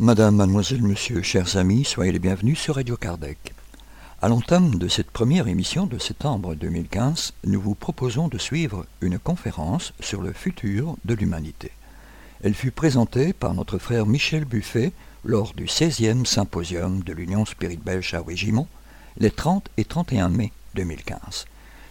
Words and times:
Madame, 0.00 0.36
mademoiselle, 0.36 0.82
monsieur, 0.82 1.22
chers 1.22 1.56
amis, 1.56 1.84
soyez 1.84 2.12
les 2.12 2.18
bienvenus 2.18 2.58
sur 2.58 2.74
Radio 2.74 2.98
Kardec. 2.98 3.54
À 4.20 4.28
l'entame 4.28 4.74
de 4.74 4.88
cette 4.88 5.10
première 5.10 5.48
émission 5.48 5.86
de 5.86 5.96
septembre 5.96 6.54
2015, 6.54 7.32
nous 7.44 7.60
vous 7.60 7.74
proposons 7.74 8.28
de 8.28 8.36
suivre 8.36 8.84
une 9.00 9.18
conférence 9.18 9.94
sur 10.00 10.20
le 10.20 10.32
futur 10.34 10.96
de 11.06 11.14
l'humanité. 11.14 11.72
Elle 12.44 12.54
fut 12.54 12.70
présentée 12.70 13.32
par 13.32 13.52
notre 13.52 13.78
frère 13.78 14.06
Michel 14.06 14.44
Buffet 14.44 14.92
lors 15.24 15.54
du 15.54 15.64
16e 15.64 16.24
symposium 16.24 17.02
de 17.02 17.12
l'Union 17.12 17.44
Spirit 17.44 17.80
Belge 17.84 18.14
à 18.14 18.22
Wégimont, 18.22 18.68
les 19.18 19.32
30 19.32 19.68
et 19.76 19.84
31 19.84 20.28
mai 20.28 20.52
2015. 20.76 21.46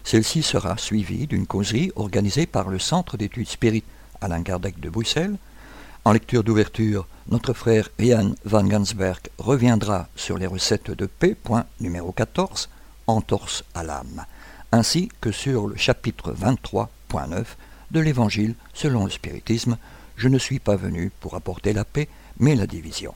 Celle-ci 0.06 0.44
sera 0.44 0.78
suivie 0.78 1.28
d'une 1.28 1.48
causerie 1.48 1.92
organisée 1.98 2.46
par 2.46 2.70
le 2.70 2.80
Centre 2.80 3.18
d'études 3.18 3.50
Spirit 3.50 3.84
Alain 4.22 4.42
Kardec 4.42 4.80
de 4.80 4.90
Bruxelles. 4.90 5.36
En 6.06 6.14
lecture 6.14 6.46
d'ouverture, 6.46 7.08
notre 7.28 7.52
frère 7.52 7.90
Ian 8.00 8.32
Van 8.46 8.64
Gansberg 8.64 9.20
reviendra 9.38 10.08
sur 10.16 10.38
les 10.38 10.48
recettes 10.48 10.92
de 10.92 11.08
paix, 11.08 11.36
point 11.36 11.66
numéro 11.82 12.14
14, 12.14 12.70
entorse 13.08 13.66
à 13.76 13.84
l'âme, 13.84 14.26
ainsi 14.72 15.10
que 15.20 15.34
sur 15.34 15.68
le 15.68 15.76
chapitre 15.76 16.34
23.9 16.34 17.44
de 17.92 18.00
l'Évangile 18.00 18.56
selon 18.74 19.04
le 19.04 19.12
spiritisme, 19.12 19.78
Je 20.18 20.28
ne 20.28 20.40
suis 20.40 20.60
pas 20.60 20.76
venu 20.76 21.12
pour 21.20 21.36
apporter 21.36 21.74
la 21.74 21.86
paix, 21.86 22.10
mais 22.40 22.56
la 22.56 22.68
division. 22.68 23.14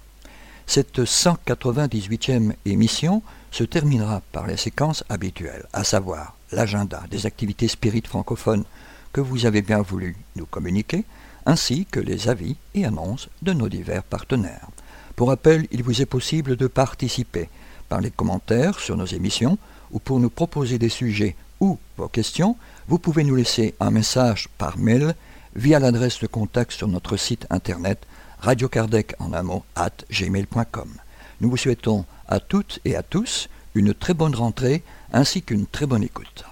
Cette 0.67 0.99
198e 0.99 2.53
émission 2.65 3.23
se 3.49 3.63
terminera 3.63 4.21
par 4.31 4.47
les 4.47 4.55
séquences 4.55 5.03
habituelles, 5.09 5.65
à 5.73 5.83
savoir 5.83 6.37
l'agenda 6.51 7.03
des 7.09 7.25
activités 7.25 7.67
spirites 7.67 8.07
francophones 8.07 8.63
que 9.11 9.19
vous 9.19 9.45
avez 9.45 9.61
bien 9.61 9.81
voulu 9.81 10.15
nous 10.35 10.45
communiquer, 10.45 11.03
ainsi 11.45 11.85
que 11.85 11.99
les 11.99 12.29
avis 12.29 12.55
et 12.75 12.85
annonces 12.85 13.29
de 13.41 13.51
nos 13.51 13.67
divers 13.67 14.03
partenaires. 14.03 14.69
Pour 15.15 15.29
rappel, 15.29 15.67
il 15.71 15.83
vous 15.83 16.01
est 16.01 16.05
possible 16.05 16.55
de 16.55 16.67
participer 16.67 17.49
par 17.89 17.99
les 17.99 18.11
commentaires 18.11 18.79
sur 18.79 18.95
nos 18.95 19.05
émissions 19.05 19.57
ou 19.91 19.99
pour 19.99 20.19
nous 20.19 20.29
proposer 20.29 20.77
des 20.77 20.89
sujets 20.89 21.35
ou 21.59 21.77
vos 21.97 22.07
questions, 22.07 22.55
vous 22.87 22.99
pouvez 22.99 23.23
nous 23.23 23.35
laisser 23.35 23.75
un 23.79 23.91
message 23.91 24.49
par 24.57 24.77
mail 24.77 25.15
via 25.55 25.79
l'adresse 25.79 26.19
de 26.19 26.27
contact 26.27 26.71
sur 26.71 26.87
notre 26.87 27.17
site 27.17 27.45
internet 27.49 27.99
radiocardec 28.39 29.15
en 29.19 29.33
un 29.33 29.43
mot 29.43 29.63
at 29.75 29.91
gmail.com. 30.09 30.95
Nous 31.41 31.49
vous 31.49 31.57
souhaitons 31.57 32.05
à 32.27 32.39
toutes 32.39 32.79
et 32.85 32.95
à 32.95 33.03
tous 33.03 33.49
une 33.75 33.93
très 33.93 34.13
bonne 34.13 34.35
rentrée 34.35 34.83
ainsi 35.13 35.41
qu'une 35.41 35.67
très 35.67 35.85
bonne 35.85 36.03
écoute. 36.03 36.43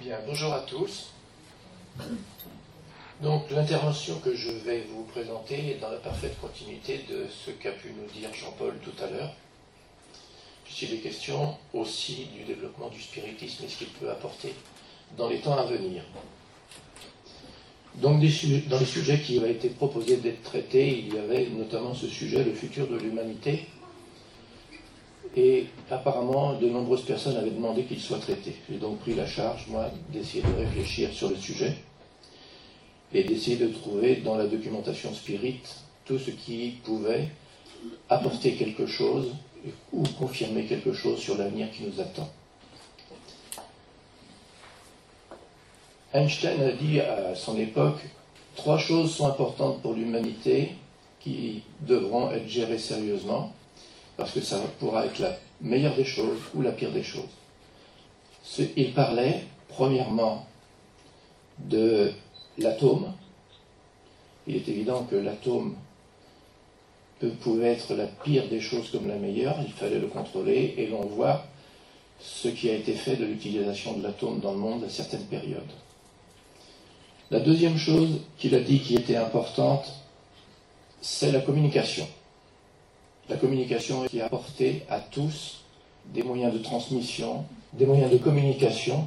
Bien, 0.00 0.18
bonjour 0.26 0.52
à 0.52 0.60
tous. 0.60 1.12
Donc 3.22 3.50
l'intervention 3.50 4.18
que 4.20 4.34
je 4.34 4.50
vais 4.50 4.86
vous 4.92 5.02
présenter 5.04 5.72
est 5.72 5.80
dans 5.80 5.90
la 5.90 5.98
parfaite 5.98 6.40
continuité 6.40 7.04
de 7.08 7.26
ce 7.28 7.50
qu'a 7.50 7.72
pu 7.72 7.88
nous 7.88 8.08
dire 8.12 8.32
Jean-Paul 8.32 8.74
tout 8.84 8.92
à 9.02 9.10
l'heure, 9.10 9.34
puisqu'il 10.64 10.94
est 10.94 10.98
question 10.98 11.56
aussi 11.72 12.26
du 12.26 12.44
développement 12.44 12.88
du 12.88 13.00
spiritisme 13.02 13.64
et 13.64 13.68
ce 13.68 13.78
qu'il 13.78 13.88
peut 13.88 14.10
apporter 14.10 14.54
dans 15.16 15.28
les 15.28 15.40
temps 15.40 15.58
à 15.58 15.64
venir. 15.64 16.04
Donc 17.96 18.20
dans 18.68 18.78
les 18.78 18.86
sujets 18.86 19.20
qui 19.20 19.38
avaient 19.38 19.52
été 19.52 19.70
proposés 19.70 20.18
d'être 20.18 20.42
traités, 20.42 21.04
il 21.06 21.14
y 21.14 21.18
avait 21.18 21.48
notamment 21.48 21.94
ce 21.94 22.06
sujet, 22.06 22.44
le 22.44 22.52
futur 22.52 22.86
de 22.86 22.96
l'humanité. 22.96 23.66
Et 25.36 25.66
apparemment, 25.90 26.54
de 26.58 26.68
nombreuses 26.68 27.04
personnes 27.04 27.36
avaient 27.36 27.50
demandé 27.50 27.84
qu'il 27.84 28.00
soit 28.00 28.18
traité. 28.18 28.54
J'ai 28.70 28.78
donc 28.78 28.98
pris 29.00 29.14
la 29.14 29.26
charge, 29.26 29.66
moi, 29.68 29.90
d'essayer 30.12 30.42
de 30.42 30.64
réfléchir 30.64 31.12
sur 31.12 31.28
le 31.28 31.36
sujet 31.36 31.74
et 33.12 33.24
d'essayer 33.24 33.56
de 33.56 33.68
trouver 33.68 34.16
dans 34.16 34.36
la 34.36 34.46
documentation 34.46 35.12
spirit 35.12 35.60
tout 36.04 36.18
ce 36.18 36.30
qui 36.30 36.74
pouvait 36.84 37.28
apporter 38.08 38.52
quelque 38.52 38.86
chose 38.86 39.32
ou 39.92 40.02
confirmer 40.18 40.64
quelque 40.64 40.92
chose 40.92 41.18
sur 41.18 41.36
l'avenir 41.36 41.70
qui 41.70 41.84
nous 41.84 42.00
attend. 42.00 42.28
Einstein 46.14 46.62
a 46.62 46.72
dit 46.72 47.00
à 47.00 47.34
son 47.34 47.58
époque, 47.58 48.00
trois 48.56 48.78
choses 48.78 49.14
sont 49.14 49.26
importantes 49.26 49.82
pour 49.82 49.92
l'humanité 49.92 50.70
qui 51.20 51.62
devront 51.82 52.30
être 52.30 52.48
gérées 52.48 52.78
sérieusement, 52.78 53.52
parce 54.16 54.32
que 54.32 54.40
ça 54.40 54.58
pourra 54.78 55.04
être 55.04 55.18
la 55.18 55.36
meilleure 55.60 55.94
des 55.96 56.04
choses 56.04 56.38
ou 56.54 56.62
la 56.62 56.72
pire 56.72 56.92
des 56.92 57.02
choses. 57.02 57.28
Il 58.76 58.94
parlait, 58.94 59.44
premièrement, 59.68 60.46
de 61.58 62.12
l'atome. 62.56 63.12
Il 64.46 64.56
est 64.56 64.68
évident 64.68 65.04
que 65.04 65.16
l'atome 65.16 65.74
pouvait 67.40 67.72
être 67.72 67.94
la 67.94 68.06
pire 68.06 68.48
des 68.48 68.60
choses 68.60 68.90
comme 68.90 69.08
la 69.08 69.16
meilleure, 69.16 69.56
il 69.60 69.72
fallait 69.72 69.98
le 69.98 70.06
contrôler, 70.06 70.74
et 70.78 70.86
l'on 70.86 71.04
voit 71.04 71.44
ce 72.18 72.48
qui 72.48 72.70
a 72.70 72.74
été 72.74 72.94
fait 72.94 73.16
de 73.16 73.26
l'utilisation 73.26 73.98
de 73.98 74.02
l'atome 74.02 74.40
dans 74.40 74.52
le 74.52 74.58
monde 74.58 74.84
à 74.84 74.88
certaines 74.88 75.26
périodes. 75.26 75.72
La 77.30 77.40
deuxième 77.40 77.76
chose 77.76 78.20
qu'il 78.38 78.54
a 78.54 78.60
dit 78.60 78.80
qui 78.80 78.94
était 78.94 79.16
importante, 79.16 79.92
c'est 81.02 81.30
la 81.30 81.40
communication. 81.40 82.08
La 83.28 83.36
communication 83.36 84.04
qui 84.04 84.22
a 84.22 84.26
apporté 84.26 84.84
à 84.88 84.98
tous 84.98 85.60
des 86.06 86.22
moyens 86.22 86.54
de 86.54 86.58
transmission, 86.58 87.44
des 87.74 87.84
moyens 87.84 88.10
de 88.10 88.16
communication 88.16 89.06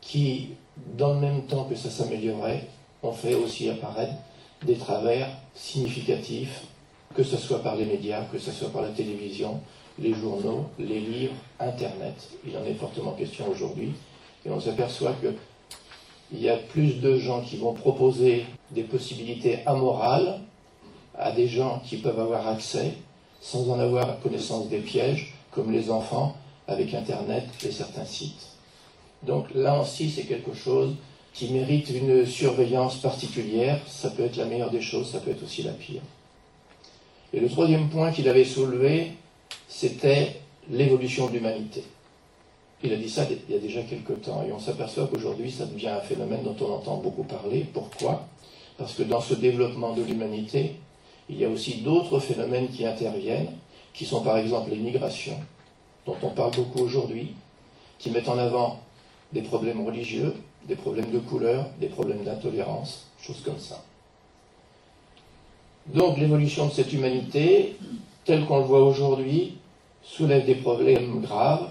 qui, 0.00 0.52
dans 0.96 1.12
le 1.12 1.20
même 1.20 1.42
temps 1.42 1.64
que 1.64 1.74
ça 1.74 1.90
s'améliorait, 1.90 2.66
ont 3.02 3.12
fait 3.12 3.34
aussi 3.34 3.68
apparaître 3.68 4.14
des 4.64 4.76
travers 4.76 5.28
significatifs, 5.54 6.62
que 7.14 7.22
ce 7.22 7.36
soit 7.36 7.62
par 7.62 7.76
les 7.76 7.84
médias, 7.84 8.24
que 8.32 8.38
ce 8.38 8.52
soit 8.52 8.70
par 8.70 8.80
la 8.80 8.88
télévision, 8.88 9.60
les 9.98 10.14
journaux, 10.14 10.64
les 10.78 11.00
livres, 11.00 11.34
Internet. 11.60 12.14
Il 12.46 12.56
en 12.56 12.64
est 12.64 12.72
fortement 12.72 13.12
question 13.12 13.46
aujourd'hui. 13.50 13.92
Et 14.46 14.50
on 14.50 14.60
s'aperçoit 14.60 15.12
qu'il 16.28 16.42
y 16.42 16.48
a 16.48 16.56
plus 16.56 17.00
de 17.00 17.18
gens 17.18 17.40
qui 17.42 17.56
vont 17.56 17.72
proposer 17.72 18.44
des 18.70 18.82
possibilités 18.82 19.58
amorales 19.66 20.40
à 21.16 21.32
des 21.32 21.48
gens 21.48 21.80
qui 21.84 21.96
peuvent 21.96 22.18
avoir 22.18 22.48
accès 22.48 22.94
sans 23.40 23.68
en 23.70 23.78
avoir 23.78 24.20
connaissance 24.20 24.68
des 24.68 24.78
pièges, 24.78 25.34
comme 25.50 25.70
les 25.70 25.90
enfants 25.90 26.34
avec 26.66 26.94
Internet 26.94 27.44
et 27.64 27.70
certains 27.70 28.06
sites. 28.06 28.48
Donc 29.22 29.46
là 29.54 29.80
aussi, 29.80 30.10
c'est 30.10 30.22
quelque 30.22 30.54
chose 30.54 30.94
qui 31.34 31.52
mérite 31.52 31.90
une 31.90 32.24
surveillance 32.24 32.96
particulière. 32.96 33.80
Ça 33.86 34.10
peut 34.10 34.24
être 34.24 34.36
la 34.36 34.46
meilleure 34.46 34.70
des 34.70 34.80
choses, 34.80 35.10
ça 35.10 35.18
peut 35.18 35.30
être 35.30 35.42
aussi 35.42 35.62
la 35.62 35.72
pire. 35.72 36.00
Et 37.32 37.40
le 37.40 37.48
troisième 37.48 37.88
point 37.88 38.12
qu'il 38.12 38.28
avait 38.28 38.44
soulevé, 38.44 39.12
c'était 39.68 40.40
l'évolution 40.70 41.26
de 41.28 41.32
l'humanité. 41.32 41.84
Il 42.84 42.92
a 42.92 42.96
dit 42.96 43.08
ça 43.08 43.26
il 43.48 43.54
y 43.54 43.56
a 43.56 43.60
déjà 43.60 43.82
quelques 43.82 44.20
temps, 44.20 44.44
et 44.46 44.52
on 44.52 44.58
s'aperçoit 44.58 45.06
qu'aujourd'hui, 45.06 45.50
ça 45.50 45.64
devient 45.64 45.88
un 45.88 46.00
phénomène 46.00 46.42
dont 46.42 46.54
on 46.60 46.74
entend 46.74 46.98
beaucoup 46.98 47.22
parler. 47.22 47.64
Pourquoi? 47.72 48.26
Parce 48.76 48.92
que 48.92 49.02
dans 49.02 49.22
ce 49.22 49.32
développement 49.32 49.94
de 49.94 50.02
l'humanité, 50.02 50.76
il 51.30 51.38
y 51.38 51.46
a 51.46 51.48
aussi 51.48 51.76
d'autres 51.80 52.18
phénomènes 52.18 52.68
qui 52.68 52.84
interviennent, 52.84 53.48
qui 53.94 54.04
sont 54.04 54.22
par 54.22 54.36
exemple 54.36 54.68
les 54.68 54.76
migrations, 54.76 55.38
dont 56.04 56.16
on 56.22 56.28
parle 56.28 56.54
beaucoup 56.54 56.80
aujourd'hui, 56.80 57.34
qui 57.98 58.10
mettent 58.10 58.28
en 58.28 58.36
avant 58.36 58.80
des 59.32 59.40
problèmes 59.40 59.82
religieux, 59.86 60.34
des 60.68 60.76
problèmes 60.76 61.10
de 61.10 61.20
couleur, 61.20 61.66
des 61.80 61.88
problèmes 61.88 62.22
d'intolérance, 62.22 63.06
choses 63.18 63.40
comme 63.42 63.58
ça. 63.58 63.82
Donc 65.86 66.18
l'évolution 66.18 66.66
de 66.66 66.72
cette 66.72 66.92
humanité, 66.92 67.76
telle 68.26 68.44
qu'on 68.44 68.58
le 68.58 68.64
voit 68.64 68.84
aujourd'hui, 68.84 69.56
soulève 70.02 70.44
des 70.44 70.56
problèmes 70.56 71.22
graves 71.22 71.70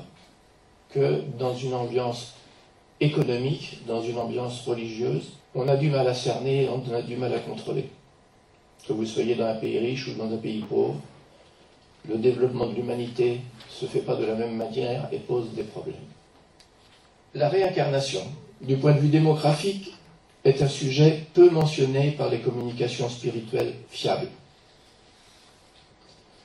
que 0.94 1.22
dans 1.40 1.56
une 1.56 1.74
ambiance 1.74 2.34
économique, 3.00 3.80
dans 3.88 4.02
une 4.02 4.18
ambiance 4.18 4.66
religieuse, 4.66 5.34
on 5.56 5.68
a 5.68 5.76
du 5.76 5.90
mal 5.90 6.08
à 6.08 6.14
cerner, 6.14 6.70
on 6.70 6.94
a 6.94 7.02
du 7.02 7.18
mal 7.18 7.34
à 7.34 7.40
contrôler. 7.40 7.90
Que 8.88 8.94
vous 8.94 9.06
soyez 9.06 9.36
dans 9.36 9.46
un 9.46 9.56
pays 9.56 9.80
riche 9.80 10.08
ou 10.08 10.14
dans 10.14 10.32
un 10.32 10.38
pays 10.38 10.62
pauvre, 10.62 10.96
le 12.08 12.18
développement 12.18 12.68
de 12.68 12.76
l'humanité 12.76 13.40
ne 13.40 13.74
se 13.74 13.86
fait 13.86 14.02
pas 14.02 14.16
de 14.16 14.26
la 14.26 14.36
même 14.36 14.56
manière 14.56 15.08
et 15.12 15.20
pose 15.20 15.54
des 15.54 15.64
problèmes. 15.64 15.96
La 17.34 17.50
réincarnation, 17.50 18.22
du 18.62 18.78
point 18.78 18.94
de 18.94 19.00
vue 19.00 19.10
démographique, 19.10 19.94
est 20.44 20.62
un 20.62 20.68
sujet 20.68 21.26
peu 21.34 21.50
mentionné 21.50 22.12
par 22.12 22.30
les 22.30 22.40
communications 22.40 23.10
spirituelles 23.10 23.74
fiables. 23.90 24.28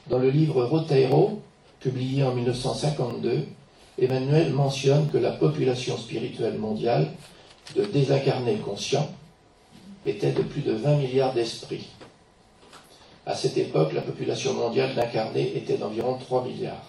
Dans 0.09 0.19
le 0.19 0.31
livre 0.31 0.65
Roteiro, 0.65 1.43
publié 1.81 2.23
en 2.23 2.33
1952, 2.35 3.47
Emmanuel 4.01 4.53
mentionne 4.53 5.09
que 5.11 5.19
la 5.19 5.33
population 5.33 5.97
spirituelle 5.97 6.59
mondiale 6.59 7.09
de 7.75 7.85
désincarnés 7.85 8.57
conscients 8.57 9.11
était 10.07 10.33
de 10.33 10.43
plus 10.43 10.63
de 10.63 10.73
20 10.73 10.97
milliards 10.97 11.35
d'esprits. 11.35 11.89
À 13.27 13.35
cette 13.35 13.59
époque, 13.59 13.93
la 13.93 14.03
population 14.03 14.55
mondiale 14.55 14.95
d'incarnés 14.95 15.57
était 15.57 15.77
d'environ 15.77 16.17
3 16.17 16.45
milliards. 16.45 16.87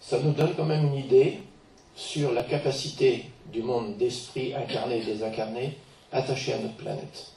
Ça 0.00 0.18
nous 0.18 0.32
donne 0.32 0.54
quand 0.56 0.64
même 0.64 0.86
une 0.86 0.96
idée 0.96 1.38
sur 1.94 2.32
la 2.32 2.42
capacité 2.42 3.26
du 3.52 3.62
monde 3.62 3.96
d'esprits 3.96 4.54
incarnés 4.54 4.98
et 4.98 5.04
désincarnés 5.04 5.78
attachés 6.12 6.54
à 6.54 6.58
notre 6.58 6.76
planète. 6.76 7.32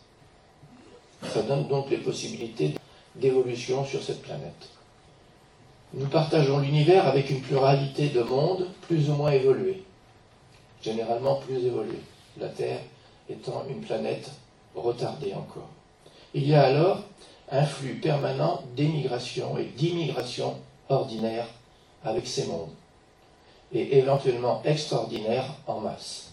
Ça 1.31 1.41
donne 1.43 1.67
donc 1.67 1.89
les 1.89 1.97
possibilités 1.97 2.73
d'évolution 3.15 3.85
sur 3.85 4.01
cette 4.01 4.21
planète. 4.23 4.69
Nous 5.95 6.07
partageons 6.07 6.57
l'univers 6.57 7.07
avec 7.07 7.29
une 7.29 7.41
pluralité 7.41 8.09
de 8.09 8.23
mondes 8.23 8.67
plus 8.87 9.11
ou 9.11 9.13
moins 9.13 9.31
évolués, 9.31 9.83
généralement 10.81 11.35
plus 11.35 11.63
évolués, 11.63 12.01
la 12.39 12.47
Terre 12.47 12.79
étant 13.29 13.63
une 13.69 13.81
planète 13.81 14.31
retardée 14.73 15.35
encore. 15.35 15.69
Il 16.33 16.47
y 16.47 16.55
a 16.55 16.63
alors 16.63 17.03
un 17.51 17.63
flux 17.63 17.93
permanent 17.93 18.63
d'émigration 18.75 19.55
et 19.59 19.65
d'immigration 19.65 20.55
ordinaire 20.89 21.45
avec 22.03 22.25
ces 22.25 22.47
mondes, 22.47 22.73
et 23.71 23.99
éventuellement 23.99 24.63
extraordinaire 24.65 25.45
en 25.67 25.79
masse. 25.79 26.31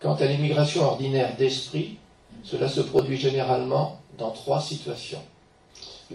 Quant 0.00 0.16
à 0.16 0.26
l'immigration 0.26 0.82
ordinaire 0.82 1.34
d'esprit, 1.36 1.96
cela 2.44 2.68
se 2.68 2.82
produit 2.82 3.16
généralement 3.16 3.98
dans 4.18 4.32
trois 4.32 4.60
situations. 4.60 5.22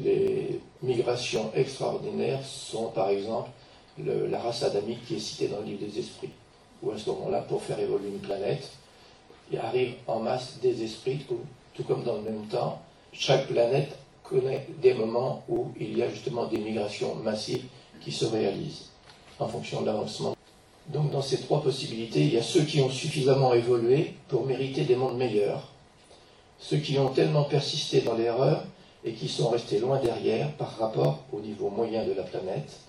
Les 0.03 0.59
migrations 0.81 1.51
extraordinaires 1.55 2.43
sont 2.45 2.87
par 2.87 3.09
exemple 3.09 3.49
la 3.97 4.39
race 4.39 4.63
adamique 4.63 5.05
qui 5.05 5.15
est 5.15 5.19
citée 5.19 5.47
dans 5.47 5.59
le 5.59 5.65
livre 5.65 5.85
des 5.85 5.99
esprits, 5.99 6.31
où 6.83 6.91
à 6.91 6.97
ce 6.97 7.09
moment-là, 7.11 7.41
pour 7.41 7.63
faire 7.63 7.79
évoluer 7.79 8.09
une 8.09 8.19
planète, 8.19 8.69
il 9.51 9.57
arrive 9.59 9.93
en 10.07 10.19
masse 10.19 10.57
des 10.61 10.83
esprits, 10.83 11.25
tout 11.73 11.83
comme 11.83 12.03
dans 12.03 12.15
le 12.15 12.23
même 12.23 12.45
temps, 12.47 12.81
chaque 13.13 13.47
planète 13.47 13.97
connaît 14.23 14.67
des 14.81 14.93
moments 14.93 15.43
où 15.47 15.67
il 15.79 15.97
y 15.97 16.03
a 16.03 16.09
justement 16.09 16.47
des 16.47 16.57
migrations 16.57 17.15
massives 17.15 17.65
qui 18.01 18.11
se 18.11 18.25
réalisent 18.25 18.89
en 19.39 19.47
fonction 19.47 19.81
de 19.81 19.85
l'avancement. 19.85 20.35
Donc 20.87 21.11
dans 21.11 21.21
ces 21.21 21.39
trois 21.41 21.61
possibilités, 21.61 22.21
il 22.21 22.33
y 22.33 22.37
a 22.37 22.43
ceux 22.43 22.63
qui 22.63 22.81
ont 22.81 22.89
suffisamment 22.89 23.53
évolué 23.53 24.13
pour 24.27 24.45
mériter 24.45 24.83
des 24.83 24.95
mondes 24.95 25.17
meilleurs, 25.17 25.69
ceux 26.59 26.77
qui 26.77 26.97
ont 26.99 27.09
tellement 27.09 27.43
persisté 27.43 28.01
dans 28.01 28.15
l'erreur 28.15 28.65
et 29.05 29.13
qui 29.13 29.29
sont 29.29 29.49
restés 29.49 29.79
loin 29.79 29.99
derrière 29.99 30.51
par 30.53 30.77
rapport 30.77 31.19
au 31.31 31.39
niveau 31.39 31.69
moyen 31.69 32.03
de 32.03 32.13
la 32.13 32.23
planète, 32.23 32.79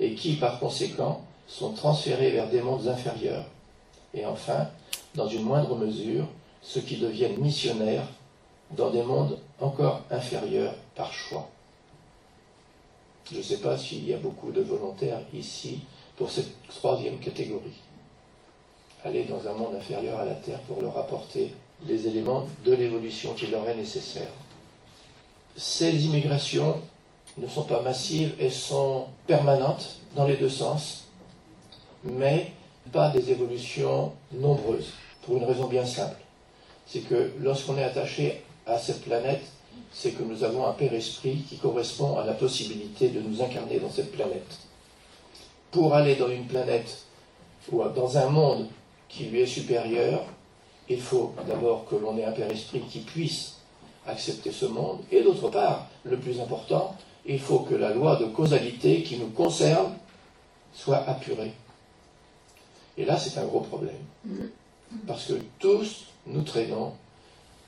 et 0.00 0.14
qui 0.14 0.36
par 0.36 0.58
conséquent 0.58 1.22
sont 1.46 1.72
transférés 1.72 2.30
vers 2.30 2.48
des 2.48 2.62
mondes 2.62 2.88
inférieurs. 2.88 3.44
Et 4.14 4.24
enfin, 4.24 4.68
dans 5.14 5.28
une 5.28 5.42
moindre 5.42 5.76
mesure, 5.76 6.26
ceux 6.62 6.80
qui 6.80 6.96
deviennent 6.96 7.38
missionnaires 7.38 8.08
dans 8.70 8.90
des 8.90 9.02
mondes 9.02 9.38
encore 9.60 10.00
inférieurs 10.10 10.74
par 10.96 11.12
choix. 11.12 11.48
Je 13.30 13.38
ne 13.38 13.42
sais 13.42 13.58
pas 13.58 13.76
s'il 13.76 14.08
y 14.08 14.14
a 14.14 14.18
beaucoup 14.18 14.50
de 14.50 14.62
volontaires 14.62 15.20
ici 15.34 15.80
pour 16.16 16.30
cette 16.30 16.66
troisième 16.68 17.18
catégorie. 17.18 17.80
Aller 19.04 19.24
dans 19.24 19.46
un 19.46 19.52
monde 19.52 19.74
inférieur 19.74 20.18
à 20.20 20.24
la 20.24 20.34
Terre 20.34 20.60
pour 20.60 20.80
leur 20.80 20.96
apporter 20.96 21.52
les 21.86 22.06
éléments 22.06 22.46
de 22.64 22.72
l'évolution 22.72 23.34
qui 23.34 23.46
leur 23.48 23.68
est 23.68 23.76
nécessaire. 23.76 24.30
Ces 25.56 26.04
immigrations 26.04 26.80
ne 27.38 27.46
sont 27.46 27.62
pas 27.62 27.80
massives 27.80 28.34
et 28.40 28.50
sont 28.50 29.06
permanentes 29.26 29.96
dans 30.16 30.26
les 30.26 30.36
deux 30.36 30.48
sens, 30.48 31.04
mais 32.02 32.52
pas 32.92 33.10
des 33.10 33.30
évolutions 33.30 34.12
nombreuses, 34.32 34.92
pour 35.22 35.36
une 35.36 35.44
raison 35.44 35.66
bien 35.66 35.86
simple. 35.86 36.16
C'est 36.86 37.00
que 37.00 37.32
lorsqu'on 37.40 37.78
est 37.78 37.84
attaché 37.84 38.42
à 38.66 38.78
cette 38.78 39.02
planète, 39.02 39.42
c'est 39.92 40.10
que 40.10 40.22
nous 40.22 40.42
avons 40.42 40.66
un 40.66 40.72
Père 40.72 40.92
Esprit 40.92 41.44
qui 41.48 41.56
correspond 41.56 42.18
à 42.18 42.24
la 42.24 42.34
possibilité 42.34 43.08
de 43.08 43.20
nous 43.20 43.42
incarner 43.42 43.78
dans 43.78 43.90
cette 43.90 44.12
planète. 44.12 44.58
Pour 45.70 45.94
aller 45.94 46.16
dans 46.16 46.28
une 46.28 46.46
planète 46.46 47.04
ou 47.70 47.82
dans 47.88 48.18
un 48.18 48.28
monde 48.28 48.66
qui 49.08 49.24
lui 49.26 49.40
est 49.40 49.46
supérieur, 49.46 50.24
il 50.88 51.00
faut 51.00 51.32
d'abord 51.46 51.86
que 51.86 51.94
l'on 51.94 52.18
ait 52.18 52.24
un 52.24 52.32
Père 52.32 52.50
Esprit 52.50 52.80
qui 52.80 53.00
puisse 53.00 53.54
accepter 54.06 54.52
ce 54.52 54.66
monde, 54.66 55.00
et 55.10 55.22
d'autre 55.22 55.48
part, 55.48 55.86
le 56.04 56.18
plus 56.18 56.40
important, 56.40 56.96
il 57.26 57.40
faut 57.40 57.60
que 57.60 57.74
la 57.74 57.94
loi 57.94 58.16
de 58.16 58.26
causalité 58.26 59.02
qui 59.02 59.16
nous 59.16 59.28
concerne 59.28 59.94
soit 60.74 61.08
apurée. 61.08 61.52
Et 62.98 63.04
là, 63.04 63.16
c'est 63.16 63.38
un 63.38 63.44
gros 63.44 63.60
problème. 63.60 64.02
Parce 65.06 65.26
que 65.26 65.34
tous, 65.58 66.04
nous 66.26 66.42
traînons 66.42 66.92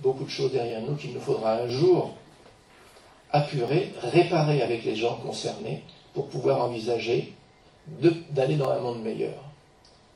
beaucoup 0.01 0.25
de 0.25 0.31
choses 0.31 0.53
derrière 0.53 0.83
nous 0.83 0.95
qu'il 0.95 1.13
nous 1.13 1.21
faudra 1.21 1.55
un 1.55 1.69
jour 1.69 2.15
apurer, 3.33 3.93
réparer 4.03 4.63
avec 4.63 4.85
les 4.85 4.97
gens 4.97 5.17
concernés 5.17 5.83
pour 6.15 6.29
pouvoir 6.29 6.63
envisager 6.63 7.33
d'aller 8.31 8.57
dans 8.57 8.71
un 8.71 8.81
monde 8.81 9.03
meilleur. 9.03 9.43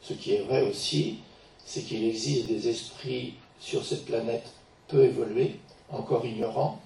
Ce 0.02 0.12
qui 0.12 0.34
est 0.34 0.42
vrai 0.42 0.62
aussi, 0.62 1.18
c'est 1.64 1.82
qu'il 1.82 2.04
existe 2.04 2.46
des 2.46 2.68
esprits 2.68 3.34
sur 3.58 3.84
cette 3.84 4.06
planète 4.06 4.46
peu 4.88 5.04
évolués, 5.04 5.56
encore 5.92 6.24
ignorants, 6.24 6.80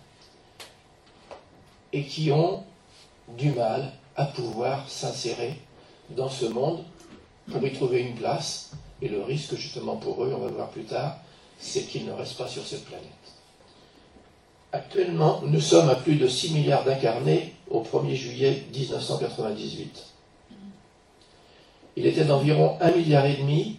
et 1.92 2.04
qui 2.04 2.32
ont 2.32 2.64
du 3.28 3.52
mal 3.52 3.92
à 4.16 4.24
pouvoir 4.24 4.88
s'insérer 4.88 5.58
dans 6.10 6.28
ce 6.28 6.46
monde 6.46 6.84
pour 7.50 7.64
y 7.64 7.72
trouver 7.72 8.00
une 8.00 8.14
place. 8.14 8.72
Et 9.02 9.08
le 9.08 9.22
risque, 9.22 9.54
justement, 9.56 9.96
pour 9.96 10.24
eux, 10.24 10.32
on 10.34 10.40
va 10.40 10.48
le 10.48 10.54
voir 10.54 10.68
plus 10.68 10.84
tard, 10.84 11.18
c'est 11.58 11.82
qu'ils 11.82 12.06
ne 12.06 12.12
restent 12.12 12.38
pas 12.38 12.48
sur 12.48 12.66
cette 12.66 12.84
planète. 12.84 13.04
Actuellement, 14.72 15.40
nous 15.44 15.60
sommes 15.60 15.88
à 15.88 15.94
plus 15.94 16.16
de 16.16 16.26
6 16.26 16.52
milliards 16.52 16.84
d'incarnés 16.84 17.54
au 17.70 17.82
1er 17.82 18.14
juillet 18.14 18.64
1998. 18.72 20.04
Il 21.96 22.06
était 22.06 22.24
d'environ 22.24 22.76
1 22.80 22.90
milliard 22.90 23.24
et 23.24 23.36
demi 23.36 23.78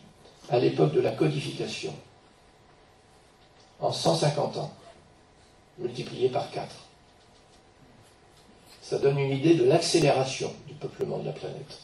à 0.49 0.59
l'époque 0.59 0.93
de 0.93 1.01
la 1.01 1.11
codification, 1.11 1.93
en 3.81 3.91
150 3.91 4.57
ans, 4.57 4.71
multiplié 5.77 6.29
par 6.29 6.49
4. 6.51 6.67
Ça 8.81 8.99
donne 8.99 9.17
une 9.17 9.31
idée 9.31 9.55
de 9.55 9.63
l'accélération 9.63 10.53
du 10.67 10.73
peuplement 10.73 11.17
de 11.17 11.25
la 11.25 11.31
planète. 11.31 11.79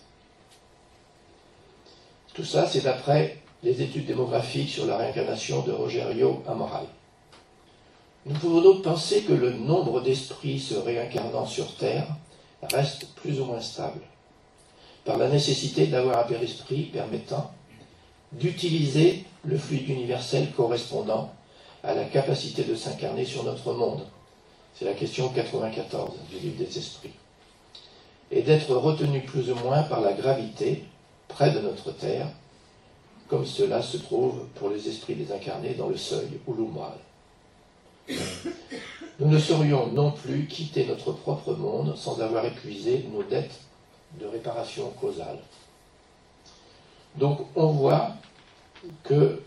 Tout 2.33 2.45
ça, 2.45 2.67
c'est 2.67 2.81
d'après 2.81 3.39
les 3.63 3.81
études 3.81 4.05
démographiques 4.05 4.69
sur 4.69 4.85
la 4.85 4.97
réincarnation 4.97 5.61
de 5.63 5.71
Rogerio 5.71 6.43
Amoral. 6.47 6.85
Nous 8.25 8.35
pouvons 8.35 8.61
donc 8.61 8.83
penser 8.83 9.23
que 9.23 9.33
le 9.33 9.51
nombre 9.51 10.01
d'esprits 10.01 10.59
se 10.59 10.75
réincarnant 10.75 11.45
sur 11.45 11.75
Terre 11.75 12.07
reste 12.71 13.07
plus 13.15 13.41
ou 13.41 13.45
moins 13.45 13.61
stable, 13.61 14.01
par 15.05 15.17
la 15.17 15.27
nécessité 15.27 15.87
d'avoir 15.87 16.19
un 16.19 16.27
père-esprit 16.27 16.83
permettant 16.83 17.51
d'utiliser 18.31 19.25
le 19.43 19.57
fluide 19.57 19.89
universel 19.89 20.51
correspondant 20.51 21.33
à 21.83 21.93
la 21.93 22.05
capacité 22.05 22.63
de 22.63 22.75
s'incarner 22.75 23.25
sur 23.25 23.43
notre 23.43 23.73
monde. 23.73 24.05
C'est 24.75 24.85
la 24.85 24.93
question 24.93 25.29
94 25.29 26.13
du 26.29 26.39
livre 26.39 26.57
des 26.57 26.77
esprits. 26.77 27.13
Et 28.31 28.41
d'être 28.41 28.73
retenu 28.75 29.21
plus 29.21 29.51
ou 29.51 29.55
moins 29.55 29.83
par 29.83 30.01
la 30.01 30.13
gravité 30.13 30.85
près 31.27 31.51
de 31.51 31.59
notre 31.59 31.91
Terre 31.91 32.27
comme 33.31 33.45
cela 33.45 33.81
se 33.81 33.95
trouve 33.95 34.45
pour 34.55 34.69
les 34.69 34.89
esprits 34.89 35.15
désincarnés 35.15 35.73
dans 35.75 35.87
le 35.87 35.95
seuil 35.95 36.27
ou 36.47 36.53
l'umbral. 36.53 36.97
Nous 39.19 39.27
ne 39.27 39.39
saurions 39.39 39.87
non 39.87 40.11
plus 40.11 40.47
quitter 40.47 40.85
notre 40.85 41.13
propre 41.13 41.53
monde 41.53 41.95
sans 41.95 42.19
avoir 42.19 42.43
épuisé 42.43 43.05
nos 43.13 43.23
dettes 43.23 43.61
de 44.19 44.25
réparation 44.25 44.89
causale. 44.99 45.37
Donc 47.15 47.39
on 47.55 47.67
voit 47.67 48.09
que 49.05 49.41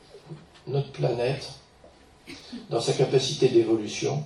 notre 0.66 0.92
planète, 0.92 1.52
dans 2.70 2.80
sa 2.80 2.92
capacité 2.92 3.48
d'évolution, 3.48 4.24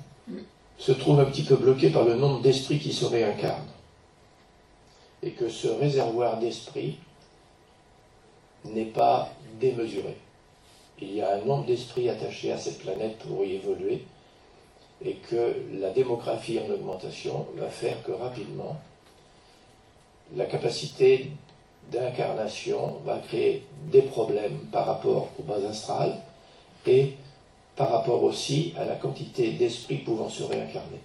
se 0.79 0.93
trouve 0.93 1.21
un 1.21 1.25
petit 1.25 1.43
peu 1.43 1.57
bloquée 1.57 1.91
par 1.91 2.05
le 2.05 2.15
nombre 2.15 2.41
d'esprits 2.41 2.79
qui 2.79 2.93
se 2.93 3.05
réincarnent. 3.05 3.73
Et 5.23 5.33
que 5.33 5.49
ce 5.49 5.67
réservoir 5.67 6.39
d'esprits 6.39 6.99
n'est 8.65 8.85
pas 8.85 9.33
démesuré. 9.61 10.17
Il 11.01 11.15
y 11.15 11.21
a 11.21 11.35
un 11.37 11.45
nombre 11.45 11.67
d'esprits 11.67 12.09
attachés 12.09 12.53
à 12.53 12.59
cette 12.59 12.79
planète 12.79 13.19
pour 13.19 13.45
y 13.45 13.55
évoluer 13.55 14.05
et 15.05 15.15
que 15.15 15.55
la 15.75 15.91
démographie 15.91 16.59
en 16.59 16.73
augmentation 16.73 17.47
va 17.57 17.69
faire 17.69 18.03
que 18.03 18.13
rapidement, 18.13 18.77
la 20.37 20.47
capacité 20.47 21.31
d'incarnation 21.91 22.99
va 23.05 23.19
créer 23.19 23.65
des 23.91 24.03
problèmes 24.03 24.59
par 24.73 24.87
rapport 24.87 25.29
aux 25.39 25.43
bases 25.43 25.65
astrales 25.65 26.21
et 26.87 27.15
par 27.79 27.91
rapport 27.91 28.25
aussi 28.25 28.75
à 28.77 28.85
la 28.85 28.97
quantité 28.97 29.53
d'esprits 29.53 29.99
pouvant 29.99 30.29
se 30.29 30.43
réincarner. 30.43 30.99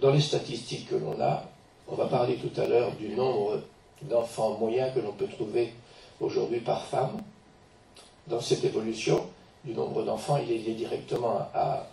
Dans 0.00 0.12
les 0.12 0.20
statistiques 0.20 0.88
que 0.88 0.94
l'on 0.94 1.20
a, 1.20 1.42
on 1.88 1.96
va 1.96 2.06
parler 2.06 2.36
tout 2.36 2.58
à 2.60 2.66
l'heure 2.68 2.92
du 2.92 3.08
nombre 3.08 3.60
d'enfants 4.02 4.56
moyens 4.58 4.94
que 4.94 5.00
l'on 5.00 5.10
peut 5.10 5.26
trouver 5.26 5.74
aujourd'hui 6.20 6.60
par 6.60 6.84
femme 6.84 7.20
dans 8.28 8.40
cette 8.40 8.62
évolution, 8.62 9.26
du 9.64 9.74
nombre 9.74 10.04
d'enfants, 10.04 10.38
il 10.38 10.52
est 10.52 10.58
lié 10.58 10.74
directement 10.74 11.40
à, 11.54 11.86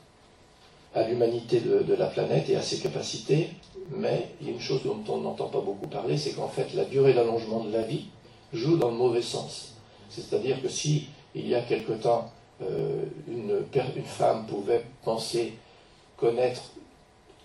l'humanité 1.10 1.60
de, 1.60 1.94
la 1.96 2.08
planète 2.08 2.50
et 2.50 2.56
à 2.56 2.62
ses 2.62 2.80
capacités, 2.80 3.50
mais 3.90 4.30
il 4.42 4.48
y 4.48 4.50
a 4.52 4.54
une 4.54 4.62
chose 4.62 4.84
dont 4.84 5.04
on 5.10 5.18
n'entend 5.18 5.48
pas 5.48 5.60
beaucoup 5.60 5.88
parler, 5.88 6.18
c'est 6.18 6.34
qu'en 6.34 6.50
fait 6.50 6.72
la 6.76 6.86
durée 6.86 7.14
d'allongement 7.14 7.64
de 7.64 7.72
la 7.72 7.82
vie 7.82 8.06
joue 8.54 8.78
dans 8.78 8.92
le 8.92 8.96
mauvais 8.96 9.24
sens. 9.24 9.74
C'est-à-dire 10.10 10.62
que 10.62 10.70
si 10.70 11.08
il 11.34 11.48
y 11.48 11.56
a 11.56 11.62
quelque 11.62 11.94
temps 11.94 12.32
euh, 12.62 13.04
une, 13.28 13.66
femme 14.06 14.46
pouvait 14.48 14.84
penser 15.04 15.54
connaître 16.16 16.72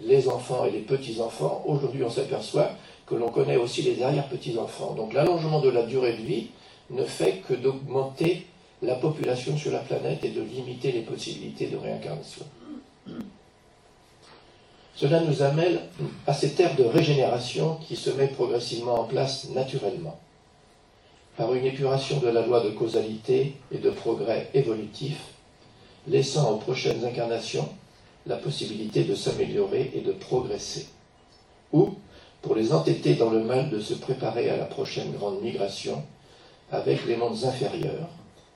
les 0.01 0.29
enfants 0.29 0.65
et 0.65 0.71
les 0.71 0.81
petits-enfants, 0.81 1.63
aujourd'hui 1.67 2.03
on 2.03 2.11
s'aperçoit 2.11 2.71
que 3.07 3.15
l'on 3.15 3.29
connaît 3.29 3.57
aussi 3.57 3.83
les 3.83 4.03
arrière-petits-enfants. 4.03 4.95
Donc 4.95 5.13
l'allongement 5.13 5.61
de 5.61 5.69
la 5.69 5.83
durée 5.83 6.15
de 6.17 6.23
vie 6.23 6.49
ne 6.91 7.05
fait 7.05 7.43
que 7.47 7.55
d'augmenter 7.55 8.47
la 8.81 8.95
population 8.95 9.57
sur 9.57 9.73
la 9.73 9.79
planète 9.79 10.25
et 10.25 10.31
de 10.31 10.43
limiter 10.43 10.93
les 10.93 11.03
possibilités 11.03 11.67
de 11.67 11.77
réincarnation. 11.77 12.45
Cela 14.95 15.21
nous 15.21 15.43
amène 15.43 15.81
à 16.27 16.35
cette 16.35 16.59
ère 16.61 16.77
de 16.77 16.85
régénération 16.85 17.77
qui 17.87 17.97
se 17.97 18.11
met 18.11 18.29
progressivement 18.29 19.01
en 19.01 19.05
place 19.05 19.49
naturellement, 19.51 20.19
par 21.37 21.55
une 21.55 21.65
épuration 21.65 22.21
de 22.21 22.29
la 22.29 22.47
loi 22.47 22.61
de 22.61 22.71
causalité 22.71 23.55
et 23.71 23.79
de 23.79 23.91
progrès 23.91 24.51
évolutif, 24.55 25.19
laissant 26.07 26.53
aux 26.53 26.59
prochaines 26.59 27.05
incarnations 27.05 27.69
la 28.27 28.37
possibilité 28.37 29.05
de 29.05 29.15
s'améliorer 29.15 29.91
et 29.95 30.01
de 30.01 30.13
progresser, 30.13 30.87
ou 31.73 31.95
pour 32.43 32.55
les 32.55 32.73
entêtés 32.73 33.15
dans 33.15 33.31
le 33.31 33.43
mal 33.43 33.71
de 33.71 33.81
se 33.81 33.95
préparer 33.95 34.51
à 34.51 34.57
la 34.57 34.65
prochaine 34.65 35.13
grande 35.13 35.41
migration 35.43 36.03
avec 36.71 37.07
les 37.07 37.17
mondes 37.17 37.45
inférieurs, 37.45 38.09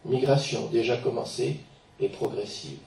migration 0.04 0.66
déjà 0.66 0.96
commencée 0.96 1.56
et 2.00 2.08
progressive. 2.08 2.78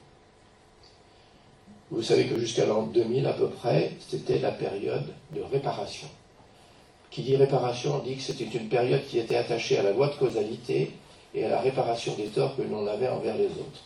Vous 1.91 2.03
savez 2.03 2.27
que 2.27 2.39
jusqu'à 2.39 2.65
l'an 2.65 2.83
2000 2.83 3.25
à 3.25 3.33
peu 3.33 3.49
près, 3.49 3.93
c'était 4.07 4.39
la 4.39 4.51
période 4.51 5.07
de 5.35 5.41
réparation. 5.41 6.07
Qui 7.11 7.23
dit 7.23 7.35
réparation 7.35 7.99
dit 7.99 8.15
que 8.15 8.21
c'était 8.21 8.45
une 8.45 8.69
période 8.69 9.05
qui 9.07 9.17
était 9.19 9.35
attachée 9.35 9.77
à 9.79 9.83
la 9.83 9.91
loi 9.91 10.07
de 10.07 10.15
causalité 10.15 10.91
et 11.33 11.45
à 11.45 11.49
la 11.49 11.59
réparation 11.59 12.13
des 12.15 12.27
torts 12.27 12.55
que 12.55 12.61
l'on 12.61 12.85
avait 12.87 13.07
envers 13.07 13.35
les 13.35 13.45
autres. 13.45 13.83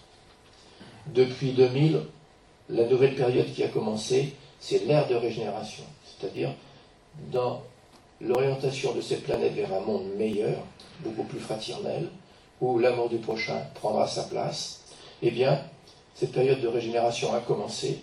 Depuis 1.07 1.51
2000, 1.51 2.01
la 2.69 2.85
nouvelle 2.85 3.15
période 3.15 3.51
qui 3.53 3.63
a 3.63 3.67
commencé, 3.67 4.33
c'est 4.59 4.85
l'ère 4.85 5.07
de 5.07 5.15
régénération, 5.15 5.83
c'est-à-dire 6.05 6.51
dans 7.31 7.61
l'orientation 8.21 8.93
de 8.93 9.01
cette 9.01 9.23
planète 9.23 9.53
vers 9.53 9.73
un 9.73 9.81
monde 9.81 10.07
meilleur, 10.17 10.57
beaucoup 11.01 11.23
plus 11.23 11.39
fraternel, 11.39 12.09
où 12.61 12.79
l'amour 12.79 13.09
du 13.09 13.17
prochain 13.17 13.61
prendra 13.75 14.07
sa 14.07 14.23
place, 14.23 14.81
eh 15.21 15.31
bien, 15.31 15.59
cette 16.15 16.31
période 16.31 16.61
de 16.61 16.67
régénération 16.67 17.33
a 17.33 17.39
commencé 17.39 17.99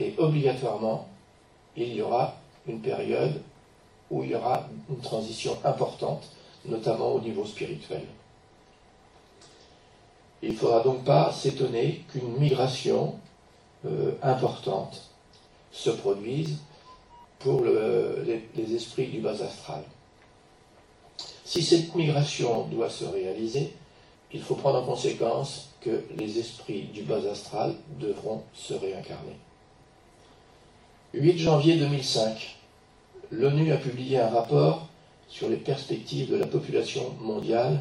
et 0.00 0.14
obligatoirement, 0.18 1.08
il 1.76 1.94
y 1.94 2.02
aura 2.02 2.36
une 2.66 2.80
période 2.80 3.40
où 4.10 4.22
il 4.22 4.30
y 4.30 4.34
aura 4.34 4.68
une 4.88 5.00
transition 5.00 5.56
importante, 5.64 6.24
notamment 6.64 7.12
au 7.12 7.20
niveau 7.20 7.44
spirituel. 7.44 8.02
Il 10.42 10.52
ne 10.52 10.56
faudra 10.56 10.80
donc 10.80 11.04
pas 11.04 11.32
s'étonner 11.32 12.04
qu'une 12.12 12.36
migration 12.38 13.14
euh, 13.86 14.12
importante 14.22 15.10
se 15.72 15.90
produise 15.90 16.58
pour 17.38 17.62
les 17.64 18.74
esprits 18.74 19.08
du 19.08 19.20
bas 19.20 19.42
astral. 19.42 19.82
Si 21.44 21.62
cette 21.62 21.94
migration 21.94 22.68
doit 22.68 22.88
se 22.88 23.04
réaliser, 23.04 23.74
il 24.32 24.42
faut 24.42 24.54
prendre 24.54 24.78
en 24.78 24.84
conséquence 24.84 25.70
que 25.80 26.04
les 26.16 26.38
esprits 26.38 26.84
du 26.84 27.02
bas 27.02 27.20
astral 27.30 27.74
devront 28.00 28.42
se 28.54 28.74
réincarner. 28.74 29.36
8 31.12 31.38
janvier 31.38 31.76
2005, 31.76 32.56
l'ONU 33.38 33.72
a 33.72 33.76
publié 33.76 34.18
un 34.18 34.28
rapport 34.28 34.86
sur 35.28 35.48
les 35.48 35.56
perspectives 35.56 36.30
de 36.30 36.36
la 36.36 36.46
population 36.46 37.14
mondiale 37.20 37.80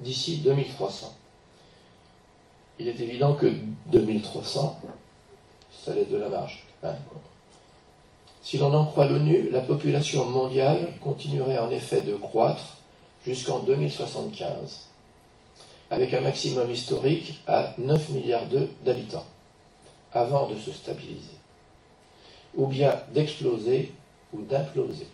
d'ici 0.00 0.38
2300. 0.38 1.14
Il 2.78 2.88
est 2.88 3.00
évident 3.00 3.34
que 3.34 3.50
2300, 3.86 4.80
ça 5.84 5.94
laisse 5.94 6.08
de 6.08 6.18
la 6.18 6.28
marge. 6.28 6.64
Si 8.42 8.58
l'on 8.58 8.74
en 8.74 8.84
croit 8.84 9.06
l'ONU, 9.06 9.48
la 9.50 9.60
population 9.60 10.26
mondiale 10.26 10.88
continuerait 11.00 11.58
en 11.58 11.70
effet 11.70 12.02
de 12.02 12.14
croître 12.14 12.76
jusqu'en 13.24 13.60
2075 13.60 14.88
avec 15.90 16.14
un 16.14 16.22
maximum 16.22 16.70
historique 16.70 17.40
à 17.46 17.74
9 17.76 18.08
milliards 18.10 18.46
d'habitants, 18.82 19.26
avant 20.12 20.48
de 20.48 20.56
se 20.56 20.72
stabiliser, 20.72 21.36
ou 22.54 22.66
bien 22.66 22.98
d'exploser 23.12 23.92
ou 24.32 24.42
d'imploser, 24.42 25.06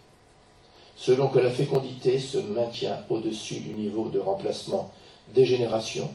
selon 0.97 1.29
que 1.29 1.39
la 1.39 1.51
fécondité 1.51 2.19
se 2.19 2.39
maintient 2.39 3.05
au-dessus 3.09 3.61
du 3.61 3.75
niveau 3.75 4.09
de 4.09 4.19
remplacement 4.19 4.91
des 5.35 5.45
générations, 5.45 6.11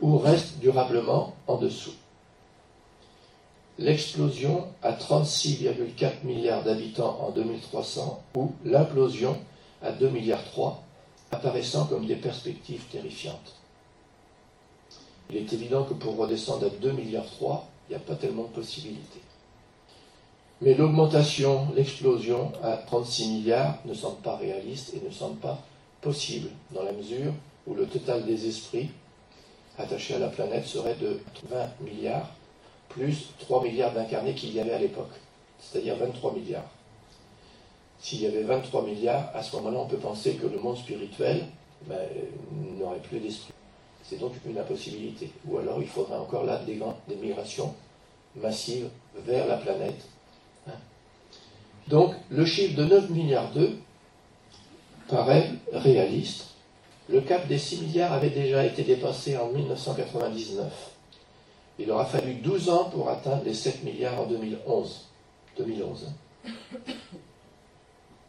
ou 0.00 0.18
reste 0.18 0.58
durablement 0.58 1.34
en 1.46 1.56
dessous. 1.56 1.94
L'explosion 3.78 4.66
à 4.82 4.92
36,4 4.92 6.24
milliards 6.24 6.64
d'habitants 6.64 7.18
en 7.20 7.30
2300 7.30 8.22
ou 8.36 8.52
l'implosion 8.64 9.36
à 9.82 9.92
2 9.92 10.08
milliards 10.08 10.44
3 10.44 10.82
apparaissant 11.30 11.86
comme 11.86 12.06
des 12.06 12.16
perspectives 12.16 12.84
terrifiantes. 12.90 13.54
Il 15.30 15.36
est 15.36 15.52
évident 15.52 15.84
que 15.84 15.94
pour 15.94 16.16
redescendre 16.16 16.66
à 16.66 16.68
2,3 16.70 16.92
milliards, 16.94 17.24
il 17.88 17.90
n'y 17.90 17.96
a 17.96 18.00
pas 18.00 18.14
tellement 18.14 18.44
de 18.44 18.48
possibilités. 18.48 19.20
Mais 20.60 20.74
l'augmentation, 20.74 21.68
l'explosion 21.76 22.52
à 22.62 22.76
36 22.76 23.28
milliards 23.28 23.78
ne 23.84 23.94
semble 23.94 24.20
pas 24.22 24.36
réaliste 24.36 24.92
et 24.94 25.04
ne 25.04 25.10
semble 25.10 25.38
pas 25.38 25.58
possible, 26.00 26.48
dans 26.72 26.82
la 26.82 26.92
mesure 26.92 27.32
où 27.66 27.74
le 27.74 27.86
total 27.86 28.24
des 28.24 28.48
esprits 28.48 28.90
attachés 29.78 30.14
à 30.14 30.18
la 30.18 30.28
planète 30.28 30.66
serait 30.66 30.96
de 30.96 31.20
20 31.48 31.68
milliards, 31.80 32.28
plus 32.88 33.28
3 33.40 33.62
milliards 33.62 33.92
d'incarnés 33.92 34.34
qu'il 34.34 34.52
y 34.52 34.58
avait 34.58 34.72
à 34.72 34.78
l'époque, 34.78 35.12
c'est-à-dire 35.60 35.96
23 35.96 36.34
milliards. 36.34 36.68
S'il 38.00 38.22
y 38.22 38.26
avait 38.26 38.42
23 38.42 38.84
milliards, 38.84 39.30
à 39.34 39.42
ce 39.42 39.56
moment-là, 39.56 39.78
on 39.78 39.86
peut 39.86 39.96
penser 39.96 40.34
que 40.34 40.46
le 40.46 40.58
monde 40.58 40.76
spirituel 40.76 41.44
ben, 41.86 41.98
n'aurait 42.78 42.98
plus 42.98 43.18
d'esprit. 43.18 43.52
C'est 44.02 44.18
donc 44.18 44.32
une 44.46 44.58
impossibilité. 44.58 45.30
Ou 45.46 45.58
alors 45.58 45.80
il 45.82 45.88
faudrait 45.88 46.16
encore 46.16 46.44
là 46.44 46.58
des, 46.64 46.80
des 47.08 47.16
migrations 47.16 47.74
massives 48.36 48.88
vers 49.26 49.46
la 49.46 49.56
planète. 49.56 50.00
Donc 51.88 52.14
le 52.30 52.44
chiffre 52.44 52.76
de 52.76 52.84
9 52.84 53.10
milliards 53.10 53.50
2 53.52 53.78
paraît 55.08 55.50
réaliste. 55.72 56.46
Le 57.08 57.22
cap 57.22 57.46
des 57.48 57.58
6 57.58 57.82
milliards 57.82 58.12
avait 58.12 58.30
déjà 58.30 58.64
été 58.64 58.82
dépassé 58.82 59.36
en 59.38 59.48
1999. 59.48 60.70
Il 61.78 61.90
aura 61.90 62.04
fallu 62.04 62.34
12 62.34 62.68
ans 62.68 62.90
pour 62.90 63.08
atteindre 63.08 63.44
les 63.44 63.54
7 63.54 63.84
milliards 63.84 64.20
en 64.20 64.26
2011. 64.26 65.06
2011. 65.56 66.12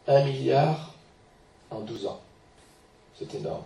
1 0.08 0.24
milliard 0.24 0.94
en 1.70 1.80
12 1.80 2.06
ans. 2.06 2.20
C'est 3.18 3.34
énorme. 3.34 3.64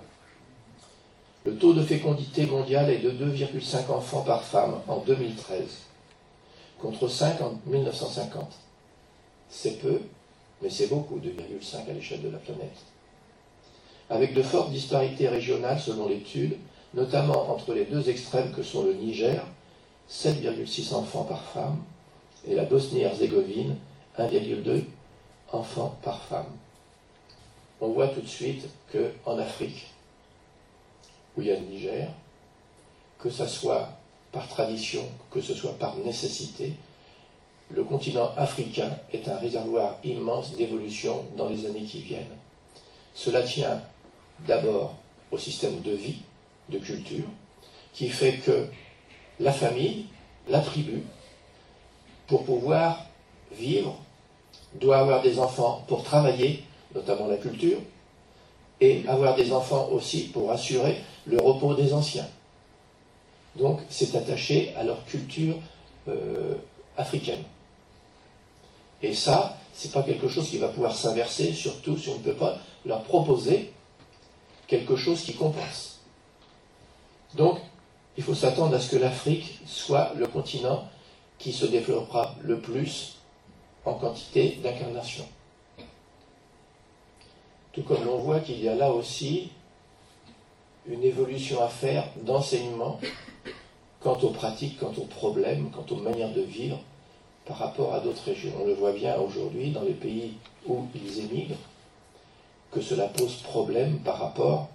Le 1.45 1.57
taux 1.57 1.75
de 1.75 1.83
fécondité 1.83 2.47
mondial 2.47 2.91
est 2.91 2.99
de 2.99 3.11
2,5 3.11 3.91
enfants 3.93 4.23
par 4.23 4.43
femme 4.43 4.81
en 4.89 4.99
2013, 4.99 5.63
contre 6.81 7.07
5 7.07 7.41
en 7.43 7.61
1950. 7.67 8.64
C'est 9.57 9.79
peu, 9.81 10.01
mais 10.61 10.69
c'est 10.69 10.89
beaucoup, 10.89 11.19
2,5 11.21 11.89
à 11.89 11.93
l'échelle 11.93 12.21
de 12.23 12.29
la 12.29 12.39
planète. 12.39 12.77
Avec 14.11 14.35
de 14.35 14.43
fortes 14.43 14.73
disparités 14.73 15.29
régionales 15.29 15.81
selon 15.81 16.09
l'étude, 16.09 16.57
notamment 16.93 17.51
entre 17.51 17.73
les 17.73 17.85
deux 17.85 18.11
extrêmes 18.11 18.53
que 18.53 18.63
sont 18.65 18.83
le 18.83 18.95
Niger, 18.95 19.47
7,6 20.11 20.93
enfants 20.93 21.23
par 21.23 21.43
femme, 21.45 21.79
et 22.47 22.55
la 22.57 22.65
Bosnie-Herzégovine, 22.65 23.77
1,2 24.19 24.83
enfants 25.53 25.97
par 26.03 26.21
femme. 26.25 26.51
On 27.81 27.89
voit 27.89 28.09
tout 28.09 28.21
de 28.21 28.27
suite 28.27 28.67
qu'en 28.93 29.39
Afrique, 29.39 29.87
où 31.37 31.43
il 31.43 31.47
y 31.47 31.53
a 31.53 31.59
le 31.61 31.67
Niger, 31.67 32.11
que 33.21 33.31
ce 33.31 33.47
soit 33.47 33.89
par 34.33 34.49
tradition, 34.49 35.09
que 35.31 35.41
ce 35.41 35.55
soit 35.55 35.79
par 35.79 35.97
nécessité, 35.99 36.75
le 37.75 37.83
continent 37.83 38.31
africain 38.37 38.91
est 39.13 39.29
un 39.29 39.37
réservoir 39.37 39.97
immense 40.05 40.55
d'évolution 40.57 41.25
dans 41.37 41.49
les 41.49 41.67
années 41.67 41.83
qui 41.83 42.01
viennent. 42.03 42.37
Cela 43.15 43.43
tient 43.43 43.83
d'abord 44.47 44.95
au 45.33 45.39
système 45.39 45.81
de 45.81 45.91
vie, 45.91 46.23
de 46.69 46.79
culture, 46.79 47.25
qui 47.93 48.09
fait 48.09 48.35
que 48.35 48.67
la 49.41 49.53
famille, 49.53 50.07
la 50.49 50.61
tribu, 50.61 51.03
pour 52.29 52.45
pouvoir 52.45 53.07
vivre, 53.53 53.97
doit 54.75 54.99
avoir 54.99 55.23
des 55.23 55.39
enfants 55.39 55.85
pour 55.89 56.05
travailler, 56.05 56.63
notamment 56.95 57.27
la 57.27 57.37
culture, 57.37 57.79
et 58.81 59.03
avoir 59.09 59.35
des 59.35 59.53
enfants 59.53 59.89
aussi 59.91 60.29
pour 60.29 60.51
assurer 60.51 60.97
le 61.27 61.41
repos 61.41 61.75
des 61.75 61.93
anciens. 61.93 62.29
Donc 63.57 63.81
c'est 63.89 64.15
attaché 64.17 64.75
à 64.77 64.83
leur 64.83 65.05
culture 65.05 65.55
euh, 66.09 66.55
africaine. 66.97 67.43
Et 69.05 69.13
ça, 69.13 69.59
c'est 69.75 69.93
pas 69.93 70.03
quelque 70.03 70.29
chose 70.29 70.49
qui 70.49 70.57
va 70.57 70.69
pouvoir 70.69 70.97
s'inverser, 70.97 71.53
surtout 71.53 71.99
si 71.99 72.09
on 72.09 72.15
ne 72.15 72.23
peut 72.23 72.33
pas 72.33 72.57
leur 72.87 73.03
proposer 73.03 73.71
quelque 74.67 74.97
chose 74.97 75.21
qui 75.21 75.35
compense. 75.35 76.01
Donc, 77.35 77.59
il 78.17 78.25
faut 78.25 78.35
s'attendre 78.35 78.75
à 78.75 78.81
ce 78.81 78.91
que 78.91 78.97
l'Afrique 78.97 79.61
soit 79.67 80.15
le 80.17 80.27
continent 80.27 80.89
qui 81.37 81.53
se 81.53 81.67
développera 81.67 82.35
le 82.41 82.61
plus 82.61 83.17
en 83.85 83.93
quantité 83.93 84.59
d'incarnation. 84.63 85.27
Tout 87.73 87.83
comme 87.83 88.05
l'on 88.07 88.21
voit 88.21 88.41
qu'il 88.41 88.63
y 88.65 88.71
a 88.71 88.75
là 88.75 88.91
aussi 88.91 89.51
une 90.87 91.03
évolution 91.03 91.63
à 91.63 91.69
faire 91.69 92.09
d'enseignement 92.23 92.99
quant 94.01 94.19
aux 94.21 94.31
pratiques, 94.31 94.79
quant 94.79 94.95
aux 94.97 95.05
problèmes, 95.05 95.71
quant 95.71 95.85
aux 95.95 96.01
manières 96.01 96.33
de 96.33 96.41
vivre 96.41 96.81
par 97.47 97.59
rapport 97.59 97.95
à 97.95 98.01
d'autres 98.01 98.25
régions. 98.25 98.53
On 98.61 98.67
le 98.67 98.75
voit 98.75 98.93
bien 98.93 99.17
aujourd'hui 99.17 99.71
dans 99.71 99.83
les 99.83 99.93
pays 99.93 100.35
où 100.67 100.85
ils 100.95 101.21
émigrent, 101.21 101.57
que 102.71 102.81
cela 102.81 103.07
pose 103.09 103.37
problème 103.37 103.99
par 103.99 104.19
rapport 104.19 104.69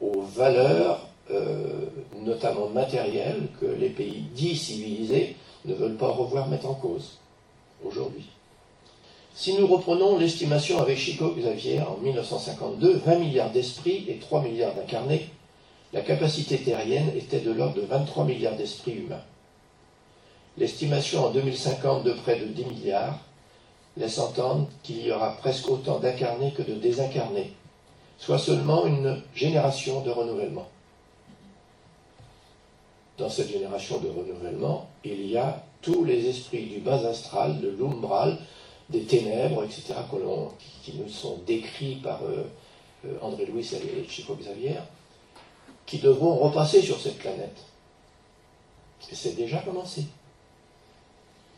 aux 0.00 0.22
valeurs, 0.22 1.06
euh, 1.30 1.86
notamment 2.20 2.68
matérielles, 2.68 3.48
que 3.60 3.66
les 3.66 3.90
pays 3.90 4.24
dits 4.34 4.56
civilisés 4.56 5.36
ne 5.64 5.74
veulent 5.74 5.96
pas 5.96 6.08
revoir 6.08 6.48
mettre 6.48 6.68
en 6.68 6.74
cause 6.74 7.18
aujourd'hui. 7.84 8.26
Si 9.34 9.54
nous 9.54 9.66
reprenons 9.66 10.18
l'estimation 10.18 10.78
avec 10.80 10.98
Chico 10.98 11.30
Xavier 11.30 11.80
en 11.80 11.96
1952, 12.02 13.00
20 13.04 13.18
milliards 13.18 13.50
d'esprits 13.50 14.04
et 14.08 14.16
3 14.16 14.42
milliards 14.42 14.74
d'incarnés, 14.74 15.30
la 15.92 16.02
capacité 16.02 16.58
terrienne 16.58 17.10
était 17.16 17.40
de 17.40 17.52
l'ordre 17.52 17.76
de 17.76 17.82
23 17.82 18.24
milliards 18.24 18.56
d'esprits 18.56 18.92
humains. 18.92 19.22
L'estimation 20.58 21.26
en 21.26 21.30
2050 21.30 22.04
de 22.04 22.12
près 22.12 22.38
de 22.38 22.46
10 22.46 22.64
milliards 22.66 23.18
laisse 23.96 24.18
entendre 24.18 24.68
qu'il 24.82 25.04
y 25.04 25.10
aura 25.10 25.36
presque 25.36 25.68
autant 25.68 25.98
d'incarnés 25.98 26.52
que 26.52 26.62
de 26.62 26.74
désincarnés, 26.74 27.52
soit 28.18 28.38
seulement 28.38 28.86
une 28.86 29.22
génération 29.34 30.02
de 30.02 30.10
renouvellement. 30.10 30.68
Dans 33.18 33.28
cette 33.28 33.50
génération 33.50 33.98
de 33.98 34.08
renouvellement, 34.08 34.88
il 35.04 35.26
y 35.26 35.36
a 35.36 35.62
tous 35.80 36.04
les 36.04 36.28
esprits 36.28 36.66
du 36.66 36.80
bas 36.80 37.06
astral, 37.06 37.60
de 37.60 37.68
l'umbral, 37.68 38.38
des 38.88 39.04
ténèbres, 39.04 39.64
etc., 39.64 39.94
qui, 40.82 40.94
nous 40.94 41.08
sont 41.08 41.38
décrits 41.46 41.96
par 41.96 42.22
euh, 42.24 42.44
euh, 43.06 43.18
André 43.22 43.46
Louis 43.46 43.68
et 43.74 44.08
Chico 44.08 44.34
Xavier, 44.34 44.76
qui 45.86 45.98
devront 45.98 46.36
repasser 46.36 46.82
sur 46.82 47.00
cette 47.00 47.18
planète. 47.18 47.56
Et 49.10 49.14
c'est 49.14 49.34
déjà 49.34 49.58
commencé. 49.58 50.04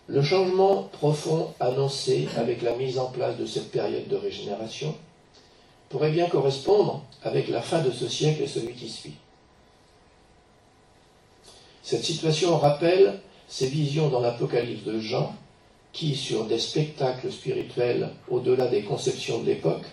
Le 0.07 0.23
changement 0.23 0.83
profond 0.93 1.55
annoncé 1.61 2.29
avec 2.37 2.61
la 2.61 2.77
mise 2.77 2.99
en 2.99 3.07
place 3.07 3.39
de 3.39 3.47
cette 3.47 3.71
période 3.71 4.07
de 4.09 4.17
régénération 4.17 4.95
pourrait 5.89 6.11
bien 6.11 6.29
correspondre 6.29 7.03
avec 7.23 7.49
la 7.49 7.63
fin 7.63 7.81
de 7.81 7.91
ce 7.91 8.07
siècle 8.07 8.43
et 8.43 8.47
celui 8.47 8.75
qui 8.75 8.91
suit. 8.91 9.15
Cette 11.83 12.05
situation 12.05 12.59
rappelle 12.59 13.21
ces 13.49 13.67
visions 13.67 14.09
dans 14.09 14.21
l'Apocalypse 14.21 14.85
de 14.85 14.99
Jean 15.01 15.35
qui, 15.93 16.17
sur 16.17 16.45
des 16.47 16.59
spectacles 16.59 17.33
spirituels 17.33 18.11
au-delà 18.29 18.67
des 18.67 18.83
conceptions 18.83 19.41
de 19.41 19.47
l'époque, 19.47 19.87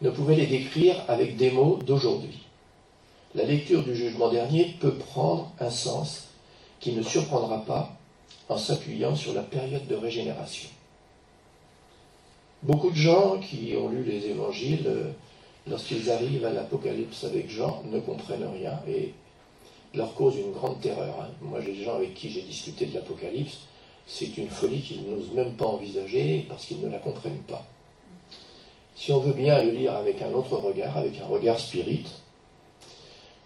ne 0.00 0.10
pouvait 0.10 0.36
les 0.36 0.46
décrire 0.46 0.96
avec 1.08 1.36
des 1.36 1.50
mots 1.50 1.78
d'aujourd'hui. 1.84 2.44
La 3.34 3.44
lecture 3.44 3.82
du 3.82 3.94
jugement 3.94 4.30
dernier 4.30 4.76
peut 4.80 4.94
prendre 4.94 5.52
un 5.60 5.70
sens 5.70 6.28
qui 6.80 6.92
ne 6.92 7.02
surprendra 7.02 7.64
pas 7.66 7.97
en 8.48 8.58
s'appuyant 8.58 9.14
sur 9.14 9.34
la 9.34 9.42
période 9.42 9.86
de 9.86 9.94
régénération. 9.94 10.68
Beaucoup 12.62 12.90
de 12.90 12.96
gens 12.96 13.38
qui 13.38 13.74
ont 13.76 13.88
lu 13.88 14.02
les 14.02 14.26
évangiles, 14.26 14.86
euh, 14.86 15.10
lorsqu'ils 15.68 16.10
arrivent 16.10 16.44
à 16.44 16.52
l'Apocalypse 16.52 17.24
avec 17.24 17.48
Jean, 17.50 17.82
ne 17.90 18.00
comprennent 18.00 18.48
rien 18.52 18.80
et 18.88 19.12
leur 19.94 20.14
cause 20.14 20.36
une 20.36 20.52
grande 20.52 20.80
terreur. 20.80 21.14
Hein. 21.20 21.28
Moi, 21.40 21.60
j'ai 21.64 21.72
des 21.72 21.84
gens 21.84 21.96
avec 21.96 22.14
qui 22.14 22.30
j'ai 22.30 22.42
discuté 22.42 22.86
de 22.86 22.94
l'Apocalypse, 22.94 23.58
c'est 24.06 24.36
une 24.38 24.48
folie 24.48 24.80
qu'ils 24.80 25.08
n'osent 25.08 25.32
même 25.32 25.54
pas 25.54 25.66
envisager 25.66 26.46
parce 26.48 26.64
qu'ils 26.64 26.80
ne 26.80 26.88
la 26.88 26.98
comprennent 26.98 27.42
pas. 27.46 27.64
Si 28.96 29.12
on 29.12 29.20
veut 29.20 29.34
bien 29.34 29.62
le 29.62 29.70
lire 29.70 29.94
avec 29.94 30.20
un 30.22 30.32
autre 30.32 30.56
regard, 30.56 30.96
avec 30.96 31.20
un 31.20 31.26
regard 31.26 31.60
spirit, 31.60 32.06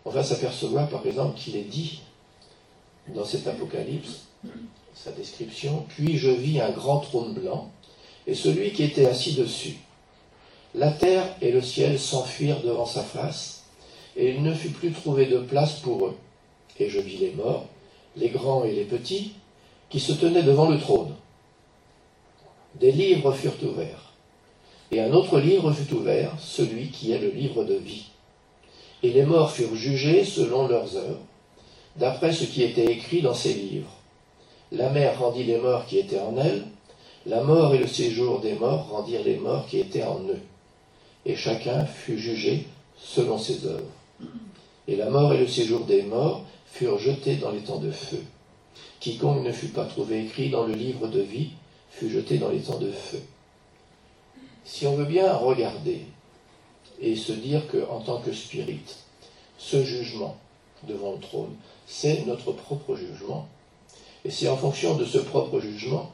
on 0.05 0.11
va 0.11 0.23
s'apercevoir 0.23 0.89
par 0.89 1.05
exemple 1.05 1.37
qu'il 1.37 1.57
est 1.57 1.65
dit 1.65 2.01
dans 3.09 3.25
cet 3.25 3.47
Apocalypse, 3.47 4.29
sa 5.03 5.11
description, 5.11 5.85
puis 5.89 6.17
je 6.17 6.31
vis 6.31 6.61
un 6.61 6.71
grand 6.71 7.01
trône 7.01 7.33
blanc 7.33 7.71
et 8.27 8.35
celui 8.35 8.73
qui 8.73 8.85
était 8.85 9.07
assis 9.07 9.35
dessus. 9.35 9.77
La 10.75 10.93
terre 10.93 11.27
et 11.41 11.51
le 11.51 11.61
ciel 11.61 11.99
s'enfuirent 11.99 12.63
devant 12.63 12.87
sa 12.87 13.03
face, 13.03 13.65
et 14.17 14.31
il 14.31 14.43
ne 14.43 14.55
fut 14.55 14.71
plus 14.71 14.93
trouvé 14.93 15.27
de 15.27 15.39
place 15.39 15.81
pour 15.81 16.07
eux. 16.07 16.17
Et 16.79 16.89
je 16.89 17.01
vis 17.01 17.19
les 17.19 17.33
morts, 17.33 17.67
les 18.17 18.29
grands 18.29 18.65
et 18.65 18.73
les 18.73 18.85
petits, 18.85 19.33
qui 19.91 19.99
se 19.99 20.13
tenaient 20.13 20.43
devant 20.43 20.71
le 20.71 20.79
trône. 20.79 21.15
Des 22.81 22.93
livres 22.93 23.33
furent 23.33 23.63
ouverts, 23.65 24.13
et 24.93 25.01
un 25.01 25.13
autre 25.13 25.41
livre 25.41 25.73
fut 25.73 25.93
ouvert, 25.93 26.33
celui 26.39 26.89
qui 26.89 27.13
est 27.13 27.19
le 27.19 27.31
livre 27.31 27.65
de 27.65 27.75
vie. 27.75 28.07
Et 29.03 29.11
les 29.11 29.25
morts 29.25 29.51
furent 29.51 29.75
jugés 29.75 30.25
selon 30.25 30.69
leurs 30.69 30.97
œuvres, 30.97 31.27
d'après 31.97 32.33
ce 32.33 32.45
qui 32.45 32.63
était 32.63 32.91
écrit 32.91 33.21
dans 33.21 33.35
ces 33.35 33.53
livres. 33.53 34.02
La 34.73 34.89
mer 34.89 35.19
rendit 35.19 35.45
les 35.45 35.59
morts 35.59 35.85
qui 35.87 35.99
étaient 35.99 36.19
en 36.19 36.37
elle, 36.39 36.65
la 37.27 37.43
mort 37.43 37.75
et 37.75 37.79
le 37.79 37.87
séjour 37.87 38.41
des 38.41 38.55
morts 38.55 38.89
rendirent 38.89 39.23
les 39.23 39.37
morts 39.37 39.67
qui 39.67 39.79
étaient 39.79 40.03
en 40.03 40.21
eux. 40.21 40.41
Et 41.27 41.37
chacun 41.37 41.85
fut 41.85 42.19
jugé 42.19 42.67
selon 42.97 43.39
ses 43.39 43.67
œuvres. 43.67 43.93
Et 44.89 44.97
la 44.97 45.11
mort 45.11 45.35
et 45.35 45.39
le 45.39 45.47
séjour 45.47 45.85
des 45.85 46.03
morts 46.03 46.45
furent 46.67 46.99
jetés 46.99 47.37
dans 47.37 47.51
les 47.51 47.61
temps 47.61 47.79
de 47.79 47.91
feu. 47.91 48.23
Quiconque 48.99 49.45
ne 49.45 49.53
fut 49.53 49.69
pas 49.69 49.85
trouvé 49.85 50.25
écrit 50.25 50.49
dans 50.49 50.67
le 50.67 50.75
livre 50.75 51.07
de 51.07 51.21
vie 51.21 51.51
fut 51.91 52.09
jeté 52.09 52.39
dans 52.39 52.49
les 52.49 52.61
temps 52.61 52.79
de 52.79 52.91
feu. 52.91 53.21
Si 54.65 54.87
on 54.87 54.97
veut 54.97 55.05
bien 55.05 55.35
regarder 55.35 56.07
et 57.01 57.15
se 57.15 57.33
dire 57.33 57.63
qu'en 57.69 58.01
tant 58.01 58.21
que 58.21 58.33
spirit, 58.33 58.81
ce 59.59 59.85
jugement 59.85 60.37
devant 60.89 61.13
le 61.13 61.19
trône, 61.19 61.55
c'est 61.87 62.25
notre 62.27 62.53
propre 62.53 62.97
jugement, 62.97 63.49
et 64.25 64.31
c'est 64.31 64.49
en 64.49 64.57
fonction 64.57 64.97
de 64.97 65.05
ce 65.05 65.19
propre 65.19 65.61
jugement 65.61 66.11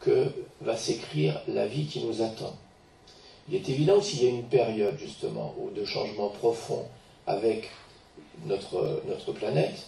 que 0.00 0.26
va 0.60 0.76
s'écrire 0.76 1.40
la 1.48 1.66
vie 1.66 1.86
qui 1.86 2.04
nous 2.04 2.22
attend. 2.22 2.56
Il 3.48 3.54
est 3.54 3.68
évident 3.68 4.00
qu'il 4.00 4.22
y 4.22 4.26
a 4.26 4.30
une 4.30 4.44
période 4.44 4.98
justement 4.98 5.54
de 5.74 5.84
changement 5.84 6.28
profond 6.28 6.84
avec 7.26 7.70
notre, 8.46 9.02
notre 9.08 9.32
planète, 9.32 9.86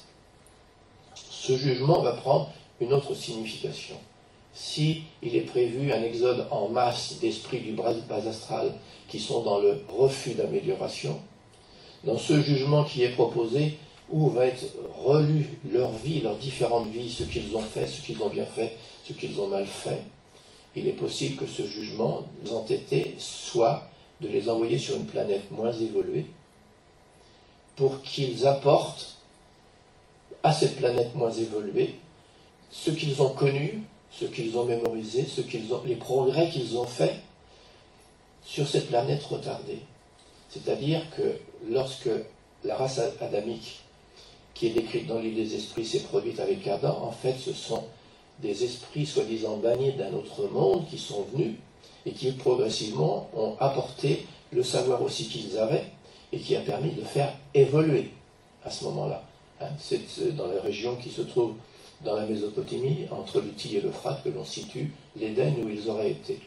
ce 1.15 1.57
jugement 1.57 2.01
va 2.01 2.13
prendre 2.13 2.51
une 2.81 2.93
autre 2.93 3.15
signification. 3.15 3.97
Si 4.53 5.03
il 5.23 5.37
est 5.37 5.43
prévu 5.43 5.93
un 5.93 6.03
exode 6.03 6.47
en 6.51 6.69
masse 6.69 7.19
d'esprits 7.21 7.61
du 7.61 7.73
bas 7.73 7.95
astral 8.29 8.73
qui 9.09 9.19
sont 9.19 9.43
dans 9.43 9.59
le 9.59 9.83
refus 9.89 10.35
d'amélioration, 10.35 11.21
dans 12.05 12.19
ce 12.19 12.41
jugement 12.41 12.85
qui 12.85 13.03
est 13.03 13.11
proposé, 13.11 13.79
où 14.11 14.29
va 14.31 14.47
être 14.47 14.65
relu 15.03 15.59
leur 15.73 15.93
vie, 15.93 16.21
leurs 16.21 16.37
différentes 16.37 16.89
vies, 16.89 17.11
ce 17.11 17.25
qu'ils 17.25 17.57
ont 17.57 17.63
fait, 17.63 17.87
ce 17.87 18.01
qu'ils 18.03 18.23
ont 18.23 18.29
bien 18.29 18.45
fait, 18.45 18.77
ce 19.07 19.13
qu'ils 19.13 19.41
ont 19.41 19.49
mal 19.49 19.67
fait, 19.67 20.03
il 20.77 20.89
est 20.89 20.93
possible 20.93 21.37
que 21.37 21.47
ce 21.47 21.63
jugement 21.63 22.25
entêté 22.51 23.15
soit 23.19 23.89
de 24.21 24.29
les 24.29 24.49
envoyer 24.49 24.79
sur 24.79 24.97
une 24.97 25.07
planète 25.07 25.51
moins 25.51 25.73
évoluée 25.73 26.27
pour 27.77 28.03
qu'ils 28.03 28.47
apportent 28.47 29.17
à 30.43 30.53
cette 30.53 30.77
planète 30.77 31.15
moins 31.15 31.33
évoluée, 31.33 31.95
ce 32.71 32.91
qu'ils 32.91 33.21
ont 33.23 33.31
connu, 33.31 33.83
ce 34.11 34.27
qu'ils 34.27 34.57
ont 34.57 34.65
mémorisé, 34.65 35.25
ce 35.25 35.41
qu'ils 35.41 35.73
ont, 35.73 35.83
les 35.85 35.97
progrès 35.97 36.51
qu'ils 36.51 36.77
ont 36.77 36.87
faits 36.87 37.15
sur 38.45 38.69
cette 38.69 38.89
planète 38.89 39.25
retardée. 39.25 39.81
C'est-à-dire 40.51 41.03
que 41.17 41.39
lorsque 41.69 42.11
la 42.63 42.77
race 42.77 43.01
adamique, 43.21 43.84
qui 44.55 44.69
est 44.69 44.71
décrite 44.71 45.07
dans 45.07 45.19
l'île 45.19 45.35
des 45.35 45.55
esprits, 45.55 45.85
s'est 45.85 46.01
produite 46.01 46.41
avec 46.41 46.67
Adam, 46.67 46.97
en 47.03 47.11
fait, 47.11 47.35
ce 47.39 47.53
sont 47.53 47.85
des 48.41 48.65
esprits 48.65 49.07
soi-disant 49.07 49.59
bannis 49.59 49.93
d'un 49.93 50.13
autre 50.15 50.49
monde 50.49 50.87
qui 50.89 50.99
sont 50.99 51.27
venus 51.33 51.55
et 52.07 52.13
qui 52.13 52.31
progressivement 52.33 53.29
ont 53.35 53.57
apporté 53.61 54.27
le 54.53 54.63
savoir 54.63 55.03
aussi 55.03 55.29
qu'ils 55.29 55.59
avaient 55.59 55.85
et 56.33 56.39
qui 56.39 56.57
a 56.57 56.61
permis 56.61 56.93
de 56.93 57.03
faire 57.03 57.33
évoluer 57.55 58.11
à 58.65 58.71
ce 58.71 58.85
moment-là. 58.85 59.25
Hein, 59.61 59.69
c'est 59.79 60.35
dans 60.37 60.47
la 60.47 60.61
région 60.61 60.97
qui 60.97 61.11
se 61.11 61.23
trouve 61.23 61.55
dans 62.05 62.17
la 62.17 62.27
Mésopotamie, 62.27 63.07
entre 63.11 63.41
l'Uti 63.41 63.77
et 63.77 63.81
l'Euphrate, 63.81 64.23
que 64.25 64.29
l'on 64.29 64.45
situe 64.45 64.93
l'Éden 65.17 65.55
où 65.65 65.69
ils 65.69 65.89
auraient 65.89 66.11
été. 66.11 66.41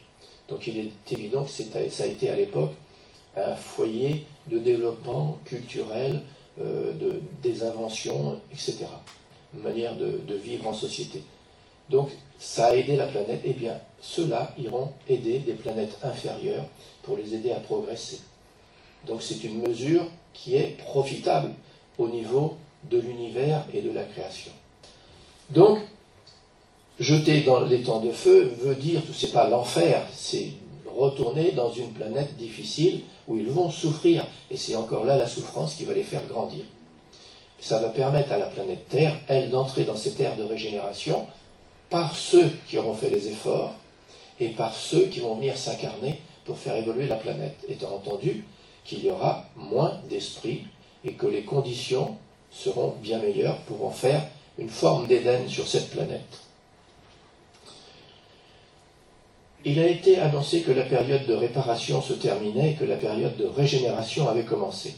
Donc 0.48 0.66
il 0.66 0.78
est 0.78 1.12
évident 1.12 1.44
que 1.44 1.50
ça 1.50 2.04
a 2.04 2.06
été 2.06 2.30
à 2.30 2.36
l'époque 2.36 2.72
un 3.36 3.54
foyer 3.54 4.24
de 4.50 4.58
développement 4.58 5.38
culturel, 5.44 6.22
euh, 6.60 6.92
de, 6.94 7.20
des 7.42 7.62
inventions, 7.62 8.40
etc. 8.52 8.86
Manière 9.54 9.96
de, 9.96 10.20
de, 10.26 10.34
vivre 10.34 10.66
en 10.66 10.74
société. 10.74 11.22
Donc 11.90 12.10
ça 12.38 12.66
a 12.66 12.74
aidé 12.74 12.96
la 12.96 13.06
planète. 13.06 13.40
Eh 13.44 13.52
bien, 13.52 13.80
ceux-là 14.00 14.54
iront 14.58 14.92
aider 15.08 15.38
des 15.38 15.54
planètes 15.54 15.96
inférieures 16.02 16.64
pour 17.02 17.16
les 17.16 17.34
aider 17.34 17.52
à 17.52 17.60
progresser. 17.60 18.20
Donc 19.06 19.22
c'est 19.22 19.42
une 19.44 19.62
mesure 19.62 20.04
qui 20.34 20.56
est 20.56 20.76
profitable 20.78 21.52
au 21.96 22.08
niveau 22.08 22.56
de 22.90 22.98
l'univers 22.98 23.64
et 23.72 23.82
de 23.82 23.90
la 23.90 24.04
création. 24.04 24.52
Donc, 25.50 25.78
jeter 27.00 27.42
dans 27.42 27.60
les 27.60 27.82
temps 27.82 28.00
de 28.00 28.12
feu 28.12 28.52
veut 28.60 28.74
dire, 28.74 29.00
c'est 29.12 29.32
pas 29.32 29.48
l'enfer, 29.48 30.06
c'est 30.12 30.50
retourner 30.98 31.52
dans 31.52 31.72
une 31.72 31.92
planète 31.92 32.36
difficile 32.36 33.02
où 33.26 33.36
ils 33.36 33.50
vont 33.50 33.70
souffrir. 33.70 34.26
Et 34.50 34.56
c'est 34.56 34.76
encore 34.76 35.04
là 35.04 35.16
la 35.16 35.26
souffrance 35.26 35.74
qui 35.74 35.84
va 35.84 35.94
les 35.94 36.02
faire 36.02 36.26
grandir. 36.26 36.64
Ça 37.60 37.78
va 37.78 37.88
permettre 37.88 38.32
à 38.32 38.38
la 38.38 38.46
planète 38.46 38.88
Terre, 38.88 39.16
elle, 39.28 39.50
d'entrer 39.50 39.84
dans 39.84 39.96
cette 39.96 40.20
ère 40.20 40.36
de 40.36 40.44
régénération 40.44 41.26
par 41.90 42.14
ceux 42.14 42.50
qui 42.68 42.78
auront 42.78 42.94
fait 42.94 43.10
les 43.10 43.28
efforts 43.28 43.74
et 44.40 44.48
par 44.48 44.74
ceux 44.74 45.06
qui 45.06 45.20
vont 45.20 45.36
venir 45.36 45.56
s'incarner 45.56 46.20
pour 46.44 46.58
faire 46.58 46.76
évoluer 46.76 47.06
la 47.06 47.16
planète, 47.16 47.56
étant 47.68 47.94
entendu 47.94 48.44
qu'il 48.84 49.04
y 49.04 49.10
aura 49.10 49.44
moins 49.56 50.00
d'esprit 50.08 50.64
et 51.04 51.12
que 51.12 51.26
les 51.26 51.42
conditions 51.42 52.16
seront 52.50 52.94
bien 53.02 53.18
meilleures 53.18 53.58
pour 53.62 53.84
en 53.84 53.90
faire 53.90 54.22
une 54.58 54.70
forme 54.70 55.06
d'Éden 55.06 55.48
sur 55.48 55.66
cette 55.66 55.90
planète. 55.90 56.47
Il 59.64 59.78
a 59.80 59.86
été 59.86 60.18
annoncé 60.18 60.62
que 60.62 60.70
la 60.70 60.84
période 60.84 61.26
de 61.26 61.34
réparation 61.34 62.00
se 62.00 62.12
terminait 62.12 62.72
et 62.72 62.74
que 62.74 62.84
la 62.84 62.96
période 62.96 63.36
de 63.36 63.46
régénération 63.46 64.28
avait 64.28 64.44
commencé. 64.44 64.94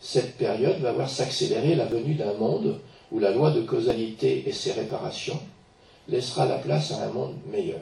Cette 0.00 0.36
période 0.36 0.80
va 0.80 0.92
voir 0.92 1.08
s'accélérer 1.08 1.76
la 1.76 1.86
venue 1.86 2.14
d'un 2.14 2.34
monde 2.34 2.80
où 3.12 3.18
la 3.20 3.30
loi 3.30 3.52
de 3.52 3.62
causalité 3.62 4.44
et 4.46 4.52
ses 4.52 4.72
réparations 4.72 5.40
laissera 6.08 6.46
la 6.46 6.58
place 6.58 6.92
à 6.92 7.04
un 7.04 7.10
monde 7.10 7.36
meilleur. 7.50 7.80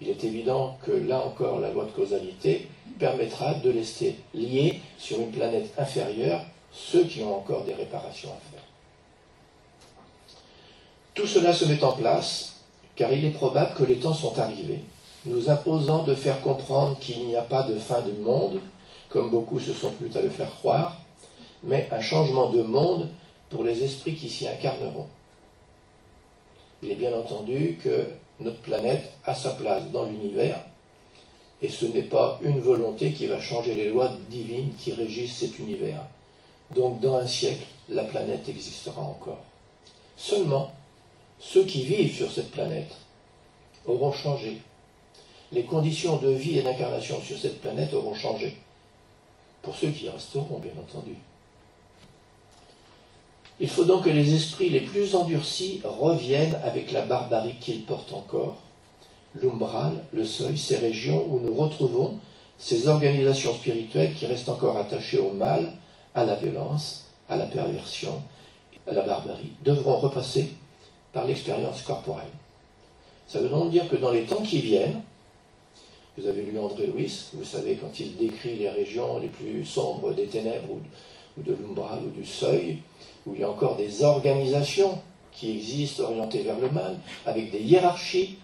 Il 0.00 0.08
est 0.08 0.24
évident 0.24 0.76
que 0.84 0.90
là 0.90 1.24
encore, 1.24 1.60
la 1.60 1.70
loi 1.70 1.84
de 1.84 1.92
causalité 1.92 2.68
permettra 2.98 3.54
de 3.54 3.70
laisser 3.70 4.16
liés 4.34 4.80
sur 4.98 5.20
une 5.20 5.30
planète 5.30 5.72
inférieure 5.78 6.44
ceux 6.72 7.04
qui 7.04 7.22
ont 7.22 7.36
encore 7.36 7.64
des 7.64 7.74
réparations 7.74 8.30
à 8.30 8.50
faire. 8.50 8.64
Tout 11.14 11.26
cela 11.26 11.52
se 11.52 11.66
met 11.66 11.84
en 11.84 11.92
place 11.92 12.51
car 12.96 13.12
il 13.12 13.24
est 13.24 13.30
probable 13.30 13.74
que 13.74 13.84
les 13.84 13.96
temps 13.96 14.14
sont 14.14 14.38
arrivés, 14.38 14.80
nous 15.24 15.50
imposant 15.50 16.02
de 16.02 16.14
faire 16.14 16.40
comprendre 16.40 16.98
qu'il 16.98 17.26
n'y 17.26 17.36
a 17.36 17.42
pas 17.42 17.62
de 17.62 17.76
fin 17.78 18.00
du 18.02 18.12
monde, 18.12 18.60
comme 19.08 19.30
beaucoup 19.30 19.60
se 19.60 19.72
sont 19.72 19.90
plus 19.92 20.16
à 20.16 20.22
le 20.22 20.30
faire 20.30 20.50
croire, 20.50 20.98
mais 21.62 21.88
un 21.92 22.00
changement 22.00 22.50
de 22.50 22.62
monde 22.62 23.08
pour 23.50 23.64
les 23.64 23.84
esprits 23.84 24.16
qui 24.16 24.28
s'y 24.28 24.48
incarneront. 24.48 25.06
Il 26.82 26.90
est 26.90 26.96
bien 26.96 27.16
entendu 27.16 27.78
que 27.82 28.06
notre 28.40 28.60
planète 28.60 29.12
a 29.24 29.34
sa 29.34 29.50
place 29.50 29.84
dans 29.92 30.04
l'univers, 30.04 30.58
et 31.60 31.68
ce 31.68 31.86
n'est 31.86 32.02
pas 32.02 32.40
une 32.42 32.60
volonté 32.60 33.12
qui 33.12 33.26
va 33.26 33.40
changer 33.40 33.74
les 33.74 33.90
lois 33.90 34.10
divines 34.30 34.72
qui 34.78 34.92
régissent 34.92 35.36
cet 35.36 35.58
univers. 35.60 36.04
Donc 36.74 37.00
dans 37.00 37.16
un 37.16 37.26
siècle, 37.26 37.66
la 37.88 38.02
planète 38.02 38.48
existera 38.48 39.00
encore. 39.00 39.44
Seulement, 40.16 40.72
ceux 41.42 41.64
qui 41.64 41.82
vivent 41.82 42.14
sur 42.14 42.30
cette 42.30 42.52
planète 42.52 42.92
auront 43.84 44.12
changé. 44.12 44.62
Les 45.50 45.64
conditions 45.64 46.16
de 46.16 46.30
vie 46.30 46.58
et 46.58 46.62
d'incarnation 46.62 47.20
sur 47.20 47.36
cette 47.36 47.60
planète 47.60 47.92
auront 47.92 48.14
changé. 48.14 48.56
Pour 49.60 49.76
ceux 49.76 49.90
qui 49.90 50.08
resteront, 50.08 50.58
bien 50.58 50.72
entendu. 50.80 51.16
Il 53.60 53.68
faut 53.68 53.84
donc 53.84 54.04
que 54.04 54.10
les 54.10 54.34
esprits 54.34 54.70
les 54.70 54.80
plus 54.80 55.14
endurcis 55.14 55.80
reviennent 55.84 56.58
avec 56.64 56.90
la 56.90 57.02
barbarie 57.02 57.56
qu'ils 57.60 57.84
portent 57.84 58.12
encore, 58.12 58.56
l'umbral, 59.34 59.92
le 60.12 60.24
seuil, 60.24 60.56
ces 60.56 60.76
régions 60.76 61.26
où 61.28 61.38
nous 61.40 61.54
retrouvons 61.54 62.18
ces 62.58 62.88
organisations 62.88 63.54
spirituelles 63.54 64.14
qui 64.14 64.26
restent 64.26 64.48
encore 64.48 64.78
attachées 64.78 65.18
au 65.18 65.32
mal, 65.32 65.72
à 66.14 66.24
la 66.24 66.36
violence, 66.36 67.06
à 67.28 67.36
la 67.36 67.46
perversion, 67.46 68.22
à 68.86 68.92
la 68.92 69.02
barbarie, 69.02 69.52
devront 69.64 69.96
repasser 69.96 70.52
par 71.12 71.26
l'expérience 71.26 71.82
corporelle. 71.82 72.30
Ça 73.28 73.40
veut 73.40 73.48
donc 73.48 73.70
dire 73.70 73.88
que 73.88 73.96
dans 73.96 74.10
les 74.10 74.24
temps 74.24 74.42
qui 74.42 74.60
viennent, 74.60 75.02
vous 76.18 76.26
avez 76.26 76.42
lu 76.42 76.58
André 76.58 76.86
Louis, 76.86 77.10
vous 77.32 77.44
savez, 77.44 77.76
quand 77.76 77.98
il 77.98 78.16
décrit 78.16 78.56
les 78.56 78.68
régions 78.68 79.18
les 79.18 79.28
plus 79.28 79.64
sombres 79.64 80.12
des 80.12 80.26
ténèbres 80.26 80.68
ou, 80.70 81.42
de 81.42 81.52
l'umbral 81.54 82.00
ou 82.04 82.10
du 82.10 82.26
seuil, 82.26 82.78
où 83.26 83.34
il 83.34 83.40
y 83.40 83.44
a 83.44 83.50
encore 83.50 83.76
des 83.76 84.04
organisations 84.04 85.00
qui 85.32 85.52
existent 85.52 86.02
orientées 86.04 86.42
vers 86.42 86.58
le 86.58 86.70
mal, 86.70 86.98
avec 87.24 87.50
des 87.50 87.60
hiérarchies, 87.60 88.36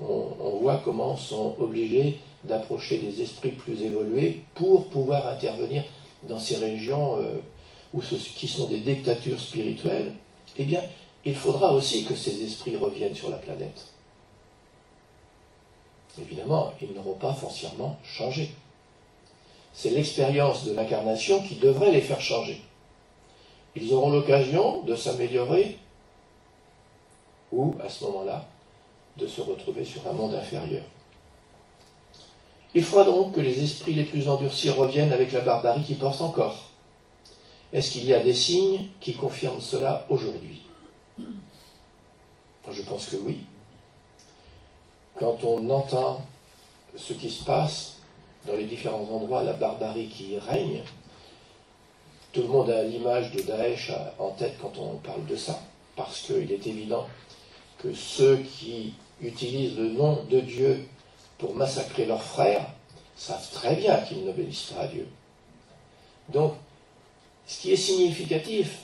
on, 0.00 0.58
voit 0.60 0.82
comment 0.84 1.16
sont 1.16 1.54
obligés 1.58 2.18
d'approcher 2.44 2.98
des 2.98 3.22
esprits 3.22 3.52
plus 3.52 3.82
évolués 3.82 4.42
pour 4.54 4.88
pouvoir 4.88 5.26
intervenir 5.28 5.84
dans 6.28 6.38
ces 6.38 6.56
régions 6.56 7.16
euh, 7.18 8.00
qui 8.36 8.48
sont 8.48 8.66
des 8.66 8.80
dictatures 8.80 9.40
spirituelles. 9.40 10.12
Eh 10.58 10.64
bien, 10.64 10.80
il 11.24 11.34
faudra 11.34 11.72
aussi 11.72 12.04
que 12.04 12.14
ces 12.14 12.42
esprits 12.42 12.76
reviennent 12.76 13.14
sur 13.14 13.30
la 13.30 13.38
planète. 13.38 13.86
Évidemment, 16.20 16.72
ils 16.80 16.92
n'auront 16.92 17.14
pas 17.14 17.32
foncièrement 17.32 17.96
changé. 18.04 18.50
C'est 19.72 19.90
l'expérience 19.90 20.64
de 20.64 20.72
l'incarnation 20.72 21.42
qui 21.42 21.56
devrait 21.56 21.90
les 21.90 22.00
faire 22.00 22.20
changer. 22.20 22.60
Ils 23.74 23.92
auront 23.92 24.10
l'occasion 24.10 24.82
de 24.82 24.94
s'améliorer 24.94 25.78
ou, 27.50 27.74
à 27.84 27.88
ce 27.88 28.04
moment-là, 28.04 28.46
de 29.16 29.26
se 29.26 29.40
retrouver 29.40 29.84
sur 29.84 30.06
un 30.08 30.12
monde 30.12 30.34
inférieur. 30.34 30.84
Il 32.74 32.82
faudra 32.82 33.04
donc 33.04 33.34
que 33.34 33.40
les 33.40 33.62
esprits 33.62 33.94
les 33.94 34.04
plus 34.04 34.28
endurcis 34.28 34.70
reviennent 34.70 35.12
avec 35.12 35.32
la 35.32 35.40
barbarie 35.40 35.84
qui 35.84 35.94
porte 35.94 36.20
encore. 36.20 36.70
Est-ce 37.72 37.90
qu'il 37.92 38.04
y 38.04 38.14
a 38.14 38.20
des 38.20 38.34
signes 38.34 38.86
qui 39.00 39.14
confirment 39.14 39.60
cela 39.60 40.06
aujourd'hui? 40.08 40.63
Je 42.72 42.82
pense 42.82 43.06
que 43.06 43.16
oui. 43.16 43.38
Quand 45.18 45.44
on 45.44 45.68
entend 45.70 46.22
ce 46.96 47.12
qui 47.12 47.30
se 47.30 47.44
passe 47.44 47.96
dans 48.46 48.56
les 48.56 48.64
différents 48.64 49.08
endroits, 49.10 49.42
la 49.42 49.52
barbarie 49.52 50.08
qui 50.08 50.38
règne, 50.38 50.82
tout 52.32 52.42
le 52.42 52.48
monde 52.48 52.70
a 52.70 52.82
l'image 52.82 53.30
de 53.32 53.42
Daesh 53.42 53.92
en 54.18 54.30
tête 54.30 54.56
quand 54.60 54.76
on 54.78 54.96
parle 54.96 55.24
de 55.26 55.36
ça, 55.36 55.60
parce 55.96 56.20
qu'il 56.22 56.50
est 56.50 56.66
évident 56.66 57.06
que 57.78 57.94
ceux 57.94 58.38
qui 58.38 58.94
utilisent 59.20 59.76
le 59.76 59.90
nom 59.90 60.24
de 60.30 60.40
Dieu 60.40 60.88
pour 61.38 61.54
massacrer 61.54 62.06
leurs 62.06 62.22
frères 62.22 62.66
savent 63.16 63.50
très 63.52 63.76
bien 63.76 63.98
qu'ils 63.98 64.24
n'obéissent 64.24 64.72
pas 64.74 64.82
à 64.82 64.86
Dieu. 64.88 65.06
Donc, 66.30 66.54
ce 67.46 67.60
qui 67.60 67.72
est 67.72 67.76
significatif, 67.76 68.80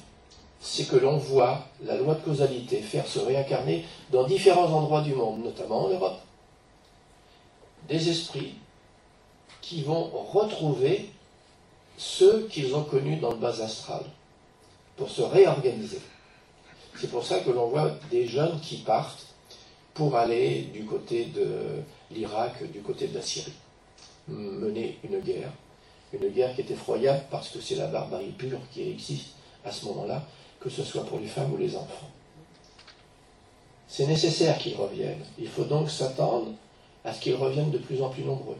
c'est 0.60 0.86
que 0.88 0.96
l'on 0.96 1.16
voit 1.16 1.66
la 1.82 1.96
loi 1.96 2.14
de 2.14 2.20
causalité 2.20 2.82
faire 2.82 3.06
se 3.06 3.18
réincarner 3.18 3.84
dans 4.12 4.24
différents 4.24 4.70
endroits 4.70 5.00
du 5.00 5.14
monde, 5.14 5.42
notamment 5.42 5.86
en 5.86 5.88
Europe, 5.88 6.18
des 7.88 8.10
esprits 8.10 8.54
qui 9.62 9.82
vont 9.82 10.10
retrouver 10.32 11.10
ceux 11.96 12.46
qu'ils 12.48 12.74
ont 12.74 12.84
connus 12.84 13.16
dans 13.16 13.30
le 13.30 13.38
bas 13.38 13.62
astral 13.62 14.04
pour 14.96 15.10
se 15.10 15.22
réorganiser. 15.22 16.00
C'est 16.96 17.10
pour 17.10 17.24
ça 17.24 17.40
que 17.40 17.50
l'on 17.50 17.68
voit 17.68 17.92
des 18.10 18.26
jeunes 18.26 18.60
qui 18.60 18.78
partent 18.78 19.26
pour 19.94 20.16
aller 20.16 20.62
du 20.72 20.84
côté 20.84 21.26
de 21.26 21.82
l'Irak, 22.10 22.70
du 22.70 22.80
côté 22.80 23.06
de 23.06 23.14
la 23.14 23.22
Syrie, 23.22 23.52
mener 24.28 24.98
une 25.04 25.20
guerre, 25.20 25.52
une 26.12 26.28
guerre 26.28 26.54
qui 26.54 26.62
est 26.62 26.70
effroyable 26.70 27.24
parce 27.30 27.48
que 27.48 27.60
c'est 27.60 27.76
la 27.76 27.86
barbarie 27.86 28.32
pure 28.36 28.60
qui 28.72 28.90
existe 28.90 29.28
à 29.64 29.72
ce 29.72 29.86
moment-là, 29.86 30.22
que 30.60 30.68
ce 30.70 30.84
soit 30.84 31.04
pour 31.06 31.18
les 31.18 31.26
femmes 31.26 31.52
ou 31.52 31.56
les 31.56 31.74
enfants. 31.74 32.08
C'est 33.88 34.06
nécessaire 34.06 34.56
qu'ils 34.58 34.76
reviennent. 34.76 35.24
Il 35.38 35.48
faut 35.48 35.64
donc 35.64 35.90
s'attendre 35.90 36.52
à 37.04 37.12
ce 37.12 37.20
qu'ils 37.20 37.34
reviennent 37.34 37.70
de 37.70 37.78
plus 37.78 38.02
en 38.02 38.10
plus 38.10 38.22
nombreux. 38.22 38.58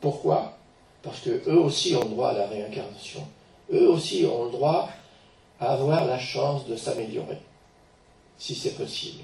Pourquoi? 0.00 0.56
Parce 1.02 1.20
qu'eux 1.20 1.58
aussi 1.58 1.96
ont 1.96 2.04
le 2.04 2.10
droit 2.10 2.28
à 2.28 2.38
la 2.38 2.46
réincarnation. 2.46 3.26
Eux 3.72 3.88
aussi 3.88 4.24
ont 4.26 4.44
le 4.44 4.50
droit 4.50 4.88
à 5.58 5.72
avoir 5.72 6.04
la 6.04 6.18
chance 6.18 6.66
de 6.66 6.76
s'améliorer, 6.76 7.38
si 8.38 8.54
c'est 8.54 8.76
possible. 8.76 9.22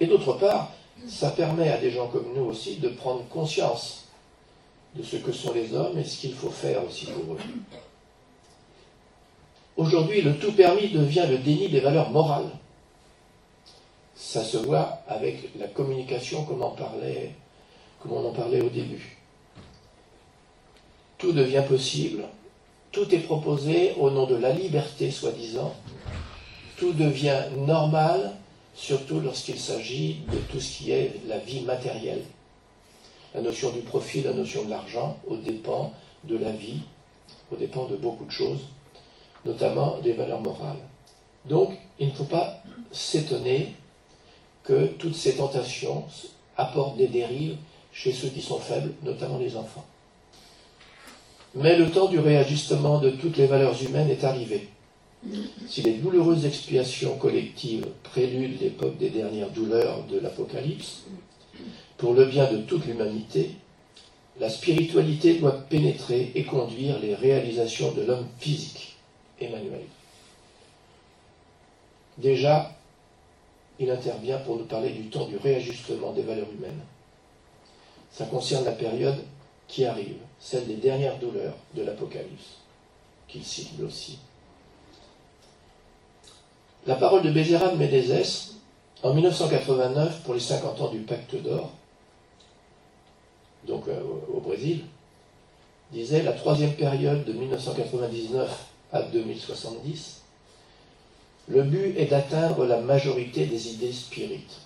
Et 0.00 0.06
d'autre 0.06 0.32
part, 0.34 0.72
ça 1.06 1.30
permet 1.30 1.70
à 1.70 1.76
des 1.78 1.90
gens 1.90 2.08
comme 2.08 2.32
nous 2.34 2.44
aussi 2.44 2.76
de 2.76 2.88
prendre 2.88 3.24
conscience 3.28 4.06
de 4.94 5.02
ce 5.02 5.16
que 5.16 5.32
sont 5.32 5.52
les 5.52 5.74
hommes 5.74 5.98
et 5.98 6.04
ce 6.04 6.20
qu'il 6.20 6.34
faut 6.34 6.50
faire 6.50 6.84
aussi 6.84 7.06
pour 7.06 7.34
eux. 7.34 7.38
Aujourd'hui, 9.78 10.20
le 10.20 10.36
tout 10.36 10.52
permis 10.52 10.88
devient 10.88 11.24
le 11.30 11.38
déni 11.38 11.68
des 11.68 11.80
valeurs 11.80 12.10
morales. 12.10 12.50
Ça 14.14 14.44
se 14.44 14.58
voit 14.58 15.00
avec 15.08 15.48
la 15.58 15.68
communication 15.68 16.44
comme 16.44 16.62
on, 16.62 16.72
parlait, 16.72 17.30
comme 18.00 18.12
on 18.12 18.28
en 18.28 18.32
parlait 18.32 18.60
au 18.60 18.68
début. 18.68 19.16
Tout 21.16 21.32
devient 21.32 21.64
possible 21.66 22.24
tout 22.92 23.14
est 23.14 23.18
proposé 23.18 23.92
au 23.98 24.10
nom 24.10 24.26
de 24.26 24.34
la 24.34 24.52
liberté, 24.52 25.10
soi-disant. 25.10 25.74
Tout 26.76 26.92
devient 26.92 27.42
normal, 27.66 28.32
surtout 28.74 29.20
lorsqu'il 29.20 29.58
s'agit 29.58 30.20
de 30.32 30.38
tout 30.50 30.60
ce 30.60 30.78
qui 30.78 30.90
est 30.92 31.12
la 31.26 31.38
vie 31.38 31.62
matérielle. 31.62 32.22
La 33.34 33.42
notion 33.42 33.70
du 33.70 33.80
profit, 33.80 34.22
la 34.22 34.32
notion 34.32 34.64
de 34.64 34.70
l'argent, 34.70 35.18
au 35.26 35.36
dépend 35.36 35.92
de 36.24 36.38
la 36.38 36.50
vie, 36.50 36.80
au 37.52 37.56
dépend 37.56 37.86
de 37.86 37.96
beaucoup 37.96 38.24
de 38.24 38.30
choses, 38.30 38.60
notamment 39.44 39.98
des 39.98 40.12
valeurs 40.12 40.40
morales. 40.40 40.78
Donc, 41.46 41.72
il 41.98 42.08
ne 42.08 42.12
faut 42.12 42.24
pas 42.24 42.62
s'étonner 42.92 43.74
que 44.64 44.86
toutes 44.86 45.14
ces 45.14 45.36
tentations 45.36 46.04
apportent 46.56 46.96
des 46.96 47.06
dérives 47.06 47.56
chez 47.92 48.12
ceux 48.12 48.28
qui 48.28 48.42
sont 48.42 48.58
faibles, 48.58 48.92
notamment 49.02 49.38
les 49.38 49.56
enfants. 49.56 49.86
Mais 51.54 51.76
le 51.76 51.90
temps 51.90 52.08
du 52.08 52.18
réajustement 52.18 52.98
de 52.98 53.10
toutes 53.10 53.36
les 53.36 53.46
valeurs 53.46 53.82
humaines 53.82 54.10
est 54.10 54.24
arrivé. 54.24 54.68
Si 55.66 55.82
les 55.82 55.94
douloureuses 55.94 56.44
expiations 56.44 57.16
collectives 57.16 57.86
préludent 58.04 58.58
l'époque 58.60 58.98
des 58.98 59.10
dernières 59.10 59.50
douleurs 59.50 60.04
de 60.04 60.18
l'Apocalypse, 60.20 61.04
pour 61.96 62.14
le 62.14 62.26
bien 62.26 62.50
de 62.52 62.58
toute 62.58 62.86
l'humanité, 62.86 63.50
la 64.38 64.48
spiritualité 64.48 65.34
doit 65.34 65.64
pénétrer 65.68 66.30
et 66.36 66.44
conduire 66.44 67.00
les 67.00 67.14
réalisations 67.14 67.90
de 67.92 68.02
l'homme 68.02 68.28
physique, 68.38 68.97
Emmanuel. 69.40 69.84
Déjà, 72.18 72.72
il 73.78 73.90
intervient 73.90 74.38
pour 74.38 74.56
nous 74.56 74.64
parler 74.64 74.90
du 74.90 75.08
temps 75.08 75.26
du 75.26 75.36
réajustement 75.36 76.12
des 76.12 76.22
valeurs 76.22 76.50
humaines. 76.52 76.80
Ça 78.10 78.26
concerne 78.26 78.64
la 78.64 78.72
période 78.72 79.22
qui 79.68 79.84
arrive, 79.84 80.16
celle 80.40 80.66
des 80.66 80.76
dernières 80.76 81.18
douleurs 81.18 81.54
de 81.74 81.82
l'Apocalypse, 81.82 82.56
qu'il 83.28 83.44
cite 83.44 83.78
aussi. 83.80 84.18
La 86.86 86.96
parole 86.96 87.22
de 87.22 87.30
Bézéran 87.30 87.76
Médézès, 87.76 88.54
en 89.02 89.14
1989, 89.14 90.22
pour 90.22 90.34
les 90.34 90.40
50 90.40 90.80
ans 90.80 90.90
du 90.90 91.00
pacte 91.00 91.36
d'or, 91.36 91.70
donc 93.66 93.86
euh, 93.88 94.00
au 94.32 94.40
Brésil, 94.40 94.84
disait 95.92 96.22
la 96.22 96.32
troisième 96.32 96.74
période 96.74 97.24
de 97.24 97.32
1999 97.32 98.67
à 98.92 99.02
2070, 99.02 100.22
le 101.48 101.62
but 101.62 101.96
est 101.96 102.06
d'atteindre 102.06 102.66
la 102.66 102.80
majorité 102.80 103.46
des 103.46 103.68
idées 103.68 103.92
spirites. 103.92 104.60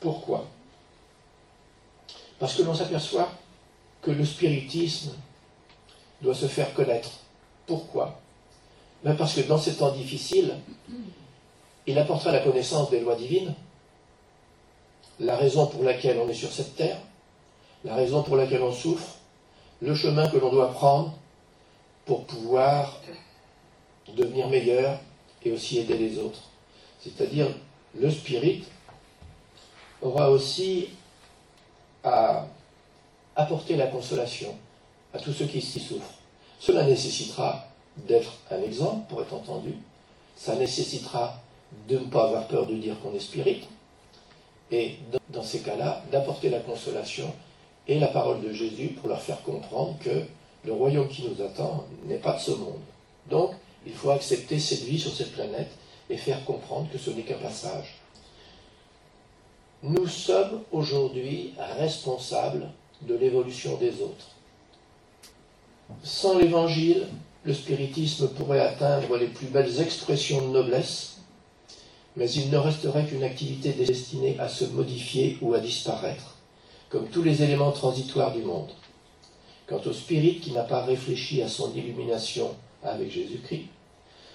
Pourquoi? 0.00 0.46
Parce 2.38 2.54
que 2.54 2.62
l'on 2.62 2.74
s'aperçoit 2.74 3.28
que 4.02 4.10
le 4.10 4.24
spiritisme 4.24 5.12
doit 6.22 6.34
se 6.34 6.46
faire 6.46 6.72
connaître. 6.74 7.10
Pourquoi? 7.66 8.18
Ben 9.04 9.14
Parce 9.14 9.34
que 9.34 9.42
dans 9.42 9.58
ces 9.58 9.76
temps 9.76 9.92
difficiles, 9.92 10.54
il 11.86 11.98
apportera 11.98 12.32
la 12.32 12.40
connaissance 12.40 12.90
des 12.90 13.00
lois 13.00 13.16
divines, 13.16 13.54
la 15.18 15.36
raison 15.36 15.66
pour 15.66 15.82
laquelle 15.84 16.18
on 16.18 16.28
est 16.28 16.34
sur 16.34 16.52
cette 16.52 16.76
terre, 16.76 16.98
la 17.84 17.94
raison 17.94 18.22
pour 18.22 18.36
laquelle 18.36 18.62
on 18.62 18.72
souffre, 18.72 19.16
le 19.80 19.94
chemin 19.94 20.28
que 20.28 20.36
l'on 20.36 20.50
doit 20.50 20.72
prendre 20.72 21.14
pour 22.04 22.24
pouvoir 22.24 23.00
devenir 24.16 24.48
meilleur 24.48 24.98
et 25.44 25.52
aussi 25.52 25.78
aider 25.78 25.96
les 25.96 26.18
autres. 26.18 26.42
C'est-à-dire, 27.02 27.48
le 27.98 28.10
spirit 28.10 28.64
aura 30.02 30.30
aussi 30.30 30.88
à 32.04 32.46
apporter 33.36 33.76
la 33.76 33.86
consolation 33.86 34.54
à 35.12 35.18
tous 35.18 35.32
ceux 35.32 35.46
qui 35.46 35.60
s'y 35.60 35.80
souffrent. 35.80 36.14
Cela 36.58 36.84
nécessitera 36.84 37.66
d'être 37.96 38.32
un 38.50 38.62
exemple, 38.62 39.08
pour 39.08 39.22
être 39.22 39.34
entendu. 39.34 39.74
Ça 40.36 40.56
nécessitera 40.56 41.40
de 41.88 41.98
ne 41.98 42.04
pas 42.04 42.26
avoir 42.28 42.46
peur 42.46 42.66
de 42.66 42.74
dire 42.74 42.98
qu'on 43.00 43.14
est 43.14 43.20
spirit. 43.20 43.66
Et 44.70 44.96
dans 45.30 45.42
ces 45.42 45.60
cas-là, 45.60 46.02
d'apporter 46.12 46.48
la 46.48 46.60
consolation 46.60 47.32
et 47.88 47.98
la 47.98 48.08
parole 48.08 48.40
de 48.40 48.52
Jésus 48.52 48.88
pour 48.88 49.08
leur 49.08 49.20
faire 49.20 49.42
comprendre 49.42 49.96
que 50.00 50.22
le 50.64 50.72
royaume 50.72 51.08
qui 51.08 51.24
nous 51.24 51.42
attend 51.42 51.86
n'est 52.06 52.18
pas 52.18 52.34
de 52.34 52.40
ce 52.40 52.52
monde. 52.52 52.78
Donc, 53.28 53.52
il 53.86 53.92
faut 53.92 54.10
accepter 54.10 54.58
cette 54.58 54.82
vie 54.82 54.98
sur 54.98 55.14
cette 55.14 55.32
planète 55.32 55.70
et 56.08 56.16
faire 56.16 56.44
comprendre 56.44 56.88
que 56.92 56.98
ce 56.98 57.10
n'est 57.10 57.22
qu'un 57.22 57.38
passage. 57.38 57.98
Nous 59.82 60.06
sommes 60.06 60.62
aujourd'hui 60.72 61.54
responsables 61.78 62.68
de 63.02 63.14
l'évolution 63.14 63.76
des 63.76 64.02
autres. 64.02 64.36
Sans 66.02 66.38
l'évangile, 66.38 67.06
le 67.44 67.54
spiritisme 67.54 68.28
pourrait 68.28 68.60
atteindre 68.60 69.16
les 69.16 69.28
plus 69.28 69.46
belles 69.46 69.80
expressions 69.80 70.46
de 70.46 70.52
noblesse, 70.52 71.16
mais 72.16 72.30
il 72.30 72.50
ne 72.50 72.58
resterait 72.58 73.06
qu'une 73.06 73.24
activité 73.24 73.72
destinée 73.72 74.38
à 74.38 74.48
se 74.48 74.64
modifier 74.64 75.38
ou 75.40 75.54
à 75.54 75.60
disparaître, 75.60 76.36
comme 76.90 77.08
tous 77.08 77.22
les 77.22 77.42
éléments 77.42 77.72
transitoires 77.72 78.34
du 78.34 78.42
monde. 78.42 78.70
Quant 79.66 79.80
au 79.86 79.92
spirit 79.92 80.40
qui 80.40 80.52
n'a 80.52 80.64
pas 80.64 80.84
réfléchi 80.84 81.40
à 81.42 81.48
son 81.48 81.72
illumination 81.74 82.54
avec 82.82 83.10
Jésus-Christ, 83.10 83.66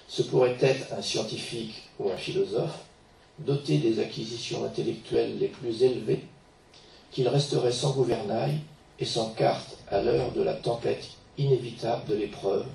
ce 0.08 0.22
pourrait 0.22 0.56
être 0.60 0.92
un 0.94 1.02
scientifique 1.02 1.82
ou 1.98 2.10
un 2.10 2.16
philosophe, 2.16 2.84
doté 3.38 3.78
des 3.78 4.00
acquisitions 4.00 4.64
intellectuelles 4.64 5.38
les 5.38 5.48
plus 5.48 5.82
élevées, 5.82 6.22
qu'il 7.10 7.28
resterait 7.28 7.72
sans 7.72 7.92
gouvernail 7.92 8.58
et 8.98 9.04
sans 9.04 9.30
carte 9.30 9.76
à 9.90 10.00
l'heure 10.00 10.32
de 10.32 10.42
la 10.42 10.54
tempête 10.54 11.08
inévitable 11.38 12.08
de 12.08 12.14
l'épreuve 12.14 12.66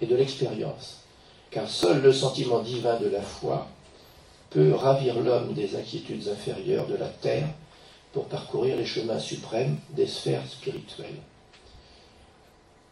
et 0.00 0.06
de 0.06 0.16
l'expérience, 0.16 0.98
car 1.50 1.68
seul 1.68 2.02
le 2.02 2.12
sentiment 2.12 2.60
divin 2.60 2.98
de 2.98 3.08
la 3.08 3.22
foi 3.22 3.68
peut 4.50 4.74
ravir 4.74 5.18
l'homme 5.20 5.54
des 5.54 5.76
inquiétudes 5.76 6.28
inférieures 6.28 6.86
de 6.86 6.96
la 6.96 7.08
terre 7.08 7.48
pour 8.12 8.26
parcourir 8.26 8.76
les 8.76 8.84
chemins 8.84 9.18
suprêmes 9.18 9.78
des 9.90 10.06
sphères 10.06 10.46
spirituelles. 10.46 11.20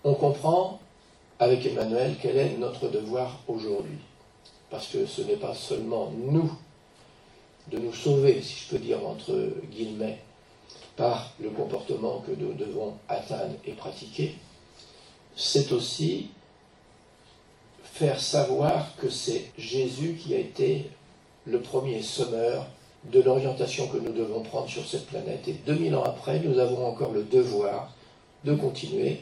On 0.05 0.15
comprend 0.15 0.81
avec 1.41 1.65
Emmanuel 1.65 2.17
quel 2.21 2.37
est 2.37 2.57
notre 2.59 2.89
devoir 2.89 3.41
aujourd'hui? 3.49 3.99
Parce 4.71 4.87
que 4.89 5.07
ce 5.07 5.23
n'est 5.23 5.37
pas 5.37 5.55
seulement 5.55 6.13
nous 6.17 6.53
de 7.73 7.79
nous 7.79 7.95
sauver, 7.95 8.43
si 8.43 8.65
je 8.65 8.69
peux 8.71 8.79
dire 8.79 9.05
entre 9.07 9.33
guillemets, 9.71 10.19
par 10.97 11.33
le 11.41 11.49
comportement 11.51 12.23
que 12.27 12.33
nous 12.33 12.53
devons 12.53 12.95
atteindre 13.09 13.55
et 13.65 13.73
pratiquer, 13.73 14.35
c'est 15.35 15.73
aussi 15.73 16.29
faire 17.83 18.21
savoir 18.21 18.95
que 18.97 19.09
c'est 19.09 19.51
Jésus 19.57 20.19
qui 20.23 20.35
a 20.35 20.39
été 20.39 20.91
le 21.47 21.61
premier 21.61 22.03
semeur 22.03 22.67
de 23.05 23.21
l'orientation 23.23 23.89
que 23.89 23.97
nous 23.97 24.13
devons 24.13 24.43
prendre 24.43 24.69
sur 24.69 24.87
cette 24.87 25.07
planète. 25.07 25.49
Et 25.49 25.55
2000 25.55 25.97
ans 25.97 26.05
après, 26.05 26.41
nous 26.41 26.59
avons 26.59 26.87
encore 26.87 27.13
le 27.13 27.23
devoir 27.23 27.95
de 28.45 28.55
continuer 28.55 29.21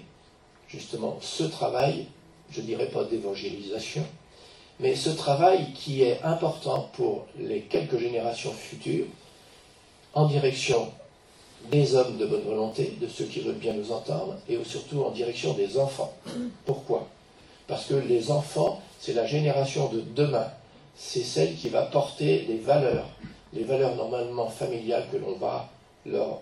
justement 0.69 1.19
ce 1.21 1.45
travail, 1.45 2.07
je 2.51 2.61
ne 2.61 2.67
dirais 2.67 2.89
pas 2.89 3.05
d'évangélisation, 3.05 4.05
mais 4.81 4.95
ce 4.95 5.11
travail 5.11 5.73
qui 5.73 6.03
est 6.03 6.23
important 6.23 6.89
pour 6.93 7.27
les 7.39 7.63
quelques 7.63 7.99
générations 7.99 8.53
futures 8.53 9.07
en 10.15 10.27
direction 10.27 10.89
des 11.71 11.97
hommes 11.97 12.17
de 12.17 12.27
bonne 12.27 12.43
volonté, 12.43 12.97
de 13.01 13.09
ceux 13.09 13.25
qui 13.25 13.41
veulent 13.41 13.57
bien 13.57 13.75
nous 13.75 13.91
entendre, 13.91 14.37
et 14.49 14.57
surtout 14.65 15.03
en 15.03 15.11
direction 15.11 15.55
des 15.55 15.77
enfants. 15.79 16.13
Pourquoi? 16.65 17.09
Parce 17.67 17.87
que 17.87 17.95
les 17.95 18.31
enfants, 18.31 18.81
c'est 19.01 19.13
la 19.13 19.27
génération 19.27 19.89
de 19.89 20.01
demain. 20.01 20.47
C'est 20.97 21.23
celle 21.23 21.57
qui 21.57 21.69
va 21.69 21.83
porter 21.83 22.47
les 22.49 22.59
valeurs, 22.59 23.09
les 23.53 23.65
valeurs 23.65 23.97
normalement 23.97 24.49
familiales 24.49 25.07
que 25.13 25.17
l'on 25.17 25.37
va 25.37 25.69
leur 26.07 26.41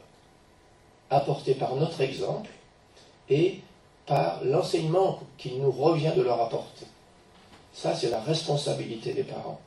apporter 1.11 1.55
par 1.55 1.75
notre 1.77 2.01
exemple 2.01 2.51
et 3.29 3.61
par 4.07 4.43
l'enseignement 4.45 5.21
qu'il 5.37 5.61
nous 5.61 5.71
revient 5.71 6.13
de 6.17 6.23
leur 6.23 6.41
apporter. 6.41 6.87
Ça, 7.73 7.95
c'est 7.95 8.11
la 8.11 8.21
responsabilité 8.21 9.13
des 9.13 9.25
parents. 9.25 9.61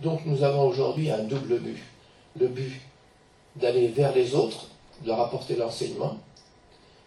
Donc 0.00 0.24
nous 0.26 0.42
avons 0.42 0.66
aujourd'hui 0.66 1.10
un 1.10 1.22
double 1.22 1.58
but. 1.60 1.82
Le 2.40 2.48
but 2.48 2.80
d'aller 3.56 3.88
vers 3.88 4.14
les 4.14 4.34
autres, 4.34 4.68
de 5.02 5.08
leur 5.08 5.20
apporter 5.20 5.54
l'enseignement, 5.56 6.16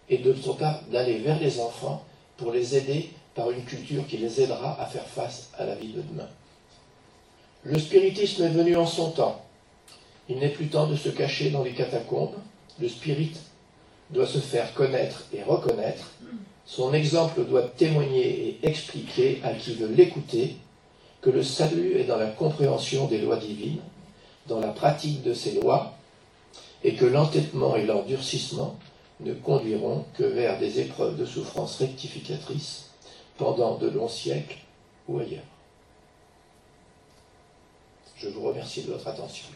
et 0.09 0.19
de 0.19 0.31
l'autre 0.31 0.53
part 0.53 0.81
d'aller 0.91 1.17
vers 1.17 1.39
les 1.39 1.59
enfants 1.59 2.05
pour 2.37 2.51
les 2.51 2.77
aider 2.77 3.09
par 3.33 3.49
une 3.49 3.65
culture 3.65 4.05
qui 4.07 4.17
les 4.17 4.41
aidera 4.41 4.79
à 4.79 4.85
faire 4.85 5.07
face 5.07 5.49
à 5.57 5.65
la 5.65 5.75
vie 5.75 5.91
de 5.91 6.01
demain. 6.01 6.29
Le 7.63 7.79
spiritisme 7.79 8.43
est 8.43 8.49
venu 8.49 8.75
en 8.75 8.85
son 8.85 9.09
temps. 9.09 9.43
Il 10.29 10.37
n'est 10.37 10.49
plus 10.49 10.67
temps 10.67 10.87
de 10.87 10.95
se 10.95 11.09
cacher 11.09 11.49
dans 11.49 11.63
les 11.63 11.73
catacombes. 11.73 12.35
Le 12.79 12.87
spirit 12.87 13.33
doit 14.11 14.27
se 14.27 14.37
faire 14.37 14.73
connaître 14.73 15.25
et 15.33 15.41
reconnaître 15.41 16.11
son 16.65 16.93
exemple 16.93 17.43
doit 17.45 17.67
témoigner 17.67 18.47
et 18.47 18.59
expliquer 18.67 19.39
à 19.43 19.53
qui 19.53 19.75
veut 19.75 19.93
l'écouter 19.93 20.57
que 21.21 21.29
le 21.29 21.43
salut 21.43 21.97
est 21.97 22.05
dans 22.05 22.17
la 22.17 22.27
compréhension 22.27 23.07
des 23.07 23.19
lois 23.19 23.37
divines, 23.37 23.81
dans 24.47 24.59
la 24.59 24.69
pratique 24.69 25.23
de 25.23 25.33
ces 25.33 25.53
lois, 25.53 25.93
et 26.83 26.95
que 26.95 27.05
l'entêtement 27.05 27.75
et 27.75 27.85
l'endurcissement 27.85 28.77
ne 29.21 29.33
conduiront 29.33 30.05
que 30.13 30.23
vers 30.23 30.59
des 30.59 30.79
épreuves 30.79 31.17
de 31.17 31.25
souffrance 31.25 31.77
rectificatrices 31.77 32.91
pendant 33.37 33.77
de 33.77 33.89
longs 33.89 34.07
siècles 34.07 34.57
ou 35.07 35.19
ailleurs. 35.19 35.41
Je 38.17 38.29
vous 38.29 38.41
remercie 38.41 38.83
de 38.83 38.91
votre 38.91 39.07
attention. 39.07 39.47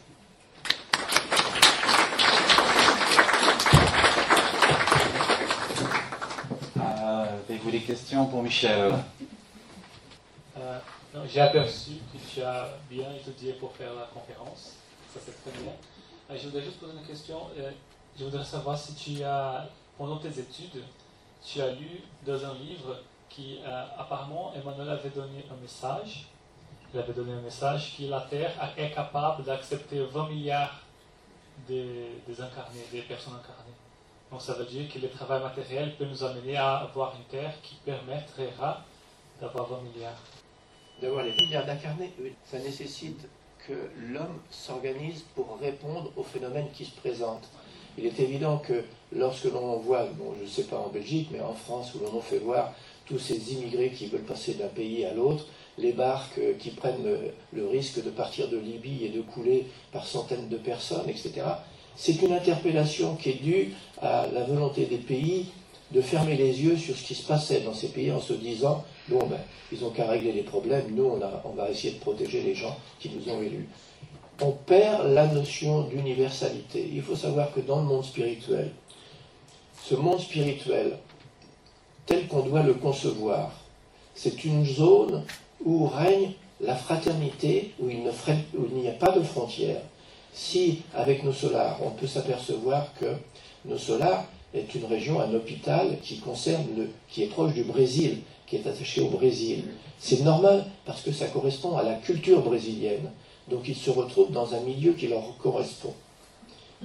Des 7.70 7.82
questions 7.82 8.26
pour 8.26 8.42
Michel 8.42 8.92
euh, 10.58 10.78
J'ai 11.28 11.40
aperçu 11.40 11.92
que 12.12 12.18
tu 12.18 12.42
as 12.42 12.68
bien 12.90 13.06
étudié 13.14 13.52
pour 13.52 13.72
faire 13.76 13.94
la 13.94 14.06
conférence. 14.06 14.74
Ça, 15.14 15.20
c'est 15.24 15.40
très 15.40 15.62
bien. 15.62 15.70
Euh, 16.28 16.36
je 16.36 16.48
voudrais 16.48 16.62
juste 16.62 16.80
poser 16.80 16.94
une 16.98 17.06
question. 17.06 17.42
Euh, 17.56 17.70
je 18.18 18.24
voudrais 18.24 18.44
savoir 18.44 18.76
si 18.76 18.94
tu 18.94 19.22
as, 19.22 19.68
pendant 19.96 20.16
tes 20.16 20.30
études, 20.30 20.82
tu 21.44 21.60
as 21.60 21.70
lu 21.70 22.00
dans 22.26 22.44
un 22.44 22.54
livre 22.54 22.96
qui, 23.28 23.60
apparemment, 23.96 24.52
Emmanuel 24.56 24.88
avait 24.88 25.10
donné 25.10 25.44
un 25.48 25.62
message. 25.62 26.26
Il 26.92 26.98
avait 26.98 27.12
donné 27.12 27.34
un 27.34 27.40
message 27.40 27.96
que 27.96 28.02
la 28.02 28.22
Terre 28.22 28.50
est 28.76 28.90
capable 28.90 29.44
d'accepter 29.44 30.00
20 30.00 30.28
milliards 30.28 30.80
des, 31.68 32.20
des 32.26 32.40
incarnés, 32.40 32.84
des 32.90 33.02
personnes 33.02 33.34
incarnées. 33.34 33.79
Donc 34.30 34.40
ça 34.40 34.54
veut 34.54 34.64
dire 34.64 34.92
que 34.92 34.98
le 34.98 35.08
travail 35.08 35.42
matériel 35.42 35.96
peut 35.96 36.04
nous 36.04 36.22
amener 36.22 36.56
à 36.56 36.76
avoir 36.76 37.14
une 37.16 37.24
Terre 37.24 37.54
qui 37.62 37.74
permettra 37.84 38.84
d'avoir 39.40 39.68
20 39.68 39.82
milliards. 39.82 40.22
D'avoir 41.02 41.24
les 41.24 41.32
milliards 41.32 41.66
d'incarnés, 41.66 42.12
ça 42.44 42.58
nécessite 42.58 43.26
que 43.66 43.72
l'homme 44.12 44.38
s'organise 44.50 45.24
pour 45.34 45.58
répondre 45.60 46.12
aux 46.16 46.22
phénomènes 46.22 46.70
qui 46.72 46.84
se 46.84 46.94
présentent. 46.96 47.48
Il 47.98 48.06
est 48.06 48.20
évident 48.20 48.58
que 48.58 48.84
lorsque 49.12 49.44
l'on 49.44 49.78
voit, 49.78 50.04
bon, 50.04 50.34
je 50.38 50.44
ne 50.44 50.48
sais 50.48 50.64
pas 50.64 50.78
en 50.78 50.88
Belgique, 50.88 51.28
mais 51.32 51.40
en 51.40 51.54
France, 51.54 51.94
où 51.94 51.98
l'on 51.98 52.20
fait 52.20 52.38
voir 52.38 52.72
tous 53.06 53.18
ces 53.18 53.52
immigrés 53.52 53.90
qui 53.90 54.06
veulent 54.06 54.22
passer 54.22 54.54
d'un 54.54 54.68
pays 54.68 55.04
à 55.04 55.12
l'autre, 55.12 55.46
les 55.76 55.92
barques 55.92 56.38
euh, 56.38 56.54
qui 56.54 56.70
prennent 56.70 57.18
le 57.52 57.66
risque 57.66 58.02
de 58.04 58.10
partir 58.10 58.48
de 58.48 58.58
Libye 58.58 59.06
et 59.06 59.08
de 59.08 59.22
couler 59.22 59.66
par 59.92 60.06
centaines 60.06 60.48
de 60.48 60.56
personnes, 60.56 61.08
etc., 61.08 61.42
c'est 62.00 62.22
une 62.22 62.32
interpellation 62.32 63.14
qui 63.16 63.28
est 63.28 63.42
due 63.42 63.74
à 64.00 64.26
la 64.32 64.44
volonté 64.44 64.86
des 64.86 64.96
pays 64.96 65.48
de 65.92 66.00
fermer 66.00 66.34
les 66.34 66.62
yeux 66.62 66.78
sur 66.78 66.96
ce 66.96 67.02
qui 67.02 67.14
se 67.14 67.26
passait 67.26 67.60
dans 67.60 67.74
ces 67.74 67.88
pays 67.88 68.10
en 68.10 68.22
se 68.22 68.32
disant 68.32 68.84
bon 69.08 69.26
ben 69.26 69.36
ils 69.70 69.84
ont 69.84 69.90
qu'à 69.90 70.06
régler 70.06 70.32
les 70.32 70.42
problèmes, 70.42 70.94
nous 70.94 71.04
on, 71.04 71.20
on 71.44 71.52
va 71.52 71.68
essayer 71.68 71.92
de 71.92 71.98
protéger 72.00 72.40
les 72.40 72.54
gens 72.54 72.74
qui 72.98 73.10
nous 73.10 73.30
ont 73.30 73.42
élus. 73.42 73.68
On 74.40 74.52
perd 74.52 75.12
la 75.12 75.26
notion 75.26 75.82
d'universalité. 75.82 76.88
Il 76.90 77.02
faut 77.02 77.16
savoir 77.16 77.52
que 77.52 77.60
dans 77.60 77.80
le 77.80 77.84
monde 77.84 78.04
spirituel, 78.04 78.72
ce 79.84 79.94
monde 79.94 80.20
spirituel, 80.20 80.96
tel 82.06 82.26
qu'on 82.28 82.40
doit 82.40 82.62
le 82.62 82.72
concevoir, 82.72 83.52
c'est 84.14 84.44
une 84.44 84.64
zone 84.64 85.24
où 85.62 85.86
règne 85.86 86.32
la 86.62 86.76
fraternité, 86.76 87.74
où 87.78 87.90
il 87.90 88.00
n'y 88.00 88.88
a 88.88 88.92
pas 88.92 89.12
de 89.12 89.22
frontières, 89.22 89.82
si, 90.32 90.82
avec 90.94 91.24
nos 91.24 91.32
solars, 91.32 91.78
on 91.84 91.90
peut 91.90 92.06
s'apercevoir 92.06 92.92
que 92.98 93.14
nos 93.64 93.78
solars 93.78 94.24
est 94.54 94.74
une 94.74 94.84
région, 94.84 95.20
un 95.20 95.34
hôpital 95.34 95.98
qui 96.02 96.18
concerne 96.18 96.64
le, 96.76 96.88
qui 97.08 97.22
est 97.22 97.26
proche 97.26 97.54
du 97.54 97.64
Brésil, 97.64 98.18
qui 98.46 98.56
est 98.56 98.66
attaché 98.66 99.00
au 99.00 99.08
Brésil. 99.08 99.64
C'est 99.98 100.22
normal 100.22 100.64
parce 100.84 101.02
que 101.02 101.12
ça 101.12 101.26
correspond 101.26 101.76
à 101.76 101.82
la 101.82 101.94
culture 101.94 102.40
brésilienne. 102.40 103.10
Donc 103.48 103.68
ils 103.68 103.76
se 103.76 103.90
retrouvent 103.90 104.32
dans 104.32 104.54
un 104.54 104.60
milieu 104.60 104.92
qui 104.92 105.08
leur 105.08 105.36
correspond. 105.38 105.94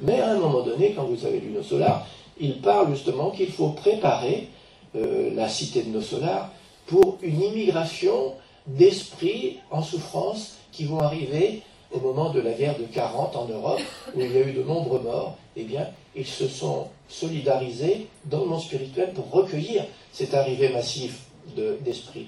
Mais 0.02 0.20
à 0.20 0.32
un 0.32 0.40
moment 0.40 0.62
donné, 0.62 0.94
quand 0.96 1.06
vous 1.06 1.26
avez 1.26 1.40
lu 1.40 1.52
nos 1.52 1.64
solars, 1.64 2.06
il 2.40 2.60
parle 2.60 2.94
justement 2.94 3.32
qu'il 3.32 3.52
faut 3.52 3.70
préparer 3.70 4.50
euh, 4.96 5.34
la 5.34 5.48
cité 5.48 5.84
de 5.84 5.90
nos 5.90 6.02
solars 6.02 6.52
pour 6.88 7.18
une 7.22 7.42
immigration 7.42 8.34
d'esprits 8.68 9.58
en 9.72 9.82
souffrance 9.82 10.56
qui 10.72 10.86
vont 10.86 11.00
arriver 11.00 11.62
au 11.96 12.00
moment 12.00 12.30
de 12.32 12.42
la 12.42 12.52
guerre 12.52 12.78
de 12.78 12.84
40 12.84 13.36
en 13.36 13.46
Europe, 13.46 13.80
où 14.16 14.20
il 14.20 14.32
y 14.32 14.38
a 14.38 14.42
eu 14.42 14.52
de 14.52 14.64
nombreux 14.64 15.00
morts, 15.00 15.38
eh 15.56 15.64
bien, 15.64 15.88
ils 16.16 16.26
se 16.26 16.48
sont 16.48 16.90
solidarisés 17.08 18.08
dans 18.26 18.42
le 18.42 18.46
monde 18.46 18.62
spirituel 18.62 19.14
pour 19.14 19.32
recueillir 19.32 19.86
cette 20.12 20.34
arrivée 20.34 20.70
massive 20.70 21.16
d'esprit. 21.56 22.28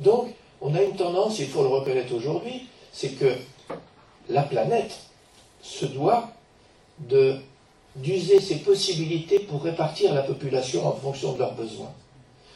Donc, 0.00 0.34
on 0.60 0.74
a 0.74 0.82
une 0.82 0.96
tendance, 0.96 1.38
il 1.38 1.46
faut 1.46 1.62
le 1.62 1.68
reconnaître 1.68 2.14
aujourd'hui, 2.14 2.66
c'est 2.92 3.10
que 3.10 3.32
la 4.28 4.42
planète 4.42 4.98
se 5.62 5.86
doit 5.86 6.28
d'user 7.96 8.40
ses 8.40 8.56
possibilités 8.56 9.38
pour 9.40 9.62
répartir 9.62 10.12
la 10.12 10.22
population 10.22 10.86
en 10.86 10.92
fonction 10.92 11.32
de 11.32 11.38
leurs 11.38 11.54
besoins. 11.54 11.92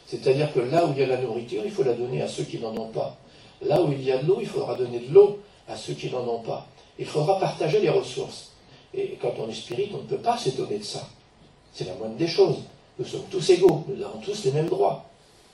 C'est-à-dire 0.06 0.52
que 0.52 0.60
là 0.60 0.86
où 0.86 0.92
il 0.92 1.00
y 1.00 1.02
a 1.02 1.06
la 1.06 1.16
nourriture, 1.16 1.62
il 1.64 1.70
faut 1.70 1.82
la 1.82 1.94
donner 1.94 2.22
à 2.22 2.28
ceux 2.28 2.44
qui 2.44 2.58
n'en 2.58 2.76
ont 2.76 2.88
pas. 2.88 3.16
Là 3.62 3.82
où 3.82 3.90
il 3.90 4.02
y 4.02 4.12
a 4.12 4.18
de 4.18 4.26
l'eau, 4.26 4.38
il 4.40 4.46
faudra 4.46 4.74
donner 4.74 5.00
de 5.00 5.12
l'eau 5.12 5.40
à 5.68 5.76
ceux 5.76 5.94
qui 5.94 6.10
n'en 6.10 6.26
ont 6.26 6.42
pas. 6.42 6.66
Il 6.98 7.06
faudra 7.06 7.38
partager 7.38 7.80
les 7.80 7.90
ressources. 7.90 8.52
Et 8.94 9.18
quand 9.20 9.32
on 9.38 9.48
est 9.48 9.54
spirit, 9.54 9.90
on 9.92 9.98
ne 9.98 10.02
peut 10.08 10.18
pas 10.18 10.38
s'étonner 10.38 10.78
de 10.78 10.84
ça. 10.84 11.06
C'est 11.72 11.84
la 11.84 11.94
moindre 11.94 12.16
des 12.16 12.28
choses. 12.28 12.56
Nous 12.98 13.04
sommes 13.04 13.26
tous 13.30 13.50
égaux, 13.50 13.84
nous 13.88 14.02
avons 14.02 14.18
tous 14.20 14.44
les 14.44 14.52
mêmes 14.52 14.68
droits. 14.68 15.04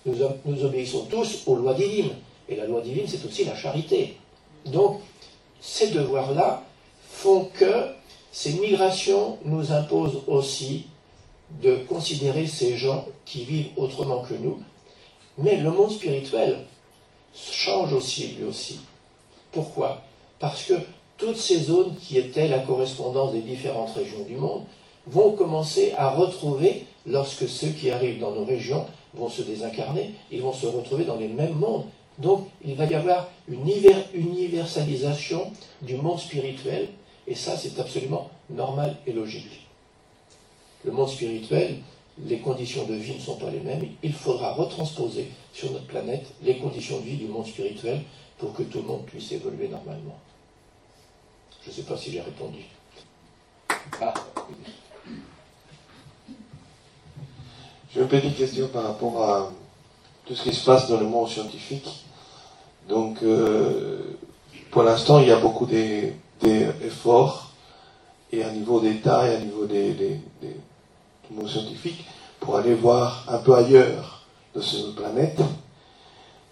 Nous, 0.06 0.16
nous 0.44 0.64
obéissons 0.64 1.06
tous 1.06 1.42
aux 1.46 1.56
lois 1.56 1.74
divines. 1.74 2.14
Et 2.48 2.56
la 2.56 2.66
loi 2.66 2.80
divine, 2.80 3.06
c'est 3.08 3.24
aussi 3.24 3.44
la 3.44 3.56
charité. 3.56 4.16
Donc, 4.66 5.00
ces 5.60 5.90
devoirs-là 5.90 6.62
font 7.10 7.48
que 7.54 7.86
ces 8.30 8.54
migrations 8.54 9.38
nous 9.44 9.72
imposent 9.72 10.22
aussi 10.26 10.86
de 11.62 11.76
considérer 11.88 12.46
ces 12.46 12.76
gens 12.76 13.06
qui 13.24 13.44
vivent 13.44 13.70
autrement 13.76 14.22
que 14.22 14.34
nous. 14.34 14.60
Mais 15.38 15.56
le 15.56 15.70
monde 15.70 15.90
spirituel 15.90 16.58
change 17.34 17.92
aussi, 17.92 18.28
lui 18.38 18.44
aussi. 18.44 18.80
Pourquoi? 19.52 20.02
Parce 20.38 20.64
que 20.64 20.74
toutes 21.18 21.36
ces 21.36 21.60
zones 21.60 21.94
qui 21.96 22.18
étaient 22.18 22.48
la 22.48 22.58
correspondance 22.58 23.32
des 23.32 23.42
différentes 23.42 23.92
régions 23.94 24.24
du 24.26 24.34
monde 24.36 24.64
vont 25.06 25.32
commencer 25.32 25.92
à 25.96 26.10
retrouver, 26.10 26.86
lorsque 27.06 27.48
ceux 27.48 27.68
qui 27.68 27.90
arrivent 27.90 28.18
dans 28.20 28.32
nos 28.32 28.44
régions 28.44 28.86
vont 29.14 29.28
se 29.28 29.42
désincarner, 29.42 30.14
ils 30.30 30.42
vont 30.42 30.52
se 30.52 30.66
retrouver 30.66 31.04
dans 31.04 31.16
les 31.16 31.28
mêmes 31.28 31.54
mondes. 31.54 31.84
Donc 32.18 32.48
il 32.64 32.74
va 32.74 32.86
y 32.86 32.94
avoir 32.94 33.28
une 33.48 33.68
universalisation 34.14 35.50
du 35.82 35.96
monde 35.96 36.18
spirituel, 36.18 36.88
et 37.26 37.34
ça 37.34 37.56
c'est 37.56 37.78
absolument 37.78 38.30
normal 38.50 38.96
et 39.06 39.12
logique. 39.12 39.66
Le 40.84 40.92
monde 40.92 41.08
spirituel, 41.08 41.76
les 42.26 42.38
conditions 42.38 42.84
de 42.84 42.94
vie 42.94 43.14
ne 43.14 43.20
sont 43.20 43.36
pas 43.36 43.50
les 43.50 43.60
mêmes, 43.60 43.86
il 44.02 44.12
faudra 44.12 44.52
retransposer 44.54 45.28
sur 45.52 45.70
notre 45.72 45.86
planète 45.86 46.26
les 46.42 46.56
conditions 46.56 46.98
de 46.98 47.04
vie 47.04 47.16
du 47.16 47.26
monde 47.26 47.46
spirituel 47.46 48.00
pour 48.42 48.52
que 48.54 48.64
tout 48.64 48.78
le 48.78 48.88
monde 48.88 49.04
puisse 49.06 49.30
évoluer 49.30 49.68
normalement. 49.68 50.18
Je 51.64 51.70
ne 51.70 51.74
sais 51.76 51.82
pas 51.82 51.96
si 51.96 52.10
j'ai 52.10 52.20
répondu. 52.20 52.64
Ah. 54.00 54.12
J'ai 57.94 58.00
une 58.00 58.08
petite 58.08 58.36
question 58.36 58.66
par 58.66 58.82
rapport 58.82 59.22
à 59.22 59.52
tout 60.26 60.34
ce 60.34 60.42
qui 60.42 60.52
se 60.52 60.64
passe 60.64 60.88
dans 60.90 60.98
le 60.98 61.06
monde 61.06 61.28
scientifique. 61.28 62.04
Donc, 62.88 63.22
euh, 63.22 64.18
pour 64.72 64.82
l'instant, 64.82 65.20
il 65.20 65.28
y 65.28 65.30
a 65.30 65.38
beaucoup 65.38 65.66
d'efforts, 65.66 67.52
et 68.32 68.42
à 68.42 68.50
niveau 68.50 68.80
d'État 68.80 69.28
et 69.28 69.36
à 69.36 69.38
niveau 69.38 69.66
des, 69.66 69.92
des, 69.92 70.20
du 70.42 71.36
monde 71.36 71.48
scientifique, 71.48 72.04
pour 72.40 72.56
aller 72.56 72.74
voir 72.74 73.24
un 73.28 73.38
peu 73.38 73.54
ailleurs 73.54 74.26
de 74.56 74.60
cette 74.60 74.96
planète 74.96 75.40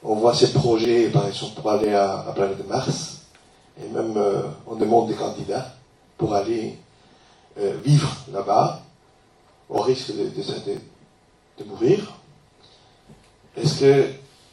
on 0.02 0.14
voit 0.14 0.34
ces 0.34 0.52
projets, 0.52 1.08
par 1.08 1.26
exemple, 1.26 1.60
pour 1.60 1.70
aller 1.70 1.92
à, 1.92 2.24
la 2.26 2.32
planète 2.32 2.66
Mars, 2.68 3.22
et 3.82 3.88
même 3.88 4.16
euh, 4.16 4.42
on 4.66 4.76
demande 4.76 5.08
des 5.08 5.14
candidats 5.14 5.74
pour 6.16 6.34
aller 6.34 6.78
euh, 7.58 7.76
vivre 7.84 8.10
là-bas, 8.32 8.82
au 9.68 9.80
risque 9.80 10.12
de, 10.16 10.24
de, 11.58 11.64
mourir. 11.64 12.12
Est-ce 13.56 13.80
que 13.80 14.06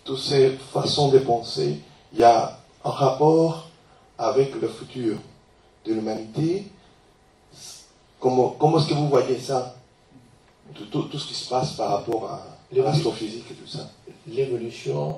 toutes 0.04 0.20
ces 0.20 0.52
façons 0.74 1.10
de 1.10 1.20
penser, 1.20 1.80
il 2.14 2.20
y 2.20 2.24
a 2.24 2.60
un 2.84 2.90
rapport 2.90 3.70
avec 4.18 4.54
le 4.62 4.68
futur 4.68 5.18
de 5.86 5.94
l'humanité? 5.94 6.68
Comment, 8.20 8.50
comment 8.60 8.80
est-ce 8.80 8.88
que 8.88 8.94
vous 8.94 9.08
voyez 9.08 9.40
ça? 9.40 9.76
Tout, 10.92 11.04
tout, 11.04 11.18
ce 11.18 11.28
qui 11.28 11.34
se 11.34 11.50
passe 11.50 11.74
par 11.74 11.92
rapport 11.92 12.30
à 12.30 12.42
l'astrophysique 12.72 13.46
et 13.50 13.54
tout 13.54 13.68
ça. 13.68 13.90
L'évolution 14.28 15.18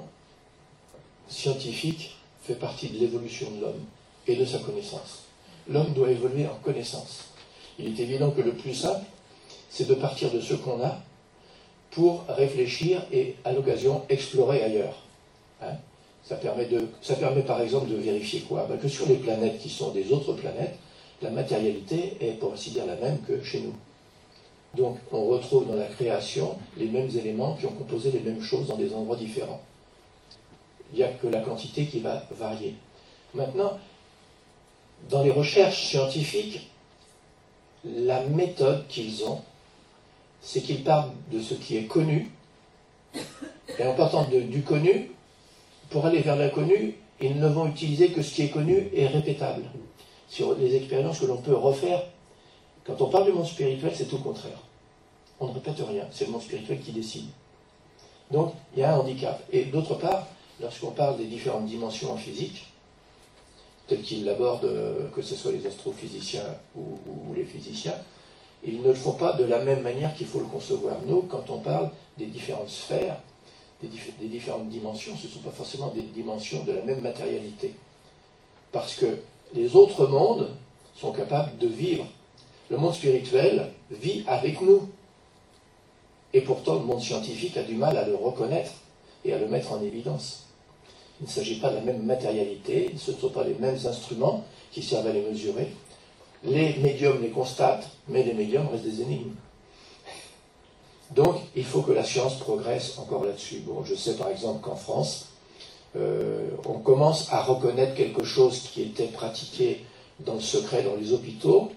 scientifique 1.30 2.18
fait 2.44 2.56
partie 2.56 2.90
de 2.90 3.00
l'évolution 3.00 3.50
de 3.52 3.62
l'homme 3.62 3.84
et 4.28 4.36
de 4.36 4.46
sa 4.46 4.60
connaissance. 4.60 5.24
L'homme 5.70 5.94
doit 5.94 6.12
évoluer 6.12 6.48
en 6.48 6.56
connaissance. 6.64 7.26
Il 7.78 7.88
est 7.88 8.04
évident 8.04 8.32
que 8.32 8.42
le 8.42 8.54
plus 8.54 8.74
simple, 8.74 9.06
c'est 9.70 9.88
de 9.88 9.96
partir 9.96 10.32
de 10.32 10.42
ce 10.42 10.56
qu'on 10.56 10.84
a 10.84 11.00
pour 11.92 12.26
réfléchir 12.28 13.06
et, 13.12 13.36
à 13.46 13.54
l'occasion, 13.54 14.04
explorer 14.10 14.64
ailleurs. 14.64 14.96
Hein? 15.62 15.74
ça, 16.24 16.36
permet 16.36 16.66
de, 16.66 16.88
ça, 17.02 17.16
permet 17.16 17.42
par 17.42 17.62
exemple 17.62 17.90
de 17.90 17.96
vérifier 17.96 18.42
quoi? 18.42 18.66
Ben, 18.70 18.78
Que 18.78 18.88
sur 18.88 19.08
les 19.08 19.16
planètes 19.16 19.60
qui 19.60 19.70
sont 19.70 19.92
des 19.92 20.12
autres 20.12 20.34
planètes, 20.34 20.76
la 21.22 21.32
matérialité 21.32 22.18
est, 22.22 22.40
pour 22.40 22.54
ainsi 22.54 22.72
dire, 22.72 22.86
la 22.86 22.96
même 22.96 23.20
que 23.22 23.44
chez 23.44 23.62
nous. 23.62 23.74
Donc 24.76 24.98
on 25.12 25.26
retrouve 25.26 25.68
dans 25.68 25.76
la 25.76 25.88
création 25.88 26.56
les 26.78 26.88
mêmes 26.88 27.10
éléments 27.10 27.56
qui 27.56 27.66
ont 27.66 27.72
composé 27.72 28.12
les 28.12 28.20
mêmes 28.20 28.42
choses 28.42 28.68
dans 28.68 28.78
des 28.78 28.94
endroits 28.94 29.16
différents. 29.16 29.62
Il 30.94 30.98
n'y 30.98 31.04
a 31.04 31.10
que 31.10 31.28
la 31.28 31.42
quantité 31.42 31.86
qui 31.86 32.00
va 32.00 32.24
varier. 32.32 32.76
Maintenant, 33.34 33.78
dans 35.10 35.24
les 35.24 35.32
recherches 35.32 35.90
scientifiques, 35.90 36.70
la 37.86 38.22
méthode 38.26 38.88
qu'ils 38.88 39.24
ont, 39.24 39.42
c'est 40.42 40.62
qu'ils 40.62 40.84
partent 40.84 41.14
de 41.32 41.40
ce 41.40 41.54
qui 41.54 41.78
est 41.78 41.86
connu, 41.86 42.32
et 43.78 43.84
en 43.84 43.94
partant 43.94 44.26
du 44.26 44.62
connu, 44.64 45.12
pour 45.90 46.06
aller 46.06 46.20
vers 46.20 46.36
l'inconnu, 46.36 46.96
ils 47.22 47.38
ne 47.38 47.48
vont 47.48 47.68
utiliser 47.68 48.10
que 48.10 48.22
ce 48.22 48.34
qui 48.34 48.44
est 48.44 48.50
connu 48.50 48.90
et 48.94 49.08
répétable. 49.08 49.64
Sur 50.28 50.56
les 50.56 50.76
expériences 50.76 51.20
que 51.20 51.26
l'on 51.26 51.38
peut 51.38 51.56
refaire, 51.56 52.04
quand 52.86 53.02
on 53.02 53.10
parle 53.10 53.26
du 53.26 53.32
monde 53.32 53.48
spirituel, 53.48 53.92
c'est 53.94 54.06
tout 54.06 54.20
contraire. 54.20 54.60
On 55.40 55.48
ne 55.48 55.54
répète 55.54 55.80
rien, 55.80 56.06
c'est 56.12 56.26
le 56.26 56.32
monde 56.32 56.42
spirituel 56.42 56.80
qui 56.80 56.92
décide. 56.92 57.30
Donc, 58.32 58.54
il 58.76 58.80
y 58.80 58.84
a 58.84 58.94
un 58.94 59.00
handicap. 59.00 59.42
Et 59.52 59.66
d'autre 59.66 59.96
part, 59.96 60.28
lorsqu'on 60.62 60.92
parle 60.92 61.18
des 61.18 61.26
différentes 61.26 61.66
dimensions 61.66 62.12
en 62.12 62.18
physique, 62.18 62.68
telles 63.88 64.02
qu'ils 64.02 64.26
l'abordent, 64.26 64.66
euh, 64.66 65.10
que 65.16 65.22
ce 65.22 65.36
soit 65.36 65.52
les 65.52 65.66
astrophysiciens 65.66 66.46
ou, 66.76 67.34
les 67.36 67.46
physiciens, 67.46 67.96
ils 68.64 68.82
ne 68.82 68.90
le 68.90 68.94
font 68.94 69.14
pas 69.14 69.34
de 69.34 69.46
la 69.46 69.60
même 69.60 69.82
manière 69.82 70.14
qu'il 70.16 70.28
faut 70.28 70.40
le 70.40 70.46
concevoir. 70.46 70.98
Nous, 71.06 71.22
quand 71.24 71.50
on 71.50 71.60
parle 71.60 71.90
des 72.18 72.26
différentes 72.26 72.70
sphères, 72.70 73.18
des, 73.82 73.90
des 74.20 74.28
différentes 74.28 74.70
dimensions, 74.70 75.16
ce 75.16 75.28
ne 75.28 75.32
sont 75.32 75.40
pas 75.40 75.52
forcément 75.52 75.88
des 75.88 76.02
dimensions 76.02 76.64
de 76.66 76.74
la 76.74 76.82
même 76.82 77.02
matérialité. 77.02 77.74
Parce 78.72 78.96
que 78.96 79.18
les 79.54 79.76
autres 79.76 80.08
mondes 80.08 80.50
sont 80.96 81.12
capables 81.12 81.58
de 81.58 81.68
vivre. 81.68 82.06
Le 82.70 82.78
monde 82.78 82.94
spirituel 82.94 83.72
vit 83.90 84.24
avec 84.28 84.62
nous. 84.62 84.90
Et 86.34 86.42
pourtant, 86.42 86.76
le 86.76 86.82
monde 86.82 87.02
scientifique 87.02 87.58
a 87.58 87.64
du 87.64 87.76
mal 87.76 87.98
à 87.98 88.06
le 88.06 88.16
reconnaître 88.16 88.72
et 89.26 89.34
à 89.34 89.40
le 89.40 89.48
mettre 89.48 89.72
en 89.72 89.82
évidence. 89.82 90.49
Il 91.22 91.26
ne 91.26 91.32
s'agit 91.32 91.60
pas 91.60 91.70
de 91.70 91.76
la 91.76 91.82
même 91.82 92.04
matérialité, 92.04 92.94
ce 92.98 93.12
ne 93.12 93.18
sont 93.18 93.30
pas 93.30 93.44
les 93.44 93.56
mêmes 93.56 93.78
instruments 93.86 94.46
qui 94.72 94.82
servent 94.82 95.08
à 95.08 95.14
les 95.14 95.22
mesurer. 95.22 95.68
Les 96.44 96.76
médiums 96.78 97.22
les 97.22 97.30
constatent, 97.30 97.90
mais 98.08 98.24
les 98.24 98.34
médiums 98.34 98.68
restent 98.72 98.86
des 98.86 99.02
énigmes. 99.02 99.36
Donc, 101.12 101.38
il 101.56 101.66
faut 101.66 101.82
que 101.82 101.92
la 101.92 102.04
science 102.04 102.36
progresse 102.36 102.98
encore 103.00 103.26
là-dessus. 103.26 103.60
Bon, 103.66 103.84
je 103.84 103.96
sais 103.96 104.16
par 104.16 104.30
exemple 104.30 104.62
qu'en 104.62 104.76
France, 104.76 105.30
euh, 105.96 106.50
on 106.66 106.80
commence 106.80 107.32
à 107.32 107.42
reconnaître 107.42 107.96
quelque 107.96 108.24
chose 108.24 108.70
qui 108.72 108.84
était 108.84 109.08
pratiqué 109.08 109.84
dans 110.20 110.36
le 110.36 110.40
secret 110.40 110.84
dans 110.84 110.96
les 110.96 111.12
hôpitaux. 111.14 111.72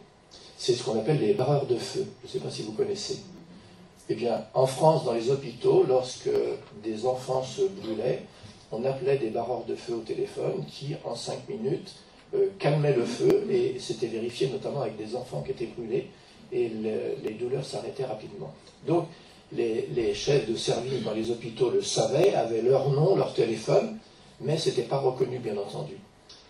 C'est 0.58 0.74
ce 0.74 0.84
qu'on 0.84 0.98
appelle 0.98 1.20
les 1.20 1.34
barreurs 1.34 1.66
de 1.66 1.76
feu. 1.76 2.06
Je 2.22 2.28
ne 2.28 2.32
sais 2.32 2.38
pas 2.38 2.50
si 2.50 2.62
vous 2.62 2.72
connaissez. 2.72 3.20
Eh 4.08 4.14
bien, 4.14 4.44
en 4.52 4.66
France, 4.66 5.04
dans 5.04 5.14
les 5.14 5.30
hôpitaux, 5.30 5.84
lorsque 5.88 6.30
des 6.84 7.06
enfants 7.06 7.42
se 7.42 7.62
brûlaient, 7.62 8.22
on 8.72 8.84
appelait 8.84 9.18
des 9.18 9.30
barreurs 9.30 9.64
de 9.64 9.74
feu 9.74 9.94
au 9.94 10.00
téléphone 10.00 10.64
qui, 10.66 10.94
en 11.04 11.14
cinq 11.14 11.48
minutes, 11.48 11.94
euh, 12.34 12.48
calmaient 12.58 12.96
le 12.96 13.04
feu 13.04 13.46
et 13.50 13.76
c'était 13.78 14.06
vérifié 14.06 14.48
notamment 14.48 14.80
avec 14.80 14.96
des 14.96 15.14
enfants 15.14 15.42
qui 15.42 15.52
étaient 15.52 15.66
brûlés 15.66 16.08
et 16.50 16.70
les 17.24 17.34
douleurs 17.34 17.64
s'arrêtaient 17.64 18.04
rapidement. 18.04 18.52
Donc, 18.86 19.06
les, 19.52 20.14
chefs 20.14 20.48
de 20.48 20.56
service 20.56 21.02
dans 21.02 21.12
les 21.12 21.30
hôpitaux 21.30 21.70
le 21.70 21.82
savaient, 21.82 22.34
avaient 22.34 22.62
leur 22.62 22.90
nom, 22.90 23.16
leur 23.16 23.34
téléphone, 23.34 23.98
mais 24.40 24.58
ce 24.58 24.68
n'était 24.68 24.82
pas 24.82 24.98
reconnu, 24.98 25.38
bien 25.38 25.56
entendu. 25.56 25.94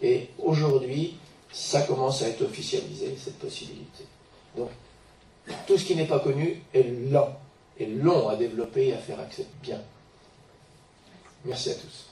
Et 0.01 0.29
aujourd'hui, 0.39 1.15
ça 1.53 1.83
commence 1.83 2.23
à 2.23 2.29
être 2.29 2.43
officialisé, 2.43 3.15
cette 3.17 3.39
possibilité. 3.39 4.05
Donc, 4.57 4.71
tout 5.67 5.77
ce 5.77 5.85
qui 5.85 5.97
n'est 5.97 6.07
pas 6.07 6.21
connu 6.21 6.63
est 6.73 7.11
lent, 7.11 7.37
est 7.79 7.87
long 7.87 8.29
à 8.29 8.37
développer 8.37 8.89
et 8.89 8.93
à 8.95 8.99
faire 8.99 9.21
accepter. 9.21 9.53
Bien. 9.63 9.81
Merci 11.45 11.71
à 11.71 11.75
tous. 11.75 12.12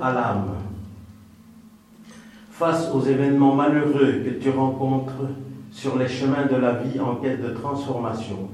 À 0.00 0.12
l'âme. 0.12 0.54
Face 2.50 2.90
aux 2.94 3.02
événements 3.02 3.54
malheureux 3.54 4.22
que 4.24 4.30
tu 4.42 4.50
rencontres 4.50 5.26
sur 5.70 5.98
les 5.98 6.08
chemins 6.08 6.46
de 6.46 6.56
la 6.56 6.72
vie 6.72 6.98
en 7.00 7.16
quête 7.16 7.42
de 7.42 7.50
transformation, 7.50 8.48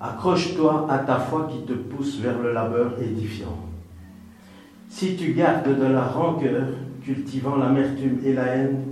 accroche-toi 0.00 0.86
à 0.88 0.98
ta 0.98 1.16
foi 1.18 1.48
qui 1.50 1.62
te 1.66 1.72
pousse 1.72 2.18
vers 2.18 2.38
le 2.38 2.52
labeur 2.52 2.92
édifiant. 3.00 3.56
Si 4.88 5.16
tu 5.16 5.32
gardes 5.32 5.78
de 5.78 5.86
la 5.86 6.02
rancœur, 6.02 6.64
cultivant 7.02 7.56
l'amertume 7.56 8.18
et 8.24 8.32
la 8.32 8.46
haine, 8.46 8.84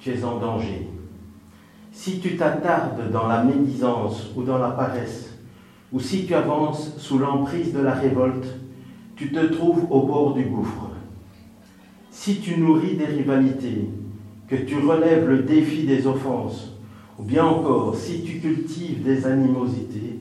tu 0.00 0.10
es 0.10 0.24
en 0.24 0.38
danger. 0.38 0.88
Si 1.92 2.20
tu 2.20 2.36
t'attardes 2.36 3.10
dans 3.10 3.26
la 3.26 3.42
médisance 3.42 4.30
ou 4.36 4.42
dans 4.42 4.58
la 4.58 4.70
paresse, 4.70 5.34
ou 5.92 6.00
si 6.00 6.26
tu 6.26 6.34
avances 6.34 6.96
sous 6.98 7.18
l'emprise 7.18 7.72
de 7.72 7.80
la 7.80 7.94
révolte, 7.94 8.46
tu 9.16 9.32
te 9.32 9.40
trouves 9.46 9.86
au 9.90 10.02
bord 10.02 10.34
du 10.34 10.44
gouffre. 10.44 10.83
Si 12.24 12.36
tu 12.36 12.56
nourris 12.56 12.94
des 12.94 13.04
rivalités, 13.04 13.90
que 14.48 14.56
tu 14.56 14.78
relèves 14.78 15.28
le 15.28 15.42
défi 15.42 15.82
des 15.82 16.06
offenses, 16.06 16.72
ou 17.18 17.22
bien 17.22 17.44
encore 17.44 17.94
si 17.96 18.22
tu 18.22 18.38
cultives 18.38 19.02
des 19.02 19.26
animosités, 19.26 20.20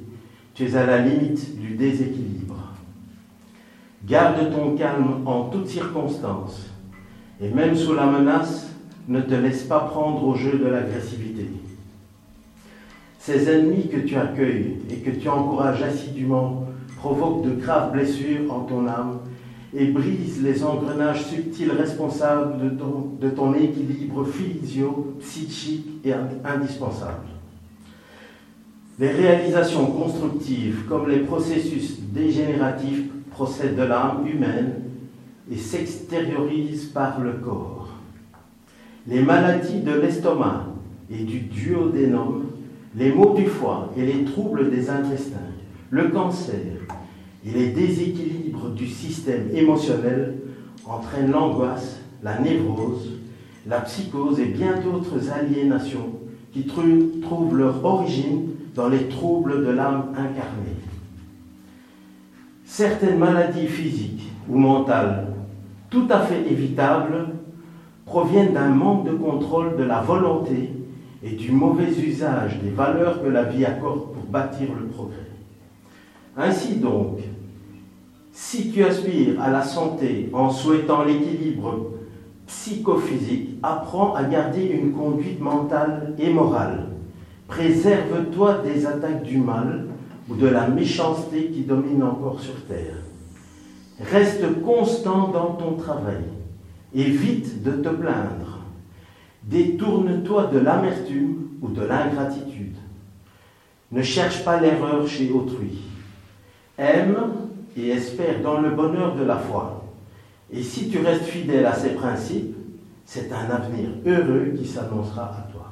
tu 0.54 0.66
es 0.66 0.76
à 0.76 0.86
la 0.86 0.98
limite 0.98 1.58
du 1.58 1.76
déséquilibre. 1.76 2.58
Garde 4.06 4.52
ton 4.54 4.76
calme 4.76 5.22
en 5.26 5.44
toutes 5.44 5.70
circonstances, 5.70 6.66
et 7.40 7.48
même 7.48 7.74
sous 7.74 7.94
la 7.94 8.08
menace, 8.08 8.68
ne 9.08 9.22
te 9.22 9.36
laisse 9.36 9.64
pas 9.64 9.80
prendre 9.80 10.28
au 10.28 10.36
jeu 10.36 10.58
de 10.58 10.68
l'agressivité. 10.68 11.48
Ces 13.18 13.48
ennemis 13.48 13.88
que 13.88 14.00
tu 14.00 14.18
accueilles 14.18 14.76
et 14.90 14.98
que 14.98 15.12
tu 15.12 15.30
encourages 15.30 15.82
assidûment 15.82 16.66
provoquent 16.98 17.46
de 17.46 17.52
graves 17.52 17.94
blessures 17.94 18.52
en 18.54 18.60
ton 18.66 18.88
âme 18.88 19.20
et 19.76 19.86
brisent 19.88 20.42
les 20.44 20.64
engrenages 20.64 21.26
subtils 21.26 21.72
responsables 21.72 22.78
de 23.20 23.30
ton, 23.30 23.54
équilibre 23.54 24.26
physio, 24.26 25.16
psychique 25.20 25.88
et 26.06 26.14
indispensable. 26.46 27.28
Les 29.00 29.10
réalisations 29.10 29.88
constructives 29.88 30.84
comme 30.88 31.10
les 31.10 31.20
processus 31.20 32.00
dégénératifs 32.00 33.06
procèdent 33.32 33.76
de 33.76 33.84
l'âme 33.84 34.28
humaine 34.28 34.74
et 35.52 35.58
s'extériorisent 35.58 36.86
par 36.86 37.20
le 37.20 37.34
corps. 37.34 37.90
Les 39.08 39.22
maladies 39.22 39.82
de 39.82 39.94
l'estomac 39.94 40.68
et 41.12 41.24
du 41.24 41.40
duodénum, 41.40 42.46
les 42.96 43.12
maux 43.12 43.34
du 43.34 43.48
foie 43.48 43.92
et 43.98 44.06
les 44.06 44.24
troubles 44.24 44.70
des 44.70 44.90
intestins, 44.90 45.38
le 45.90 46.10
cancer 46.10 46.78
et 47.46 47.52
les 47.52 47.70
déséquilibres 47.70 48.70
du 48.70 48.88
système 48.88 49.50
émotionnel 49.54 50.36
entraînent 50.86 51.32
l'angoisse, 51.32 52.00
la 52.22 52.40
névrose, 52.40 53.12
la 53.68 53.82
psychose 53.82 54.40
et 54.40 54.46
bien 54.46 54.80
d'autres 54.80 55.32
aliénations 55.32 56.20
qui 56.52 56.66
trouvent 56.66 57.58
leur 57.58 57.84
origine 57.84 58.50
dans 58.76 58.88
les 58.88 59.08
troubles 59.08 59.66
de 59.66 59.72
l'âme 59.72 60.10
incarnée. 60.12 60.78
Certaines 62.66 63.18
maladies 63.18 63.68
physiques 63.68 64.30
ou 64.50 64.58
mentales, 64.58 65.28
tout 65.90 66.08
à 66.10 66.22
fait 66.22 66.50
évitables, 66.50 67.28
proviennent 68.06 68.54
d'un 68.54 68.70
manque 68.70 69.06
de 69.06 69.14
contrôle 69.14 69.78
de 69.78 69.84
la 69.84 70.02
volonté 70.02 70.72
et 71.24 71.32
du 71.32 71.52
mauvais 71.52 71.92
usage 71.92 72.60
des 72.62 72.72
valeurs 72.72 73.24
que 73.24 73.30
la 73.30 73.44
vie 73.44 73.66
accorde 73.66 74.12
pour 74.14 74.24
bâtir 74.30 74.70
le 74.80 74.88
progrès. 74.88 75.18
Ainsi 76.36 76.76
donc, 76.76 77.20
si 78.34 78.72
tu 78.72 78.84
aspires 78.84 79.40
à 79.40 79.50
la 79.50 79.64
santé 79.64 80.30
en 80.34 80.50
souhaitant 80.50 81.04
l'équilibre 81.04 81.92
psychophysique, 82.48 83.60
apprends 83.64 84.14
à 84.16 84.24
garder 84.24 84.66
une 84.66 84.92
conduite 84.92 85.40
mentale 85.40 86.14
et 86.20 86.34
morale 86.34 86.88
Préserve-toi 87.48 88.64
des 88.66 88.88
attaques 88.88 89.24
du 89.24 89.38
mal 89.38 89.86
ou 90.28 90.36
de 90.36 90.48
la 90.48 90.68
méchanceté 90.68 91.52
qui 91.52 91.62
domine 91.62 92.02
encore 92.02 92.40
sur 92.40 92.66
terre. 92.66 92.96
Reste 94.12 94.62
constant 94.64 95.28
dans 95.28 95.54
ton 95.54 95.74
travail. 95.74 96.24
Évite 96.96 97.62
de 97.62 97.72
te 97.72 97.90
plaindre. 97.90 98.60
Détourne-toi 99.44 100.48
de 100.48 100.58
l'amertume 100.58 101.50
ou 101.62 101.68
de 101.68 101.82
l'ingratitude. 101.82 102.76
Ne 103.92 104.02
cherche 104.02 104.44
pas 104.44 104.60
l'erreur 104.60 105.08
chez 105.08 105.32
autrui. 105.32 105.82
Aime 106.80 107.18
et 107.78 107.90
espère 107.90 108.42
dans 108.42 108.60
le 108.60 108.72
bonheur 108.72 109.16
de 109.16 109.24
la 109.24 109.38
foi. 109.38 109.84
Et 110.52 110.62
si 110.62 110.90
tu 110.90 111.00
restes 111.00 111.26
fidèle 111.26 111.66
à 111.66 111.74
ces 111.74 111.92
principes, 111.92 112.56
c'est 113.06 113.32
un 113.32 113.50
avenir 113.50 113.90
heureux 114.06 114.54
qui 114.58 114.68
s'annoncera 114.68 115.24
à 115.24 115.52
toi. 115.52 115.64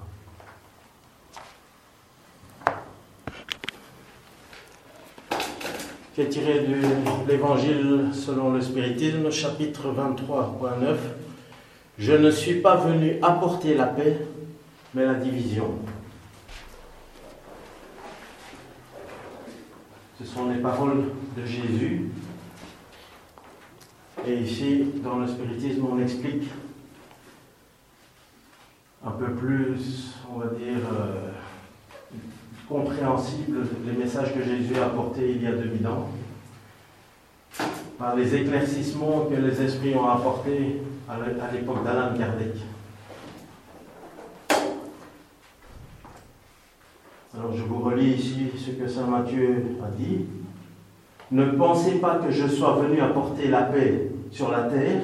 est 6.21 6.29
tiré 6.29 6.59
de 6.59 7.29
l'Évangile 7.29 8.09
selon 8.13 8.51
le 8.51 8.61
spiritisme, 8.61 9.31
chapitre 9.31 9.87
23.9. 9.87 10.95
Je 11.97 12.13
ne 12.13 12.29
suis 12.29 12.55
pas 12.55 12.75
venu 12.75 13.15
apporter 13.21 13.75
la 13.75 13.85
paix, 13.85 14.17
mais 14.93 15.05
la 15.05 15.15
division. 15.15 15.65
Ce 20.21 20.35
sont 20.35 20.49
les 20.49 20.59
paroles 20.59 21.05
de 21.35 21.45
Jésus. 21.45 22.09
Et 24.27 24.37
ici, 24.37 24.85
dans 25.03 25.17
le 25.17 25.27
spiritisme, 25.27 25.83
on 25.91 25.99
explique 25.99 26.43
un 29.03 29.11
peu 29.11 29.31
plus, 29.31 30.13
on 30.31 30.37
va 30.37 30.45
dire, 30.47 30.77
euh, 30.93 31.31
compréhensible 32.69 33.65
les 33.85 33.93
messages 33.93 34.33
que 34.35 34.43
Jésus 34.43 34.75
a 34.79 34.87
apportés 34.87 35.31
il 35.31 35.41
y 35.41 35.47
a 35.47 35.53
2000 35.53 35.87
ans, 35.87 36.09
par 37.97 38.15
les 38.15 38.35
éclaircissements 38.35 39.25
que 39.25 39.35
les 39.35 39.59
esprits 39.59 39.95
ont 39.95 40.07
apportés 40.07 40.81
à 41.09 41.51
l'époque 41.51 41.83
d'Alain 41.83 42.15
Kardec. 42.15 42.57
Je 47.55 47.63
vous 47.63 47.79
relis 47.79 48.13
ici 48.13 48.47
ce 48.57 48.71
que 48.71 48.87
Saint 48.87 49.07
Matthieu 49.07 49.77
a 49.83 49.89
dit. 49.95 50.25
Ne 51.31 51.45
pensez 51.51 51.95
pas 51.95 52.15
que 52.15 52.31
je 52.31 52.47
sois 52.47 52.81
venu 52.81 53.01
apporter 53.01 53.47
la 53.47 53.63
paix 53.63 54.11
sur 54.31 54.51
la 54.51 54.63
terre. 54.63 55.01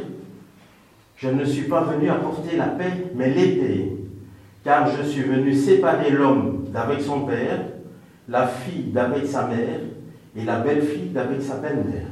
Je 1.16 1.30
ne 1.30 1.44
suis 1.44 1.64
pas 1.64 1.82
venu 1.82 2.10
apporter 2.10 2.58
la 2.58 2.68
paix, 2.68 3.12
mais 3.16 3.32
l'épée. 3.32 3.98
Car 4.64 4.88
je 4.90 5.04
suis 5.04 5.24
venu 5.24 5.54
séparer 5.54 6.12
l'homme 6.12 6.66
d'avec 6.72 7.02
son 7.02 7.22
père, 7.22 7.60
la 8.28 8.48
fille 8.48 8.92
d'avec 8.92 9.26
sa 9.26 9.48
mère 9.48 9.80
et 10.36 10.44
la 10.44 10.60
belle-fille 10.60 11.10
d'avec 11.10 11.42
sa 11.42 11.56
belle-mère. 11.56 12.08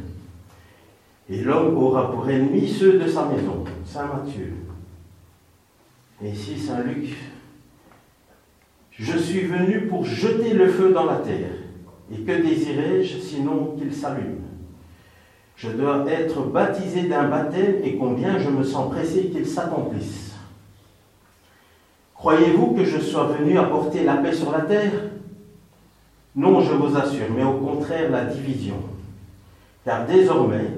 Et 1.30 1.42
l'homme 1.42 1.78
aura 1.78 2.12
pour 2.12 2.30
ennemi 2.30 2.68
ceux 2.68 3.00
de 3.00 3.08
sa 3.08 3.26
maison. 3.26 3.64
Saint 3.86 4.08
Matthieu. 4.08 4.54
Et 6.24 6.30
ici, 6.30 6.58
Saint 6.58 6.82
Luc. 6.84 7.16
Je 8.98 9.18
suis 9.18 9.42
venu 9.42 9.88
pour 9.88 10.06
jeter 10.06 10.54
le 10.54 10.70
feu 10.70 10.94
dans 10.94 11.06
la 11.06 11.18
terre. 11.18 11.52
Et 12.14 12.22
que 12.22 12.42
désirais-je 12.42 13.18
sinon 13.18 13.76
qu'il 13.78 13.94
s'allume? 13.94 14.42
Je 15.58 15.70
dois 15.70 16.06
être 16.10 16.42
baptisé 16.44 17.04
d'un 17.04 17.28
baptême 17.28 17.76
et 17.84 17.96
combien 17.96 18.38
je 18.38 18.50
me 18.50 18.64
sens 18.64 18.92
pressé 18.92 19.26
qu'il 19.26 19.46
s'accomplisse. 19.46 20.36
Croyez-vous 22.14 22.74
que 22.74 22.86
je 22.86 23.00
sois 23.00 23.26
venu 23.38 23.58
apporter 23.58 24.04
la 24.04 24.16
paix 24.16 24.34
sur 24.34 24.52
la 24.52 24.62
terre? 24.62 24.92
Non, 26.36 26.62
je 26.62 26.74
vous 26.74 26.98
assure, 26.98 27.28
mais 27.36 27.44
au 27.44 27.54
contraire 27.54 28.12
la 28.12 28.26
division. 28.26 28.76
Car 29.84 30.06
désormais, 30.06 30.72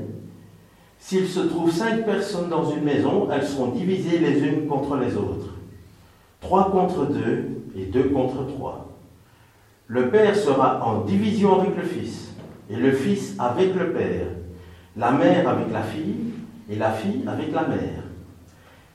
s'il 0.99 1.28
se 1.28 1.39
trouve 1.41 1.72
cinq 1.72 2.05
personnes 2.05 2.49
dans 2.49 2.70
une 2.70 2.84
maison, 2.84 3.30
elles 3.32 3.45
seront 3.45 3.70
divisées 3.70 4.20
les 4.20 4.39
unes 4.39 4.68
contre 4.68 4.97
les 4.97 5.15
autres. 5.15 5.53
Trois 6.39 6.72
contre 6.72 7.05
deux 7.05 7.57
et 7.78 7.86
deux 7.86 8.09
contre 8.09 8.47
trois. 8.47 8.88
Le 9.88 10.09
Père 10.09 10.36
sera 10.36 10.84
en 10.86 11.01
division 11.01 11.61
avec 11.61 11.75
le 11.78 11.84
Fils, 11.84 12.34
et 12.69 12.75
le 12.75 12.91
Fils 12.91 13.36
avec 13.39 13.73
le 13.75 13.93
Père, 13.93 14.28
la 14.97 15.11
mère 15.11 15.47
avec 15.47 15.71
la 15.71 15.84
fille, 15.84 16.34
et 16.69 16.75
la 16.75 16.91
fille 16.91 17.23
avec 17.28 17.53
la 17.53 17.67
mère, 17.67 18.03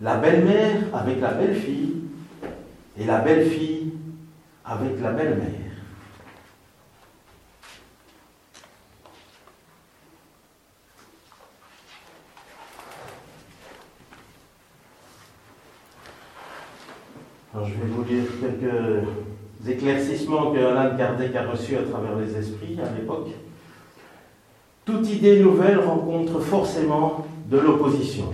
la 0.01 0.17
belle-mère 0.17 0.83
avec 0.93 1.21
la 1.21 1.33
belle-fille, 1.33 1.95
et 2.99 3.05
la 3.05 3.21
belle-fille 3.21 3.93
avec 4.65 5.01
la 5.01 5.13
belle-mère. 5.13 5.72
Je 17.55 17.59
vais 17.59 17.91
vous 17.91 18.03
lire 18.05 18.25
quelques 18.41 19.69
éclaircissements 19.69 20.53
que 20.53 20.59
Alain 20.59 20.97
Kardec 20.97 21.37
a 21.37 21.51
reçus 21.51 21.77
à 21.77 21.83
travers 21.83 22.17
les 22.17 22.35
esprits 22.35 22.79
à 22.81 22.99
l'époque. 22.99 23.29
Toute 24.87 25.11
idée 25.13 25.39
nouvelle 25.41 25.79
rencontre 25.81 26.41
forcément 26.41 27.27
de 27.51 27.59
l'opposition. 27.59 28.33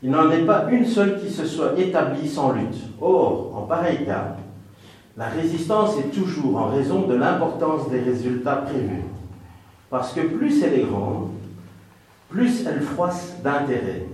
Il 0.00 0.10
n'en 0.10 0.30
est 0.30 0.44
pas 0.44 0.66
une 0.70 0.86
seule 0.86 1.20
qui 1.20 1.28
se 1.28 1.44
soit 1.44 1.76
établie 1.76 2.28
sans 2.28 2.52
lutte. 2.52 2.84
Or, 3.00 3.50
en 3.56 3.62
pareil 3.62 4.04
cas, 4.04 4.36
la 5.16 5.26
résistance 5.26 5.98
est 5.98 6.14
toujours 6.14 6.56
en 6.56 6.68
raison 6.68 7.08
de 7.08 7.14
l'importance 7.14 7.90
des 7.90 7.98
résultats 8.00 8.56
prévus. 8.56 9.02
Parce 9.90 10.12
que 10.12 10.20
plus 10.20 10.62
elle 10.62 10.74
est 10.74 10.84
grande, 10.84 11.30
plus 12.28 12.64
elle 12.64 12.80
froisse 12.80 13.34
d'intérêt. 13.42 14.06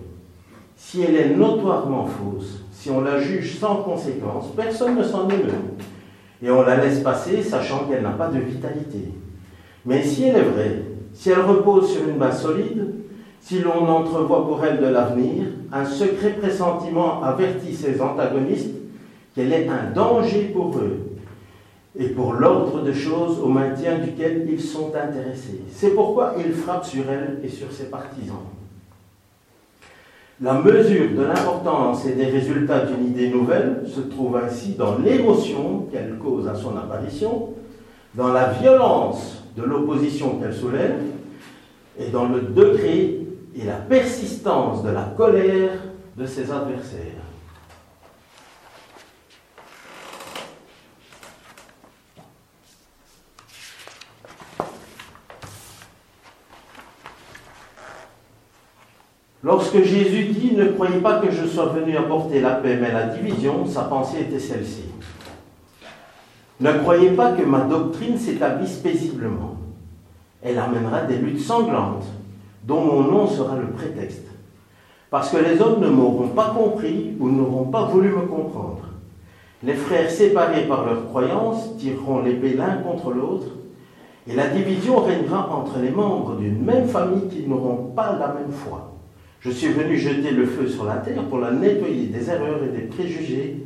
Si 0.76 1.02
elle 1.02 1.16
est 1.16 1.36
notoirement 1.36 2.06
fausse, 2.06 2.62
si 2.80 2.88
on 2.88 3.02
la 3.02 3.20
juge 3.20 3.58
sans 3.58 3.82
conséquence, 3.82 4.46
personne 4.56 4.96
ne 4.96 5.02
s'en 5.02 5.28
émeut. 5.28 5.52
Et 6.42 6.50
on 6.50 6.62
la 6.62 6.78
laisse 6.78 7.00
passer, 7.00 7.42
sachant 7.42 7.84
qu'elle 7.84 8.02
n'a 8.02 8.12
pas 8.12 8.28
de 8.28 8.38
vitalité. 8.38 9.12
Mais 9.84 10.02
si 10.02 10.24
elle 10.24 10.36
est 10.36 10.42
vraie, 10.44 10.82
si 11.12 11.28
elle 11.28 11.42
repose 11.42 11.92
sur 11.92 12.08
une 12.08 12.16
base 12.16 12.40
solide, 12.40 12.94
si 13.38 13.58
l'on 13.58 13.86
entrevoit 13.86 14.46
pour 14.46 14.64
elle 14.64 14.80
de 14.80 14.86
l'avenir, 14.86 15.44
un 15.70 15.84
secret 15.84 16.30
pressentiment 16.40 17.22
avertit 17.22 17.74
ses 17.74 18.00
antagonistes 18.00 18.74
qu'elle 19.34 19.52
est 19.52 19.68
un 19.68 19.92
danger 19.94 20.50
pour 20.54 20.74
eux 20.78 21.18
et 21.98 22.08
pour 22.08 22.32
l'ordre 22.32 22.82
de 22.82 22.94
choses 22.94 23.40
au 23.40 23.48
maintien 23.48 23.98
duquel 23.98 24.48
ils 24.50 24.60
sont 24.60 24.90
intéressés. 24.94 25.60
C'est 25.70 25.94
pourquoi 25.94 26.32
ils 26.38 26.54
frappent 26.54 26.86
sur 26.86 27.04
elle 27.10 27.40
et 27.44 27.48
sur 27.48 27.70
ses 27.70 27.90
partisans. 27.90 28.46
La 30.42 30.54
mesure 30.54 31.10
de 31.14 31.22
l'importance 31.22 32.06
et 32.06 32.12
des 32.12 32.24
résultats 32.24 32.86
d'une 32.86 33.08
idée 33.08 33.28
nouvelle 33.28 33.82
se 33.86 34.00
trouve 34.00 34.38
ainsi 34.38 34.70
dans 34.72 34.96
l'émotion 34.96 35.86
qu'elle 35.92 36.16
cause 36.18 36.48
à 36.48 36.54
son 36.54 36.78
apparition, 36.78 37.50
dans 38.14 38.32
la 38.32 38.46
violence 38.46 39.44
de 39.54 39.62
l'opposition 39.62 40.38
qu'elle 40.38 40.54
soulève 40.54 40.96
et 41.98 42.08
dans 42.08 42.26
le 42.26 42.40
degré 42.40 43.20
et 43.54 43.64
la 43.66 43.74
persistance 43.74 44.82
de 44.82 44.88
la 44.88 45.12
colère 45.14 45.72
de 46.16 46.24
ses 46.24 46.50
adversaires. 46.50 47.29
Lorsque 59.42 59.82
Jésus 59.82 60.24
dit 60.24 60.52
Ne 60.54 60.66
croyez 60.66 61.00
pas 61.00 61.18
que 61.18 61.30
je 61.30 61.46
sois 61.46 61.66
venu 61.66 61.96
apporter 61.96 62.40
la 62.40 62.56
paix, 62.56 62.78
mais 62.80 62.92
la 62.92 63.06
division, 63.06 63.64
sa 63.64 63.82
pensée 63.82 64.20
était 64.20 64.38
celle-ci. 64.38 64.84
Ne 66.60 66.72
croyez 66.72 67.10
pas 67.12 67.32
que 67.32 67.42
ma 67.42 67.60
doctrine 67.60 68.18
s'établisse 68.18 68.76
paisiblement. 68.76 69.56
Elle 70.42 70.58
amènera 70.58 71.02
des 71.02 71.16
luttes 71.16 71.40
sanglantes, 71.40 72.04
dont 72.64 72.82
mon 72.82 73.00
nom 73.02 73.26
sera 73.26 73.56
le 73.56 73.68
prétexte. 73.68 74.26
Parce 75.08 75.30
que 75.30 75.38
les 75.38 75.60
hommes 75.60 75.80
ne 75.80 75.88
m'auront 75.88 76.28
pas 76.28 76.54
compris 76.56 77.16
ou 77.18 77.30
n'auront 77.30 77.64
pas 77.64 77.84
voulu 77.84 78.10
me 78.10 78.26
comprendre. 78.26 78.82
Les 79.62 79.74
frères 79.74 80.10
séparés 80.10 80.66
par 80.66 80.84
leurs 80.84 81.06
croyances 81.08 81.76
tireront 81.78 82.20
l'épée 82.20 82.54
l'un 82.54 82.76
contre 82.76 83.10
l'autre, 83.10 83.46
et 84.28 84.34
la 84.34 84.48
division 84.48 85.00
régnera 85.00 85.50
entre 85.50 85.78
les 85.78 85.90
membres 85.90 86.36
d'une 86.36 86.62
même 86.62 86.86
famille 86.86 87.28
qui 87.28 87.48
n'auront 87.48 87.90
pas 87.96 88.18
la 88.18 88.28
même 88.28 88.52
foi. 88.52 88.99
Je 89.40 89.50
suis 89.50 89.68
venu 89.68 89.96
jeter 89.96 90.32
le 90.32 90.44
feu 90.44 90.68
sur 90.68 90.84
la 90.84 90.96
terre 90.96 91.24
pour 91.24 91.38
la 91.38 91.50
nettoyer 91.50 92.06
des 92.06 92.28
erreurs 92.28 92.62
et 92.62 92.76
des 92.76 92.86
préjugés, 92.86 93.56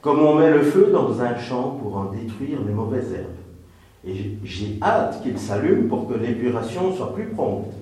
comme 0.00 0.20
on 0.20 0.36
met 0.36 0.50
le 0.50 0.62
feu 0.62 0.88
dans 0.90 1.20
un 1.20 1.38
champ 1.38 1.78
pour 1.82 1.96
en 1.98 2.04
détruire 2.06 2.58
les 2.66 2.72
mauvaises 2.72 3.12
herbes. 3.12 4.06
Et 4.06 4.38
j'ai 4.42 4.78
hâte 4.82 5.22
qu'il 5.22 5.38
s'allume 5.38 5.88
pour 5.88 6.08
que 6.08 6.14
l'épuration 6.14 6.94
soit 6.94 7.14
plus 7.14 7.26
prompte. 7.26 7.74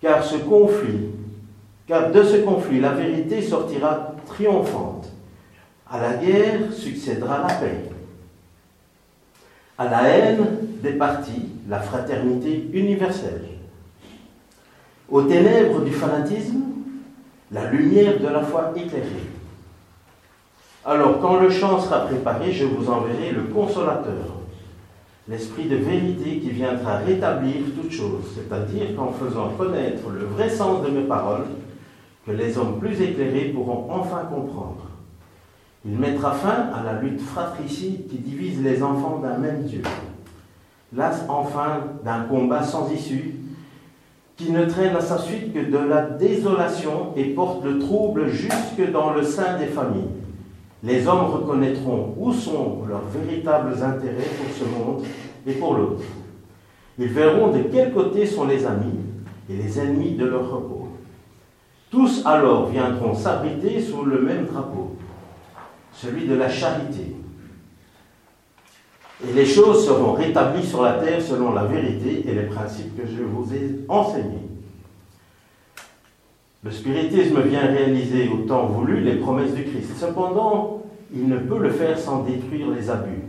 Car 0.00 0.24
ce 0.24 0.36
conflit, 0.36 1.10
car 1.86 2.10
de 2.10 2.22
ce 2.22 2.36
conflit, 2.38 2.80
la 2.80 2.92
vérité 2.92 3.42
sortira 3.42 4.14
triomphante. 4.26 5.12
À 5.90 6.00
la 6.00 6.14
guerre 6.14 6.72
succédera 6.72 7.46
la 7.46 7.54
paix. 7.54 7.90
À 9.76 9.90
la 9.90 10.02
haine 10.08 10.46
des 10.82 10.92
partis, 10.92 11.48
la 11.68 11.80
fraternité 11.80 12.68
universelle. 12.72 13.57
Aux 15.10 15.22
ténèbres 15.22 15.80
du 15.80 15.90
fanatisme, 15.90 16.60
la 17.50 17.70
lumière 17.70 18.20
de 18.20 18.26
la 18.26 18.42
foi 18.42 18.72
éclairée. 18.76 19.26
Alors, 20.84 21.18
quand 21.20 21.40
le 21.40 21.48
chant 21.48 21.80
sera 21.80 22.00
préparé, 22.00 22.52
je 22.52 22.66
vous 22.66 22.90
enverrai 22.90 23.32
le 23.32 23.44
consolateur, 23.44 24.36
l'esprit 25.26 25.64
de 25.64 25.76
vérité 25.76 26.40
qui 26.40 26.50
viendra 26.50 26.98
rétablir 26.98 27.54
toutes 27.74 27.90
choses, 27.90 28.34
c'est-à-dire 28.34 28.94
qu'en 28.96 29.10
faisant 29.12 29.48
connaître 29.56 30.10
le 30.10 30.26
vrai 30.26 30.50
sens 30.50 30.84
de 30.84 30.90
mes 30.90 31.04
paroles, 31.04 31.46
que 32.26 32.32
les 32.32 32.58
hommes 32.58 32.78
plus 32.78 33.00
éclairés 33.00 33.52
pourront 33.54 33.86
enfin 33.90 34.24
comprendre. 34.30 34.88
Il 35.86 35.98
mettra 35.98 36.32
fin 36.32 36.68
à 36.74 36.82
la 36.84 37.00
lutte 37.00 37.22
fratricide 37.22 38.08
qui 38.08 38.18
divise 38.18 38.62
les 38.62 38.82
enfants 38.82 39.20
d'un 39.22 39.38
même 39.38 39.62
Dieu. 39.62 39.80
Las 40.94 41.24
enfin 41.30 41.80
d'un 42.04 42.24
combat 42.24 42.62
sans 42.62 42.90
issue 42.92 43.36
qui 44.38 44.52
ne 44.52 44.64
traîne 44.66 44.94
à 44.94 45.00
sa 45.00 45.18
suite 45.18 45.52
que 45.52 45.58
de 45.58 45.78
la 45.78 46.02
désolation 46.02 47.12
et 47.16 47.24
porte 47.24 47.64
le 47.64 47.80
trouble 47.80 48.28
jusque 48.28 48.90
dans 48.92 49.12
le 49.12 49.24
sein 49.24 49.58
des 49.58 49.66
familles. 49.66 50.10
Les 50.84 51.08
hommes 51.08 51.32
reconnaîtront 51.32 52.14
où 52.16 52.32
sont 52.32 52.84
leurs 52.88 53.04
véritables 53.06 53.74
intérêts 53.82 54.30
pour 54.38 54.56
ce 54.56 54.64
monde 54.64 55.04
et 55.44 55.52
pour 55.54 55.74
l'autre. 55.74 56.04
Ils 57.00 57.08
verront 57.08 57.48
de 57.48 57.62
quel 57.72 57.92
côté 57.92 58.26
sont 58.26 58.46
les 58.46 58.64
amis 58.64 59.00
et 59.50 59.56
les 59.56 59.80
ennemis 59.80 60.12
de 60.12 60.26
leur 60.26 60.48
repos. 60.48 60.88
Tous 61.90 62.24
alors 62.24 62.68
viendront 62.68 63.14
s'abriter 63.14 63.80
sous 63.80 64.04
le 64.04 64.20
même 64.20 64.46
drapeau, 64.46 64.96
celui 65.92 66.28
de 66.28 66.34
la 66.34 66.48
charité. 66.48 67.16
Et 69.26 69.32
les 69.32 69.46
choses 69.46 69.84
seront 69.86 70.12
rétablies 70.12 70.66
sur 70.66 70.82
la 70.82 70.92
terre 70.92 71.20
selon 71.20 71.52
la 71.52 71.64
vérité 71.64 72.24
et 72.28 72.34
les 72.34 72.46
principes 72.46 72.96
que 72.96 73.06
je 73.06 73.22
vous 73.22 73.52
ai 73.52 73.80
enseignés. 73.88 74.46
Le 76.62 76.70
spiritisme 76.70 77.40
vient 77.42 77.66
réaliser 77.66 78.28
au 78.28 78.46
temps 78.46 78.66
voulu 78.66 79.00
les 79.00 79.16
promesses 79.16 79.54
du 79.54 79.64
Christ. 79.64 79.90
Cependant, 79.96 80.82
il 81.14 81.28
ne 81.28 81.38
peut 81.38 81.58
le 81.58 81.70
faire 81.70 81.98
sans 81.98 82.22
détruire 82.22 82.70
les 82.70 82.90
abus. 82.90 83.22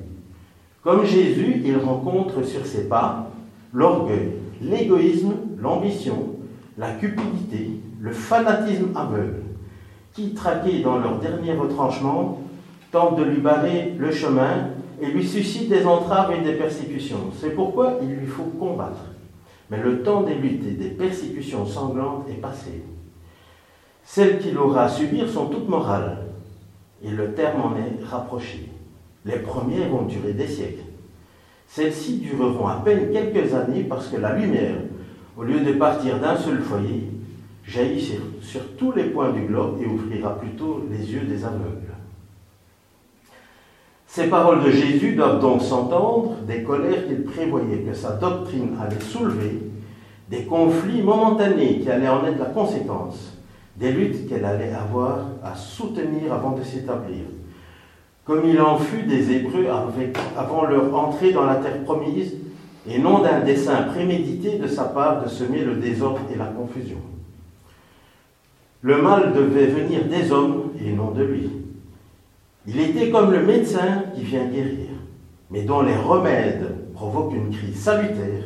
Comme 0.84 1.06
Jésus, 1.06 1.62
il 1.66 1.78
rencontre 1.78 2.44
sur 2.44 2.66
ses 2.66 2.88
pas 2.88 3.32
l'orgueil, 3.74 4.32
l'égoïsme, 4.62 5.34
l'ambition, 5.60 6.36
la 6.78 6.92
cupidité, 6.92 7.72
le 8.00 8.12
fanatisme 8.12 8.90
aveugle, 8.96 9.44
qui, 10.14 10.34
traqués 10.34 10.82
dans 10.82 10.98
leur 10.98 11.20
dernier 11.20 11.54
retranchement, 11.54 12.42
tentent 12.92 13.20
de 13.20 13.24
lui 13.24 13.42
barrer 13.42 13.94
le 13.98 14.12
chemin 14.12 14.70
et 15.02 15.06
lui 15.08 15.26
suscitent 15.26 15.70
des 15.70 15.86
entraves 15.86 16.32
et 16.34 16.42
des 16.42 16.54
persécutions. 16.54 17.32
C'est 17.40 17.56
pourquoi 17.56 18.00
il 18.02 18.16
lui 18.16 18.28
faut 18.28 18.52
combattre. 18.60 19.06
Mais 19.70 19.82
le 19.82 20.02
temps 20.02 20.24
des 20.24 20.36
luttes 20.36 20.66
et 20.68 20.72
des 20.72 20.90
persécutions 20.90 21.66
sanglantes 21.66 22.26
est 22.30 22.42
passé. 22.42 22.84
Celles 24.04 24.40
qu'il 24.40 24.58
aura 24.58 24.86
à 24.86 24.90
subir 24.90 25.30
sont 25.30 25.46
toutes 25.46 25.70
morales, 25.70 26.26
et 27.04 27.12
le 27.12 27.34
terme 27.34 27.62
en 27.62 27.76
est 27.76 28.04
rapproché. 28.04 28.70
Les 29.26 29.38
premières 29.38 29.90
vont 29.90 30.04
durer 30.04 30.34
des 30.34 30.48
siècles. 30.48 30.84
Celles-ci 31.68 32.18
dureront 32.18 32.68
à 32.68 32.82
peine 32.84 33.12
quelques 33.12 33.54
années 33.54 33.84
parce 33.84 34.08
que 34.08 34.18
la 34.18 34.36
lumière, 34.36 34.78
au 35.38 35.44
lieu 35.44 35.60
de 35.60 35.74
partir 35.74 36.20
d'un 36.20 36.36
seul 36.36 36.62
foyer, 36.62 37.12
jaillit 37.64 38.02
sur, 38.02 38.22
sur 38.42 38.62
tous 38.76 38.92
les 38.94 39.06
points 39.06 39.32
du 39.32 39.42
globe 39.42 39.80
et 39.82 39.86
ouvrira 39.86 40.40
plutôt 40.40 40.84
les 40.90 41.12
yeux 41.14 41.22
des 41.22 41.46
aveugles. 41.46 41.89
Ces 44.12 44.28
paroles 44.28 44.64
de 44.64 44.72
Jésus 44.72 45.14
doivent 45.14 45.40
donc 45.40 45.62
s'entendre 45.62 46.38
des 46.48 46.64
colères 46.64 47.08
qu'il 47.08 47.26
prévoyait 47.26 47.84
que 47.84 47.94
sa 47.94 48.14
doctrine 48.14 48.76
allait 48.82 49.00
soulever, 49.00 49.62
des 50.32 50.46
conflits 50.46 51.04
momentanés 51.04 51.78
qui 51.78 51.92
allaient 51.92 52.10
en 52.10 52.26
être 52.26 52.40
la 52.40 52.46
conséquence, 52.46 53.38
des 53.76 53.92
luttes 53.92 54.28
qu'elle 54.28 54.46
allait 54.46 54.74
avoir 54.74 55.20
à 55.44 55.54
soutenir 55.56 56.34
avant 56.34 56.54
de 56.54 56.64
s'établir. 56.64 57.22
Comme 58.26 58.46
il 58.46 58.60
en 58.60 58.80
fut 58.80 59.04
des 59.04 59.32
Hébreux 59.32 59.68
avant 60.36 60.66
leur 60.66 60.96
entrée 60.96 61.32
dans 61.32 61.46
la 61.46 61.58
terre 61.58 61.84
promise, 61.84 62.34
et 62.90 62.98
non 62.98 63.20
d'un 63.22 63.42
dessein 63.42 63.84
prémédité 63.84 64.58
de 64.58 64.68
sa 64.68 64.86
part 64.86 65.22
de 65.24 65.30
semer 65.30 65.60
le 65.60 65.76
désordre 65.76 66.22
et 66.34 66.38
la 66.38 66.46
confusion. 66.46 66.98
Le 68.82 69.00
mal 69.04 69.34
devait 69.34 69.68
venir 69.68 70.06
des 70.06 70.32
hommes 70.32 70.72
et 70.84 70.92
non 70.94 71.12
de 71.12 71.24
lui. 71.24 71.59
Il 72.66 72.80
était 72.80 73.10
comme 73.10 73.32
le 73.32 73.46
médecin 73.46 74.04
qui 74.14 74.24
vient 74.24 74.46
guérir, 74.46 74.90
mais 75.50 75.64
dont 75.64 75.82
les 75.82 75.96
remèdes 75.96 76.94
provoquent 76.94 77.34
une 77.34 77.52
crise 77.52 77.80
salutaire 77.82 78.44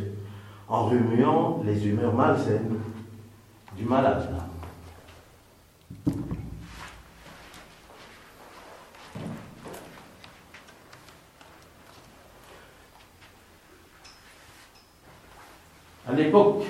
en 0.67 0.85
remuant 0.85 1.61
les 1.65 1.87
humeurs 1.87 2.13
malsaines 2.13 2.79
du 3.75 3.85
malade. 3.85 4.29
À 16.07 16.13
l'époque 16.13 16.63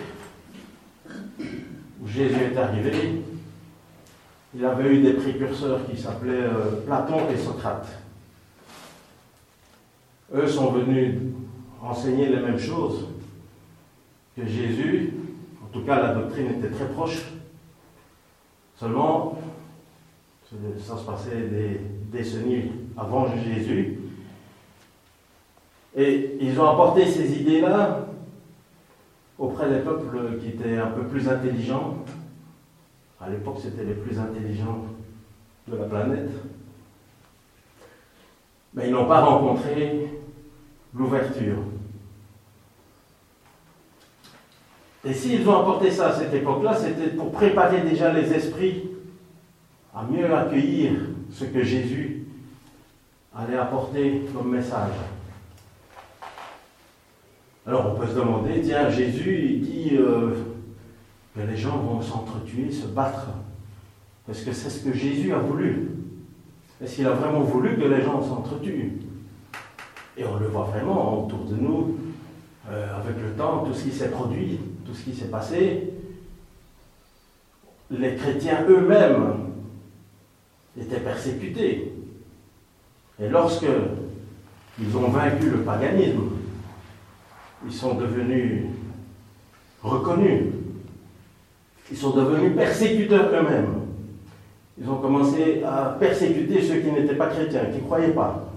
où 2.01 2.07
Jésus 2.07 2.39
est 2.53 2.57
arrivé, 2.57 3.23
il 4.55 4.65
avait 4.65 4.95
eu 4.95 5.01
des 5.01 5.13
précurseurs 5.13 5.79
qui 5.89 5.99
s'appelaient 5.99 6.43
euh, 6.43 6.81
Platon 6.85 7.29
et 7.31 7.37
Socrate. 7.37 7.87
Eux 10.33 10.47
sont 10.47 10.71
venus 10.71 11.15
enseigner 11.81 12.27
les 12.27 12.39
mêmes 12.39 12.59
choses 12.59 13.07
que 14.35 14.45
Jésus. 14.45 15.13
En 15.63 15.67
tout 15.67 15.85
cas, 15.85 16.01
la 16.01 16.13
doctrine 16.13 16.51
était 16.51 16.69
très 16.69 16.87
proche. 16.87 17.23
Seulement, 18.75 19.39
ça 20.79 20.97
se 20.97 21.03
passait 21.03 21.47
des 21.49 21.81
décennies 22.11 22.71
avant 22.97 23.27
Jésus. 23.35 23.99
Et 25.95 26.37
ils 26.41 26.59
ont 26.59 26.69
apporté 26.69 27.05
ces 27.05 27.39
idées-là 27.39 28.07
auprès 29.37 29.69
des 29.69 29.79
peuples 29.79 30.39
qui 30.39 30.49
étaient 30.49 30.77
un 30.77 30.87
peu 30.87 31.03
plus 31.03 31.27
intelligents. 31.27 32.03
À 33.25 33.29
l'époque, 33.29 33.59
c'était 33.61 33.85
les 33.85 33.93
plus 33.93 34.19
intelligents 34.19 34.83
de 35.67 35.77
la 35.77 35.85
planète. 35.85 36.29
Mais 38.73 38.87
ils 38.87 38.91
n'ont 38.91 39.07
pas 39.07 39.21
rencontré 39.21 40.09
l'ouverture. 40.93 41.59
Et 45.05 45.13
s'ils 45.13 45.47
ont 45.47 45.61
apporté 45.61 45.91
ça 45.91 46.07
à 46.07 46.13
cette 46.13 46.33
époque-là, 46.33 46.73
c'était 46.75 47.15
pour 47.15 47.31
préparer 47.31 47.81
déjà 47.81 48.11
les 48.11 48.33
esprits 48.33 48.89
à 49.95 50.03
mieux 50.03 50.33
accueillir 50.33 50.93
ce 51.31 51.45
que 51.45 51.63
Jésus 51.63 52.25
allait 53.35 53.57
apporter 53.57 54.23
comme 54.33 54.51
message. 54.51 54.93
Alors 57.65 57.93
on 57.93 57.99
peut 57.99 58.07
se 58.07 58.15
demander, 58.15 58.61
tiens, 58.61 58.89
Jésus 58.89 59.59
dit 59.61 59.91
euh, 59.93 60.35
que 61.35 61.41
les 61.41 61.57
gens 61.57 61.77
vont 61.77 62.01
s'entretuer, 62.01 62.71
se 62.71 62.87
battre. 62.87 63.27
Est-ce 64.29 64.45
que 64.45 64.53
c'est 64.53 64.69
ce 64.69 64.83
que 64.83 64.93
Jésus 64.93 65.33
a 65.33 65.39
voulu 65.39 65.89
Est-ce 66.81 66.95
qu'il 66.95 67.07
a 67.07 67.11
vraiment 67.11 67.41
voulu 67.41 67.75
que 67.75 67.85
les 67.85 68.03
gens 68.03 68.21
s'entretuent? 68.21 68.99
Et 70.15 70.25
on 70.25 70.37
le 70.37 70.47
voit 70.47 70.65
vraiment 70.65 71.25
autour 71.25 71.45
de 71.45 71.55
nous, 71.55 71.97
euh, 72.69 72.99
avec 72.99 73.21
le 73.21 73.31
temps, 73.31 73.65
tout 73.65 73.73
ce 73.73 73.83
qui 73.85 73.91
s'est 73.91 74.11
produit, 74.11 74.59
tout 74.85 74.93
ce 74.93 75.03
qui 75.03 75.15
s'est 75.15 75.29
passé. 75.29 75.89
Les 77.89 78.15
chrétiens 78.15 78.65
eux-mêmes 78.69 79.33
étaient 80.79 80.99
persécutés. 80.99 81.91
Et 83.19 83.29
lorsque 83.29 83.65
ils 84.79 84.97
ont 84.97 85.09
vaincu 85.09 85.49
le 85.49 85.59
paganisme, 85.59 86.29
ils 87.65 87.73
sont 87.73 87.95
devenus 87.95 88.65
reconnus. 89.81 90.62
Ils 91.91 91.97
sont 91.97 92.11
devenus 92.11 92.55
persécuteurs 92.55 93.29
eux-mêmes. 93.33 93.73
Ils 94.81 94.89
ont 94.89 94.95
commencé 94.95 95.63
à 95.63 95.95
persécuter 95.99 96.61
ceux 96.61 96.79
qui 96.79 96.91
n'étaient 96.91 97.15
pas 97.15 97.27
chrétiens, 97.27 97.65
qui 97.65 97.77
ne 97.77 97.83
croyaient 97.83 98.13
pas. 98.13 98.49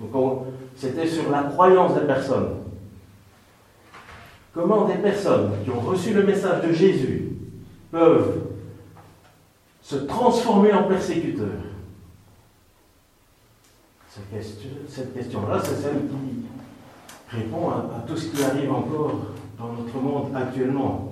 Donc 0.00 0.46
c'était 0.76 1.06
sur 1.06 1.30
la 1.30 1.44
croyance 1.44 1.94
des 1.94 2.06
personnes. 2.06 2.56
Comment 4.52 4.86
des 4.86 4.96
personnes 4.96 5.52
qui 5.64 5.70
ont 5.70 5.80
reçu 5.80 6.12
le 6.12 6.24
message 6.24 6.66
de 6.66 6.72
Jésus 6.72 7.30
peuvent 7.90 8.42
se 9.80 9.96
transformer 9.96 10.72
en 10.72 10.82
persécuteurs? 10.84 11.48
Cette 14.88 15.14
question-là, 15.14 15.58
c'est 15.64 15.76
celle 15.76 16.02
qui 16.08 17.34
répond 17.34 17.70
à, 17.70 17.76
à 17.96 18.00
tout 18.06 18.16
ce 18.16 18.26
qui 18.26 18.42
arrive 18.44 18.70
encore 18.70 19.20
dans 19.58 19.72
notre 19.72 19.96
monde 19.96 20.36
actuellement. 20.36 21.11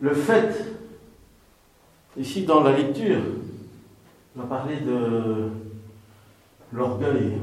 Le 0.00 0.14
fait, 0.14 0.64
ici 2.16 2.46
dans 2.46 2.62
la 2.62 2.76
lecture, 2.76 3.20
on 4.34 4.40
a 4.40 4.46
parlé 4.46 4.80
de 4.80 5.50
l'orgueil, 6.72 7.36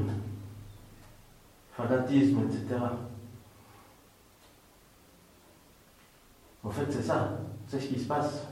fanatisme, 1.76 2.40
etc. 2.48 2.80
En 6.64 6.70
fait, 6.70 6.86
c'est 6.90 7.02
ça, 7.02 7.38
c'est 7.68 7.80
ce 7.80 7.86
qui 7.86 8.00
se 8.00 8.08
passe. 8.08 8.48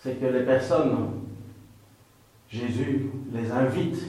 C'est 0.00 0.18
que 0.18 0.26
les 0.26 0.44
personnes, 0.44 1.10
Jésus 2.48 3.10
les 3.32 3.50
invite 3.50 4.04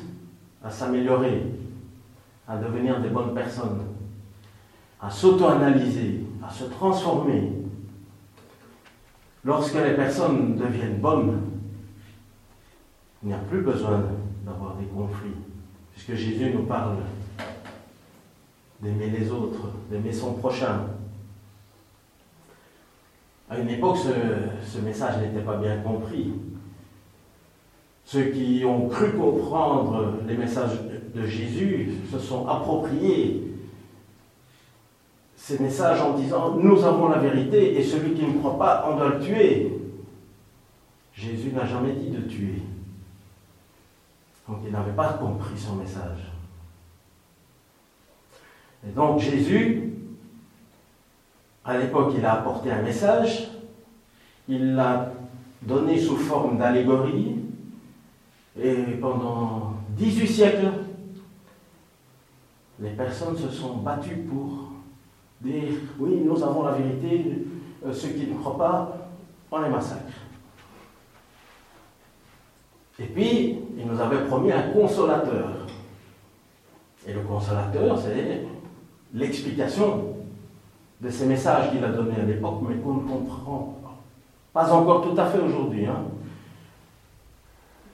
à 0.64 0.70
s'améliorer, 0.70 1.44
à 2.48 2.56
devenir 2.58 3.02
des 3.02 3.10
bonnes 3.10 3.34
personnes, 3.34 3.82
à 5.02 5.10
s'auto-analyser, 5.10 6.22
à 6.42 6.50
se 6.50 6.66
transformer, 6.66 7.52
Lorsque 9.48 9.76
les 9.76 9.94
personnes 9.94 10.58
deviennent 10.58 10.98
bonnes, 10.98 11.40
il 13.24 13.30
n'y 13.30 13.34
a 13.34 13.38
plus 13.38 13.62
besoin 13.62 14.04
d'avoir 14.46 14.76
des 14.76 14.88
conflits, 14.88 15.38
puisque 15.94 16.16
Jésus 16.16 16.52
nous 16.54 16.64
parle 16.64 16.98
d'aimer 18.82 19.10
les 19.10 19.32
autres, 19.32 19.70
d'aimer 19.90 20.12
son 20.12 20.34
prochain. 20.34 20.88
À 23.50 23.58
une 23.58 23.70
époque, 23.70 23.96
ce, 24.00 24.80
message 24.80 25.22
n'était 25.22 25.46
pas 25.46 25.56
bien 25.56 25.78
compris. 25.78 26.34
Ceux 28.04 28.26
qui 28.26 28.66
ont 28.66 28.90
cru 28.90 29.14
comprendre 29.14 30.16
les 30.28 30.36
messages 30.36 30.78
de 31.16 31.26
Jésus 31.26 31.94
se 32.12 32.20
sont 32.20 32.46
appropriés 32.50 33.47
ces 35.48 35.60
messages 35.60 36.02
en 36.02 36.12
disant 36.12 36.56
nous 36.56 36.84
avons 36.84 37.08
la 37.08 37.20
vérité 37.20 37.80
et 37.80 37.82
celui 37.82 38.14
qui 38.14 38.26
ne 38.26 38.38
croit 38.38 38.60
pas, 38.60 38.86
on 38.92 38.98
doit 38.98 39.12
le 39.12 39.22
tuer. 39.22 39.80
Jésus 41.14 41.54
n'a 41.54 41.66
jamais 41.66 41.94
dit 41.94 42.10
de 42.10 42.20
tuer. 42.20 42.62
Donc 44.46 44.58
il 44.66 44.74
n'avait 44.74 44.92
pas 44.92 45.14
compris 45.14 45.58
son 45.58 45.76
message. 45.76 46.34
Et 48.86 48.92
donc 48.92 49.20
Jésus, 49.22 49.94
à 51.64 51.78
l'époque, 51.78 52.14
il 52.18 52.26
a 52.26 52.34
apporté 52.34 52.70
un 52.70 52.82
message, 52.82 53.48
il 54.50 54.76
l'a 54.76 55.14
donné 55.62 55.98
sous 55.98 56.18
forme 56.18 56.58
d'allégorie, 56.58 57.38
et 58.62 58.76
pendant 59.00 59.76
18 59.92 60.28
siècles, 60.28 60.72
les 62.82 62.92
personnes 62.92 63.38
se 63.38 63.50
sont 63.50 63.78
battues 63.78 64.26
pour 64.30 64.67
dire 65.42 65.74
oui, 66.00 66.22
nous 66.26 66.42
avons 66.44 66.64
la 66.64 66.74
vérité, 66.74 67.46
euh, 67.86 67.94
ceux 67.94 68.10
qui 68.10 68.28
ne 68.28 68.38
croient 68.38 68.58
pas, 68.58 68.98
on 69.52 69.62
les 69.62 69.70
massacre. 69.70 70.04
Et 73.00 73.06
puis, 73.06 73.60
il 73.78 73.86
nous 73.86 74.00
avait 74.00 74.26
promis 74.26 74.52
un 74.52 74.64
consolateur. 74.74 75.50
Et 77.08 77.14
le 77.14 77.22
consolateur, 77.22 77.98
c'est 78.00 78.46
l'explication 79.14 80.16
de 81.00 81.10
ces 81.10 81.26
messages 81.28 81.72
qu'il 81.72 81.84
a 81.84 81.90
donnés 81.90 82.20
à 82.20 82.26
l'époque, 82.26 82.62
mais 82.68 82.76
qu'on 82.78 82.96
ne 82.96 83.08
comprend 83.08 83.78
pas 84.52 84.72
encore 84.74 85.04
tout 85.04 85.20
à 85.20 85.28
fait 85.28 85.40
aujourd'hui. 85.40 85.86
Hein. 85.86 86.04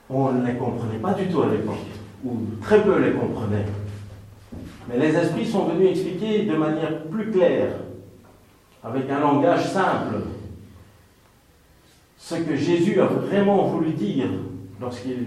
On 0.08 0.32
ne 0.32 0.46
les 0.46 0.54
comprenait 0.54 0.98
pas 0.98 1.12
du 1.12 1.28
tout 1.28 1.42
à 1.42 1.48
l'époque, 1.48 1.76
ou 2.24 2.32
très 2.62 2.82
peu 2.82 2.98
les 2.98 3.12
comprenaient. 3.12 3.66
Mais 4.88 4.98
les 4.98 5.16
esprits 5.16 5.46
sont 5.46 5.64
venus 5.66 5.90
expliquer 5.90 6.44
de 6.44 6.56
manière 6.56 7.04
plus 7.04 7.30
claire, 7.30 7.72
avec 8.82 9.08
un 9.10 9.20
langage 9.20 9.70
simple, 9.70 10.16
ce 12.18 12.34
que 12.36 12.56
Jésus 12.56 13.00
a 13.00 13.06
vraiment 13.06 13.64
voulu 13.64 13.92
dire 13.92 14.28
lorsqu'il. 14.80 15.26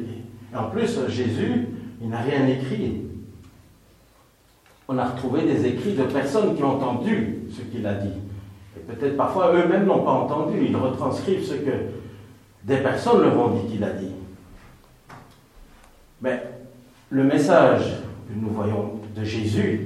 En 0.55 0.65
plus, 0.65 0.99
Jésus, 1.09 1.67
il 2.01 2.09
n'a 2.09 2.19
rien 2.19 2.47
écrit. 2.47 3.01
On 4.87 4.97
a 4.97 5.05
retrouvé 5.05 5.43
des 5.43 5.65
écrits 5.65 5.93
de 5.93 6.03
personnes 6.03 6.55
qui 6.55 6.63
ont 6.63 6.75
entendu 6.75 7.39
ce 7.51 7.61
qu'il 7.61 7.85
a 7.85 7.95
dit. 7.95 8.13
Et 8.75 8.79
peut-être 8.79 9.17
parfois 9.17 9.53
eux-mêmes 9.53 9.85
n'ont 9.85 10.03
pas 10.03 10.11
entendu. 10.11 10.65
Ils 10.69 10.75
retranscrivent 10.75 11.43
ce 11.43 11.55
que 11.55 11.71
des 12.63 12.77
personnes 12.77 13.21
leur 13.21 13.37
ont 13.37 13.49
dit 13.49 13.71
qu'il 13.71 13.83
a 13.83 13.91
dit. 13.91 14.11
Mais 16.21 16.43
le 17.09 17.23
message 17.23 17.97
que 18.27 18.33
nous 18.33 18.49
voyons 18.49 18.96
de 19.17 19.23
Jésus, 19.23 19.81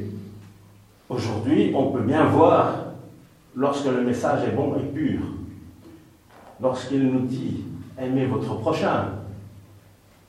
aujourd'hui, 1.08 1.72
on 1.74 1.92
peut 1.92 2.02
bien 2.02 2.26
voir 2.26 2.76
lorsque 3.56 3.86
le 3.86 4.02
message 4.02 4.48
est 4.48 4.52
bon 4.52 4.76
et 4.76 4.86
pur. 4.94 5.22
Lorsqu'il 6.62 7.08
nous 7.08 7.22
dit 7.22 7.64
aimez 7.98 8.26
votre 8.26 8.56
prochain, 8.60 9.06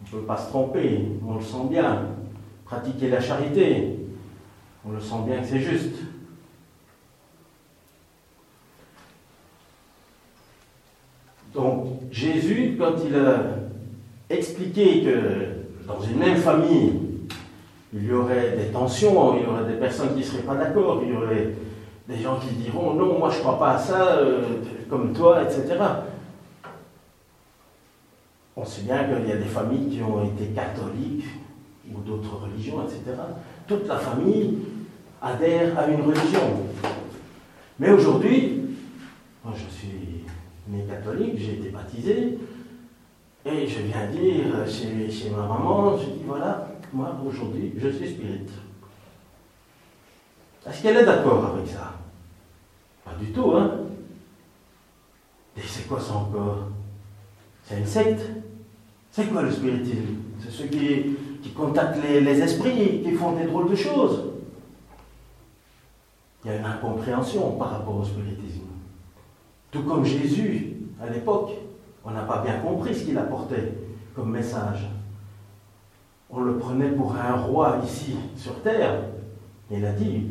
on 0.00 0.04
ne 0.16 0.20
peut 0.20 0.26
pas 0.26 0.36
se 0.36 0.48
tromper, 0.48 1.00
on 1.26 1.34
le 1.34 1.40
sent 1.40 1.68
bien. 1.68 2.06
Pratiquer 2.64 3.08
la 3.08 3.20
charité, 3.20 3.98
on 4.86 4.92
le 4.92 5.00
sent 5.00 5.16
bien 5.26 5.40
que 5.40 5.46
c'est 5.46 5.60
juste. 5.60 5.96
Donc 11.52 11.86
Jésus, 12.10 12.76
quand 12.78 12.94
il 13.04 13.14
a 13.16 13.44
expliqué 14.30 15.02
que 15.02 15.86
dans 15.86 16.00
une 16.00 16.18
même 16.18 16.38
famille, 16.38 17.01
il 17.94 18.06
y 18.06 18.12
aurait 18.12 18.56
des 18.56 18.72
tensions, 18.72 19.36
il 19.36 19.44
y 19.44 19.46
aurait 19.46 19.70
des 19.70 19.78
personnes 19.78 20.10
qui 20.14 20.20
ne 20.20 20.24
seraient 20.24 20.42
pas 20.42 20.54
d'accord, 20.54 21.00
il 21.04 21.12
y 21.12 21.16
aurait 21.16 21.50
des 22.08 22.16
gens 22.16 22.36
qui 22.36 22.54
diront 22.54 22.94
non, 22.94 23.18
moi 23.18 23.30
je 23.30 23.36
ne 23.36 23.40
crois 23.40 23.58
pas 23.58 23.74
à 23.74 23.78
ça, 23.78 24.16
euh, 24.16 24.42
comme 24.88 25.12
toi, 25.12 25.42
etc. 25.42 25.78
On 28.56 28.64
sait 28.64 28.82
bien 28.82 29.04
qu'il 29.04 29.28
y 29.28 29.32
a 29.32 29.36
des 29.36 29.44
familles 29.44 29.88
qui 29.88 30.02
ont 30.02 30.24
été 30.24 30.46
catholiques 30.48 31.26
ou 31.90 32.00
d'autres 32.00 32.36
religions, 32.42 32.82
etc. 32.82 33.16
Toute 33.66 33.86
la 33.86 33.96
famille 33.96 34.58
adhère 35.20 35.78
à 35.78 35.86
une 35.86 36.02
religion. 36.02 36.66
Mais 37.78 37.90
aujourd'hui, 37.90 38.60
moi 39.44 39.54
je 39.56 39.74
suis 39.74 40.24
né 40.68 40.84
catholique, 40.88 41.38
j'ai 41.38 41.54
été 41.54 41.68
baptisé, 41.68 42.38
et 43.44 43.66
je 43.66 43.80
viens 43.80 44.06
dire 44.06 44.66
chez, 44.66 45.10
chez 45.10 45.30
ma 45.30 45.42
maman, 45.42 45.96
je 45.96 46.04
dis 46.04 46.22
voilà, 46.26 46.71
moi 46.92 47.16
aujourd'hui, 47.26 47.72
je 47.76 47.88
suis 47.88 48.10
spirit. 48.10 48.46
Est-ce 50.66 50.82
qu'elle 50.82 50.96
est 50.98 51.04
d'accord 51.04 51.46
avec 51.46 51.66
ça? 51.68 51.94
Pas 53.04 53.12
du 53.18 53.32
tout, 53.32 53.52
hein 53.56 53.72
Et 55.56 55.60
c'est 55.62 55.88
quoi 55.88 56.00
ça 56.00 56.14
encore 56.14 56.68
C'est 57.64 57.78
une 57.78 57.86
secte 57.86 58.22
C'est 59.10 59.26
quoi 59.26 59.42
le 59.42 59.50
spiritisme? 59.50 60.16
C'est 60.40 60.50
ceux 60.50 60.66
qui, 60.66 61.16
qui 61.42 61.50
contactent 61.50 62.02
les, 62.02 62.20
les 62.20 62.40
esprits, 62.40 63.02
qui 63.02 63.12
font 63.12 63.32
des 63.32 63.46
drôles 63.46 63.70
de 63.70 63.76
choses. 63.76 64.24
Il 66.44 66.50
y 66.50 66.54
a 66.54 66.58
une 66.58 66.64
incompréhension 66.64 67.52
par 67.52 67.70
rapport 67.70 67.96
au 67.96 68.04
spiritisme. 68.04 68.66
Tout 69.70 69.82
comme 69.82 70.04
Jésus, 70.04 70.74
à 71.00 71.08
l'époque, 71.08 71.52
on 72.04 72.10
n'a 72.10 72.22
pas 72.22 72.42
bien 72.42 72.58
compris 72.58 72.94
ce 72.94 73.04
qu'il 73.04 73.18
apportait 73.18 73.72
comme 74.14 74.30
message. 74.30 74.88
On 76.32 76.40
le 76.40 76.56
prenait 76.56 76.90
pour 76.90 77.14
un 77.14 77.36
roi 77.36 77.78
ici 77.84 78.16
sur 78.36 78.60
terre. 78.62 79.04
Il 79.70 79.84
a 79.84 79.92
dit, 79.92 80.26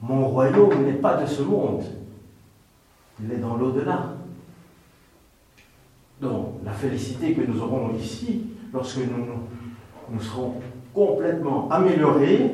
mon 0.00 0.28
royaume 0.28 0.84
n'est 0.84 0.94
pas 0.94 1.22
de 1.22 1.26
ce 1.26 1.42
monde, 1.42 1.84
il 3.22 3.30
est 3.30 3.38
dans 3.38 3.56
l'au-delà. 3.56 4.14
Donc, 6.20 6.54
la 6.64 6.72
félicité 6.72 7.34
que 7.34 7.42
nous 7.42 7.60
aurons 7.60 7.94
ici, 7.94 8.46
lorsque 8.72 8.98
nous, 8.98 9.26
nous 10.10 10.20
serons 10.20 10.54
complètement 10.94 11.68
améliorés, 11.70 12.50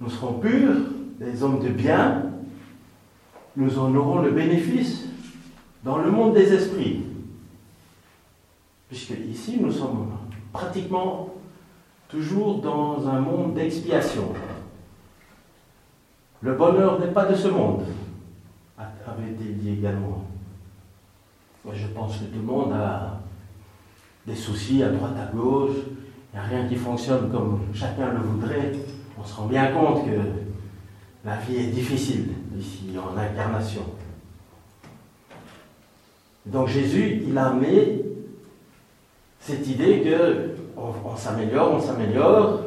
nous 0.00 0.10
serons 0.10 0.34
purs, 0.34 0.76
des 1.18 1.42
hommes 1.42 1.60
de 1.60 1.68
bien, 1.68 2.24
nous 3.56 3.78
en 3.78 3.94
aurons 3.94 4.22
le 4.22 4.30
bénéfice 4.30 5.06
dans 5.84 5.98
le 5.98 6.10
monde 6.10 6.34
des 6.34 6.52
esprits. 6.52 7.04
Puisque 8.88 9.14
ici, 9.30 9.58
nous 9.60 9.72
sommes 9.72 10.08
pratiquement 10.52 11.31
toujours 12.12 12.60
dans 12.60 13.08
un 13.08 13.20
monde 13.20 13.54
d'expiation. 13.54 14.34
Le 16.42 16.54
bonheur 16.54 17.00
n'est 17.00 17.10
pas 17.10 17.24
de 17.24 17.34
ce 17.34 17.48
monde, 17.48 17.84
avait 18.78 19.30
été 19.30 19.44
dit 19.44 19.70
également. 19.70 20.24
Je 21.72 21.86
pense 21.86 22.18
que 22.18 22.24
tout 22.24 22.38
le 22.38 22.42
monde 22.42 22.72
a 22.74 23.18
des 24.26 24.34
soucis 24.34 24.82
à 24.82 24.90
droite, 24.90 25.14
à 25.18 25.34
gauche. 25.34 25.76
Il 26.32 26.38
n'y 26.38 26.44
a 26.44 26.48
rien 26.48 26.68
qui 26.68 26.76
fonctionne 26.76 27.30
comme 27.30 27.60
chacun 27.72 28.12
le 28.12 28.20
voudrait. 28.20 28.72
On 29.18 29.24
se 29.24 29.34
rend 29.34 29.46
bien 29.46 29.72
compte 29.72 30.04
que 30.04 30.18
la 31.24 31.36
vie 31.36 31.56
est 31.56 31.70
difficile 31.70 32.28
ici, 32.58 32.90
en 32.98 33.16
incarnation. 33.16 33.84
Donc 36.44 36.68
Jésus, 36.68 37.22
il 37.26 37.38
a 37.38 37.46
amené 37.46 38.02
cette 39.40 39.66
idée 39.66 40.02
que 40.02 40.51
on, 41.04 41.16
s'améliore, 41.16 41.72
on 41.72 41.80
s'améliore, 41.80 42.60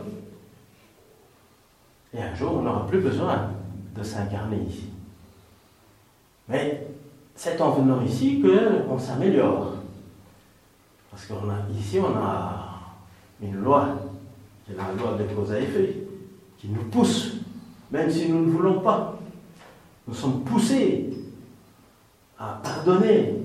et 2.13 2.21
un 2.21 2.33
jour 2.33 2.53
on 2.55 2.61
n'aura 2.61 2.87
plus 2.87 3.01
besoin 3.01 3.51
de 3.95 4.03
s'incarner 4.03 4.57
ici. 4.67 4.89
Mais 6.47 6.87
c'est 7.35 7.59
en 7.59 7.71
venant 7.71 8.01
ici 8.01 8.41
qu'on 8.41 8.97
s'améliore. 8.97 9.73
Parce 11.11 11.25
qu'ici 11.25 11.99
on 11.99 12.17
a 12.17 12.79
une 13.41 13.55
loi, 13.61 13.87
qui 14.65 14.73
est 14.73 14.75
la 14.75 14.91
loi 14.93 15.17
de 15.17 15.23
cause 15.33 15.51
à 15.51 15.59
effet, 15.59 16.03
qui 16.57 16.69
nous 16.69 16.83
pousse 16.83 17.35
même 17.91 18.09
si 18.09 18.29
nous 18.29 18.45
ne 18.45 18.51
voulons 18.51 18.79
pas. 18.79 19.17
Nous 20.07 20.13
sommes 20.13 20.43
poussés 20.43 21.09
à 22.37 22.59
pardonner, 22.63 23.35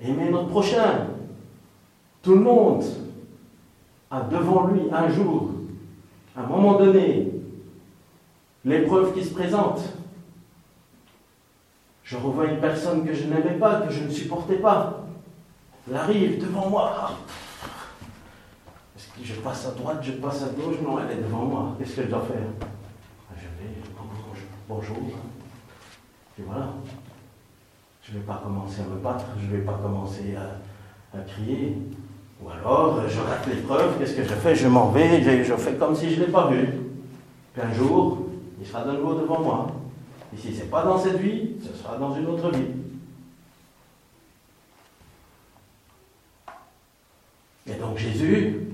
aimer 0.00 0.30
notre 0.30 0.48
prochain. 0.48 1.08
Tout 2.22 2.34
le 2.34 2.40
monde 2.40 2.84
a 4.10 4.20
devant 4.22 4.68
lui 4.68 4.82
un 4.92 5.08
jour, 5.08 5.50
à 6.36 6.42
un 6.42 6.46
moment 6.46 6.78
donné, 6.78 7.32
l'épreuve 8.64 9.14
qui 9.14 9.24
se 9.24 9.34
présente. 9.34 9.80
Je 12.04 12.16
revois 12.16 12.46
une 12.46 12.60
personne 12.60 13.04
que 13.04 13.12
je 13.12 13.24
n'aimais 13.24 13.58
pas, 13.58 13.80
que 13.80 13.92
je 13.92 14.04
ne 14.04 14.10
supportais 14.10 14.56
pas. 14.56 15.04
Elle 15.88 15.96
arrive 15.96 16.40
devant 16.40 16.68
moi. 16.70 17.12
Est-ce 18.96 19.08
que 19.08 19.24
je 19.24 19.40
passe 19.40 19.66
à 19.66 19.72
droite, 19.72 19.98
je 20.02 20.12
passe 20.12 20.42
à 20.42 20.48
gauche? 20.48 20.76
Non, 20.82 20.98
elle 21.00 21.18
est 21.18 21.22
devant 21.22 21.44
moi. 21.44 21.74
Qu'est-ce 21.78 21.96
que 21.96 22.02
je 22.02 22.08
dois 22.08 22.22
faire? 22.22 22.68
Bonjour. 24.68 24.96
Et 26.38 26.42
voilà. 26.42 26.68
Je 28.02 28.12
ne 28.12 28.18
vais 28.18 28.24
pas 28.24 28.40
commencer 28.42 28.80
à 28.80 28.84
me 28.84 29.00
battre, 29.00 29.26
je 29.40 29.46
ne 29.46 29.56
vais 29.56 29.64
pas 29.64 29.78
commencer 29.80 30.34
à, 30.36 31.18
crier. 31.20 31.78
Ou 32.42 32.50
alors, 32.50 33.08
je 33.08 33.20
rate 33.20 33.46
l'épreuve, 33.46 33.98
qu'est-ce 33.98 34.14
que 34.14 34.22
je 34.22 34.34
fais? 34.34 34.54
Je 34.54 34.68
m'en 34.68 34.90
vais, 34.90 35.22
je, 35.44 35.54
fais 35.54 35.74
comme 35.74 35.94
si 35.94 36.10
je 36.10 36.20
ne 36.20 36.26
l'ai 36.26 36.32
pas 36.32 36.48
vu. 36.48 36.68
Puis 37.52 37.62
un 37.62 37.72
jour, 37.72 38.26
il 38.60 38.66
sera 38.66 38.84
de 38.84 38.92
nouveau 38.92 39.14
devant 39.14 39.40
moi. 39.40 39.66
Et 40.34 40.40
si 40.40 40.54
ce 40.54 40.62
n'est 40.62 40.68
pas 40.68 40.84
dans 40.84 40.98
cette 40.98 41.18
vie, 41.18 41.56
ce 41.62 41.82
sera 41.82 41.96
dans 41.96 42.14
une 42.14 42.26
autre 42.26 42.50
vie. 42.50 42.66
Et 47.68 47.74
donc 47.74 47.96
Jésus, 47.96 48.68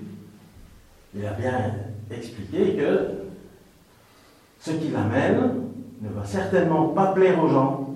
il 1.14 1.24
a 1.24 1.32
bien 1.32 1.74
expliqué 2.10 2.76
que 2.76 3.22
ce 4.60 4.70
qui 4.70 4.88
l'amène, 4.88 5.62
ne 6.00 6.08
va 6.08 6.24
certainement 6.24 6.88
pas 6.88 7.08
plaire 7.08 7.42
aux 7.42 7.48
gens. 7.48 7.91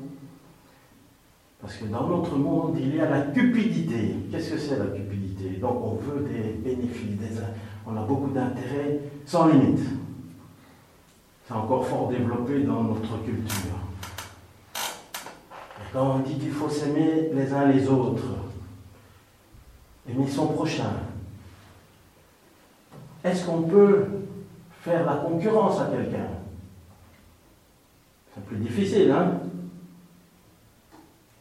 Parce 1.66 1.78
que 1.78 1.86
dans 1.86 2.06
notre 2.06 2.36
monde, 2.36 2.76
il 2.78 2.94
y 2.94 3.00
a 3.00 3.10
la 3.10 3.22
cupidité. 3.22 4.14
Qu'est-ce 4.30 4.52
que 4.52 4.56
c'est 4.56 4.78
la 4.78 4.86
cupidité? 4.86 5.58
Donc 5.60 5.82
on 5.82 5.94
veut 5.96 6.24
des 6.24 6.52
bénéfices, 6.62 7.42
on 7.84 7.96
a 7.96 8.02
beaucoup 8.02 8.30
d'intérêts 8.30 9.00
sans 9.24 9.48
limite. 9.48 9.80
C'est 11.44 11.54
encore 11.54 11.84
fort 11.84 12.08
développé 12.08 12.60
dans 12.60 12.84
notre 12.84 13.20
culture. 13.24 13.80
Et 14.76 15.92
quand 15.92 16.14
on 16.14 16.18
dit 16.20 16.38
qu'il 16.38 16.52
faut 16.52 16.68
s'aimer 16.68 17.30
les 17.34 17.52
uns 17.52 17.66
les 17.66 17.88
autres, 17.88 18.22
aimer 20.08 20.28
son 20.28 20.46
prochain, 20.46 20.92
est-ce 23.24 23.44
qu'on 23.44 23.62
peut 23.62 24.04
faire 24.82 25.04
la 25.04 25.16
concurrence 25.16 25.80
à 25.80 25.86
quelqu'un? 25.86 26.28
C'est 28.32 28.44
plus 28.44 28.58
difficile, 28.58 29.10
hein? 29.10 29.40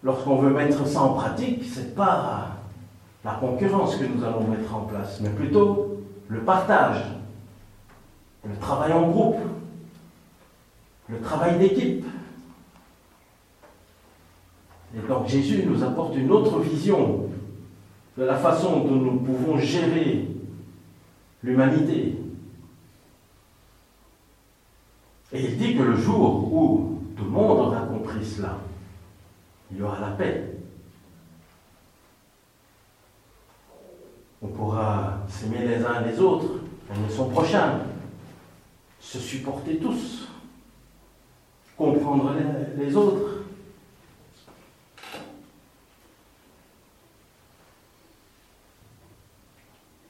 Lorsqu'on 0.06 0.36
veut 0.36 0.52
mettre 0.52 0.86
ça 0.86 1.02
en 1.02 1.14
pratique, 1.16 1.64
c'est 1.66 1.96
pas 1.96 2.58
la 3.24 3.32
concurrence 3.32 3.96
que 3.96 4.06
nous 4.06 4.24
allons 4.24 4.48
mettre 4.48 4.76
en 4.76 4.82
place, 4.82 5.20
mais 5.20 5.30
plutôt 5.30 6.04
le 6.28 6.42
partage, 6.42 7.04
le 8.48 8.56
travail 8.58 8.94
en 8.94 9.10
groupe, 9.10 9.40
le 11.10 11.20
travail 11.22 11.58
d'équipe. 11.58 12.06
Et 14.96 15.08
donc 15.08 15.28
Jésus 15.28 15.64
nous 15.66 15.84
apporte 15.84 16.16
une 16.16 16.32
autre 16.32 16.60
vision 16.60 17.26
de 18.16 18.24
la 18.24 18.36
façon 18.36 18.82
dont 18.82 18.98
nous 18.98 19.18
pouvons 19.22 19.58
gérer 19.58 20.28
l'humanité, 21.42 22.16
et 25.34 25.44
il 25.44 25.58
dit 25.58 25.76
que 25.76 25.82
le 25.82 25.96
jour 25.96 26.54
où 26.54 27.02
tout 27.18 27.24
le 27.24 27.30
monde 27.32 27.58
aura 27.60 27.82
compris 27.82 28.24
cela, 28.24 28.60
il 29.72 29.78
y 29.78 29.82
aura 29.82 30.00
la 30.00 30.12
paix. 30.12 30.52
On 34.42 34.48
pourra 34.48 35.20
s'aimer 35.28 35.68
les 35.68 35.84
uns 35.84 36.02
les 36.02 36.20
autres, 36.20 36.60
aimer 36.94 37.10
son 37.10 37.30
prochain, 37.30 37.80
se 39.00 39.20
supporter 39.20 39.78
tous, 39.78 40.28
comprendre 41.76 42.34
les, 42.34 42.86
les 42.86 42.96
autres. 42.96 43.44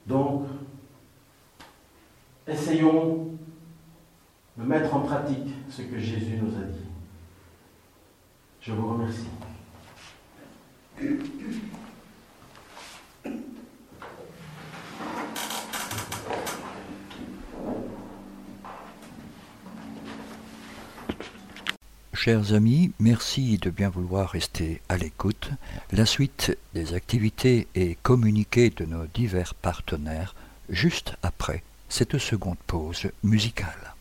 Donc, 0.06 0.46
essayons 2.46 3.28
de 4.56 4.64
mettre 4.64 4.94
en 4.94 5.00
pratique 5.00 5.48
ce 5.68 5.82
que 5.82 5.98
Jésus 5.98 6.38
nous 6.40 6.56
a 6.56 6.64
dit. 6.64 6.85
Je 8.66 8.72
vous 8.72 8.88
remercie. 8.88 9.28
Chers 22.12 22.54
amis, 22.54 22.90
merci 22.98 23.56
de 23.58 23.70
bien 23.70 23.88
vouloir 23.88 24.30
rester 24.30 24.80
à 24.88 24.96
l'écoute. 24.96 25.50
La 25.92 26.04
suite 26.04 26.58
des 26.74 26.94
activités 26.94 27.68
et 27.76 27.96
communiqués 28.02 28.70
de 28.70 28.84
nos 28.84 29.06
divers 29.06 29.54
partenaires 29.54 30.34
juste 30.68 31.14
après 31.22 31.62
cette 31.88 32.18
seconde 32.18 32.58
pause 32.66 33.12
musicale. 33.22 33.94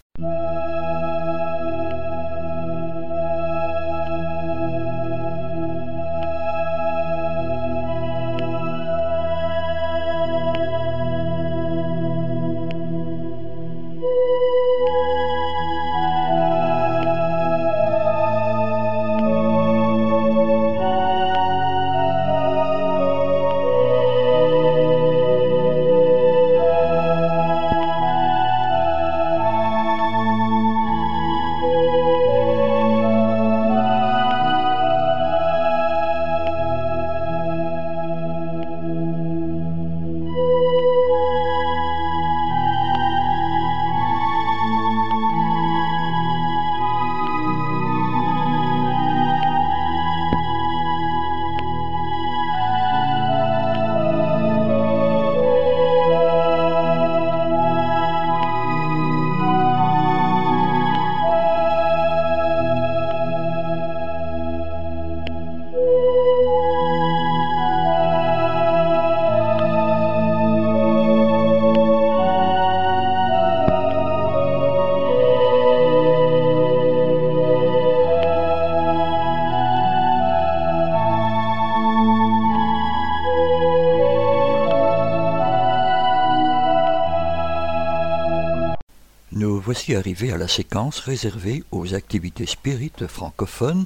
Voici 89.76 89.94
arrivé 89.94 90.32
à 90.32 90.38
la 90.38 90.48
séquence 90.48 91.00
réservée 91.00 91.62
aux 91.70 91.96
activités 91.96 92.46
spirites 92.46 93.08
francophones 93.08 93.84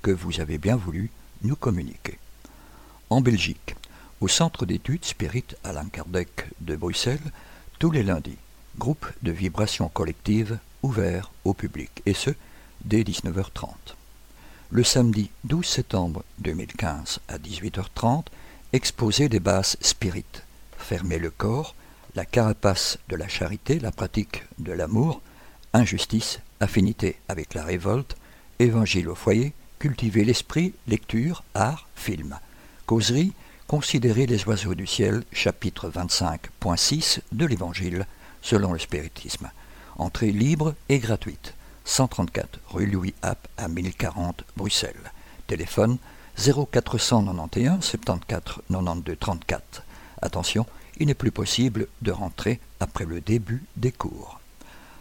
que 0.00 0.12
vous 0.12 0.38
avez 0.38 0.56
bien 0.56 0.76
voulu 0.76 1.10
nous 1.42 1.56
communiquer. 1.56 2.20
En 3.10 3.20
Belgique, 3.20 3.74
au 4.20 4.28
Centre 4.28 4.66
d'études 4.66 5.04
spirites 5.04 5.56
Alain 5.64 5.86
Kardec 5.86 6.46
de 6.60 6.76
Bruxelles, 6.76 7.32
tous 7.80 7.90
les 7.90 8.04
lundis, 8.04 8.36
groupe 8.78 9.04
de 9.22 9.32
vibrations 9.32 9.88
collectives 9.88 10.60
ouvert 10.84 11.32
au 11.44 11.54
public, 11.54 11.90
et 12.06 12.14
ce, 12.14 12.30
dès 12.84 13.02
19h30. 13.02 13.66
Le 14.70 14.84
samedi 14.84 15.28
12 15.42 15.66
septembre 15.66 16.22
2015 16.38 17.18
à 17.26 17.38
18h30, 17.38 18.26
exposé 18.72 19.28
des 19.28 19.40
basses 19.40 19.76
spirites, 19.80 20.44
fermer 20.78 21.18
le 21.18 21.30
corps, 21.30 21.74
la 22.14 22.24
carapace 22.24 22.98
de 23.08 23.16
la 23.16 23.26
charité, 23.26 23.80
la 23.80 23.90
pratique 23.90 24.44
de 24.60 24.70
l'amour, 24.70 25.20
injustice, 25.72 26.40
affinité 26.60 27.16
avec 27.28 27.54
la 27.54 27.64
révolte, 27.64 28.16
évangile 28.58 29.08
au 29.08 29.14
foyer, 29.14 29.52
cultiver 29.78 30.24
l'esprit, 30.24 30.74
lecture, 30.86 31.42
art, 31.54 31.88
film. 31.96 32.38
Causerie, 32.86 33.32
considérer 33.66 34.26
les 34.26 34.44
oiseaux 34.46 34.74
du 34.74 34.86
ciel, 34.86 35.24
chapitre 35.32 35.90
25.6 35.90 37.20
de 37.32 37.46
l'Évangile, 37.46 38.06
selon 38.42 38.72
le 38.72 38.78
spiritisme. 38.78 39.50
Entrée 39.96 40.30
libre 40.30 40.74
et 40.88 40.98
gratuite. 40.98 41.54
134 41.84 42.60
rue 42.68 42.86
Louis 42.86 43.14
App 43.22 43.48
à 43.56 43.68
1040 43.68 44.44
Bruxelles. 44.56 45.12
Téléphone 45.46 45.98
0491 46.36 47.82
74 47.82 48.62
92 48.68 49.16
34. 49.18 49.82
Attention, 50.20 50.66
il 50.98 51.06
n'est 51.06 51.14
plus 51.14 51.32
possible 51.32 51.88
de 52.02 52.12
rentrer 52.12 52.60
après 52.78 53.04
le 53.04 53.20
début 53.20 53.64
des 53.76 53.90
cours. 53.90 54.41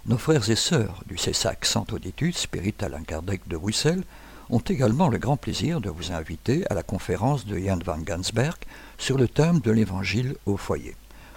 Nos 0.07 0.17
frères 0.17 0.49
et 0.49 0.55
sœurs 0.55 1.03
du 1.05 1.15
CESAC 1.15 1.63
Centre 1.63 1.99
d'études 1.99 2.35
Spirit 2.35 2.73
Alain 2.81 3.03
Kardec 3.03 3.47
de 3.47 3.55
Bruxelles 3.55 4.03
ont 4.49 4.59
également 4.59 5.09
le 5.09 5.19
grand 5.19 5.37
plaisir 5.37 5.79
de 5.79 5.91
vous 5.91 6.11
inviter 6.11 6.63
à 6.71 6.73
la 6.73 6.81
conférence 6.81 7.45
de 7.45 7.55
Jan 7.59 7.77
van 7.85 7.99
Gansberg 7.99 8.57
sur 8.97 9.19
le 9.19 9.27
thème 9.27 9.59
de 9.59 9.69
l'Évangile 9.69 10.35
au 10.47 10.57
foyer. 10.57 10.95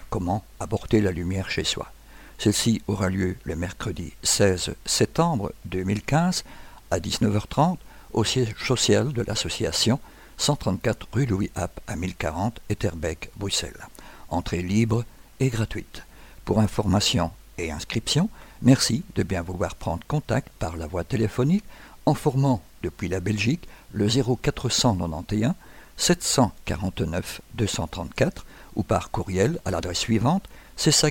Comment 0.09 0.43
apporter 0.59 0.99
la 0.99 1.11
lumière 1.11 1.51
chez 1.51 1.63
soi? 1.63 1.91
Celle-ci 2.39 2.81
aura 2.87 3.09
lieu 3.09 3.37
le 3.43 3.55
mercredi 3.55 4.13
16 4.23 4.73
septembre 4.83 5.53
2015 5.65 6.43
à 6.89 6.97
19h30 6.97 7.77
au 8.13 8.23
siège 8.23 8.55
social 8.57 9.13
de 9.13 9.21
l'association 9.21 9.99
134 10.37 11.07
rue 11.13 11.27
Louis 11.27 11.51
App 11.53 11.79
à 11.85 11.95
1040 11.95 12.59
Etterbeek, 12.69 13.29
Bruxelles. 13.37 13.85
Entrée 14.29 14.63
libre 14.63 15.05
et 15.39 15.49
gratuite. 15.49 16.01
Pour 16.45 16.59
information 16.59 17.29
et 17.59 17.71
inscription, 17.71 18.27
merci 18.61 19.03
de 19.15 19.23
bien 19.23 19.41
vouloir 19.41 19.75
prendre 19.75 20.05
contact 20.07 20.49
par 20.59 20.77
la 20.77 20.87
voie 20.87 21.03
téléphonique 21.03 21.63
en 22.05 22.13
formant 22.13 22.61
depuis 22.83 23.07
la 23.07 23.19
Belgique 23.19 23.67
le 23.93 24.07
0491 24.07 25.53
749 25.97 27.41
234 27.55 28.45
ou 28.75 28.83
par 28.83 29.11
courriel 29.11 29.59
à 29.65 29.71
l'adresse 29.71 29.99
suivante 29.99 30.43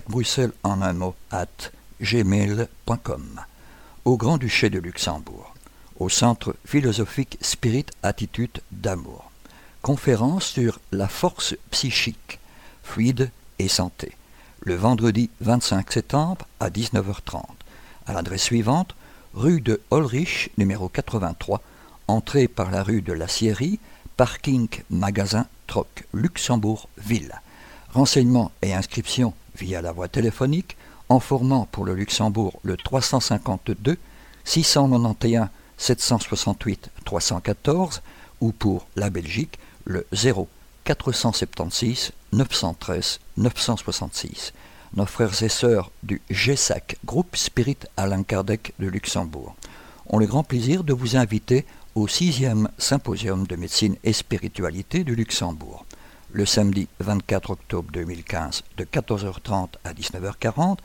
Bruxelles 0.09 0.53
en 0.63 0.83
un 0.83 0.93
mot 0.93 1.15
at 1.31 1.71
gmail.com. 2.01 3.41
Au 4.05 4.17
Grand-Duché 4.17 4.69
de 4.69 4.79
Luxembourg, 4.79 5.55
au 5.99 6.09
Centre 6.09 6.55
philosophique 6.67 7.39
Spirit 7.41 7.87
Attitude 8.03 8.61
d'Amour. 8.71 9.31
Conférence 9.81 10.47
sur 10.47 10.81
la 10.93 11.09
force 11.09 11.57
psychique, 11.71 12.39
fluide 12.83 13.31
et 13.59 13.69
santé. 13.69 14.13
Le 14.67 14.77
vendredi 14.77 15.29
25 15.43 15.93
septembre 15.93 16.47
à 16.59 16.71
19h30. 16.71 17.43
À 18.07 18.15
l'adresse 18.15 18.45
suivante, 18.45 18.97
rue 19.35 19.61
de 19.61 19.83
Holrich, 19.91 20.53
numéro 20.57 20.89
83, 20.89 21.61
entrée 22.09 22.49
par 22.49 22.71
la 22.71 22.83
rue 22.83 23.03
de 23.03 23.13
la 23.13 23.29
Sierrie, 23.29 23.79
parking 24.17 24.69
magasin 24.89 25.47
Troc, 25.67 26.07
Luxembourg-Ville. 26.15 27.43
Renseignements 27.93 28.53
et 28.63 28.73
inscriptions 28.73 29.35
via 29.55 29.83
la 29.83 29.93
voie 29.93 30.09
téléphonique 30.09 30.79
en 31.11 31.21
formant 31.21 31.69
pour 31.71 31.85
le 31.85 31.93
Luxembourg 31.93 32.59
le 32.63 32.79
352 32.79 33.99
691 34.45 35.49
768 35.77 36.89
314 37.05 38.01
ou 38.41 38.53
pour 38.53 38.87
la 38.97 39.11
Belgique 39.11 39.59
le 39.85 40.07
0 40.13 40.49
476 40.85 42.13
913 42.33 43.21
966. 43.37 44.53
Nos 44.97 45.07
frères 45.07 45.43
et 45.43 45.49
sœurs 45.49 45.91
du 46.03 46.23
GESAC, 46.31 46.97
groupe 47.05 47.37
Spirit 47.37 47.79
Alain 47.97 48.23
Kardec 48.23 48.73
de 48.79 48.87
Luxembourg, 48.87 49.57
ont 50.07 50.19
le 50.19 50.27
grand 50.27 50.45
plaisir 50.45 50.85
de 50.85 50.93
vous 50.93 51.17
inviter 51.17 51.65
au 51.95 52.07
sixième 52.09 52.69
symposium 52.79 53.47
de 53.47 53.57
médecine 53.57 53.97
et 54.05 54.13
spiritualité 54.13 55.05
du 55.05 55.15
Luxembourg 55.15 55.85
le 56.35 56.45
samedi 56.45 56.89
24 56.99 57.51
octobre 57.51 57.91
2015 57.93 58.65
de 58.77 58.85
14h30 58.85 59.69
à 59.85 59.93
19h40 59.93 60.79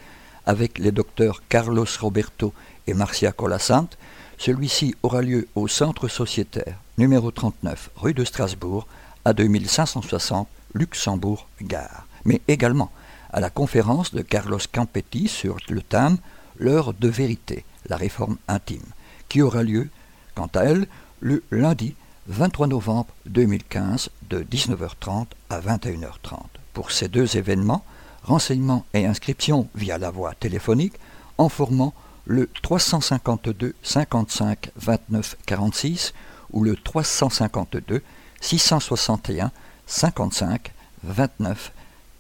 avec 0.46 0.78
les 0.78 0.92
docteurs 0.92 1.42
Carlos 1.50 1.88
Roberto 2.00 2.54
et 2.86 2.94
Marcia 2.94 3.32
Colassante. 3.32 3.98
Celui-ci 4.38 4.96
aura 5.02 5.24
lieu 5.24 5.48
au 5.56 5.68
Centre 5.68 6.08
sociétaire 6.08 6.80
numéro 7.00 7.32
39 7.32 7.90
rue 7.96 8.14
de 8.14 8.24
Strasbourg 8.24 8.88
à 9.30 9.34
2560 9.34 10.48
Luxembourg-Gare, 10.74 12.08
mais 12.26 12.42
également 12.48 12.92
à 13.32 13.40
la 13.40 13.52
conférence 13.52 14.12
de 14.12 14.24
Carlos 14.24 14.60
Campetti 14.74 15.28
sur 15.28 15.58
le 15.70 15.82
thème 15.84 16.18
L'heure 16.58 16.94
de 16.94 17.08
vérité, 17.08 17.64
la 17.88 17.96
réforme 17.96 18.38
intime, 18.48 18.84
qui 19.30 19.42
aura 19.42 19.64
lieu, 19.64 19.90
quant 20.36 20.50
à 20.56 20.64
elle, 20.64 20.88
le 21.22 21.44
lundi 21.52 21.96
23 22.28 22.68
novembre 22.68 23.08
2015 23.28 24.10
de 24.30 24.42
19h30 24.42 25.28
à 25.50 25.62
21h30. 25.62 26.40
Pour 26.74 26.92
ces 26.92 27.08
deux 27.08 27.38
événements, 27.38 27.86
renseignements 28.24 28.84
et 28.94 29.06
inscriptions 29.06 29.70
via 29.76 29.98
la 29.98 30.10
voie 30.10 30.34
téléphonique 30.34 30.96
en 31.38 31.50
formant 31.50 31.94
le 32.26 32.50
352 32.62 33.76
55 33.84 34.72
29 34.76 35.38
46 35.46 36.14
ou 36.52 36.64
le 36.64 36.76
352 36.76 38.02
661 38.42 39.52
55 39.88 40.72
29 41.04 41.72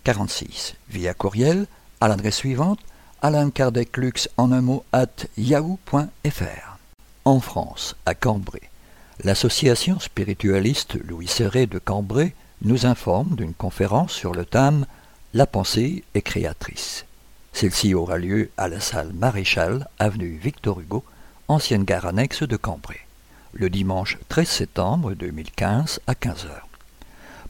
46 0.03 0.75
via 0.89 1.13
courriel 1.13 1.67
à 2.01 2.07
l'adresse 2.07 2.37
suivante 2.37 2.79
Alain 3.21 3.49
Kardec 3.49 3.97
Lux 3.97 4.29
en 4.37 4.51
un 4.51 4.61
mot 4.61 4.85
at 4.93 5.27
yahoo.fr. 5.37 6.77
En 7.25 7.39
France, 7.39 7.95
à 8.05 8.15
Cambrai, 8.15 8.69
L'association 9.25 9.99
spiritualiste 9.99 10.95
Louis 11.05 11.27
Serré 11.27 11.65
de 11.65 11.77
Cambrai 11.77 12.33
nous 12.61 12.85
informe 12.85 13.35
d'une 13.35 13.53
conférence 13.53 14.13
sur 14.13 14.33
le 14.33 14.45
thème 14.45 14.85
La 15.33 15.45
pensée 15.45 16.05
est 16.13 16.21
créatrice. 16.21 17.05
Celle-ci 17.51 17.93
aura 17.93 18.17
lieu 18.17 18.49
à 18.55 18.69
la 18.69 18.79
salle 18.79 19.11
Maréchal, 19.11 19.89
avenue 19.99 20.39
Victor 20.41 20.79
Hugo, 20.79 21.03
ancienne 21.49 21.83
gare 21.83 22.05
annexe 22.05 22.43
de 22.43 22.55
Cambrai, 22.55 23.01
le 23.53 23.69
dimanche 23.69 24.17
13 24.29 24.47
septembre 24.47 25.13
2015 25.13 25.99
à 26.07 26.13
15h. 26.13 26.47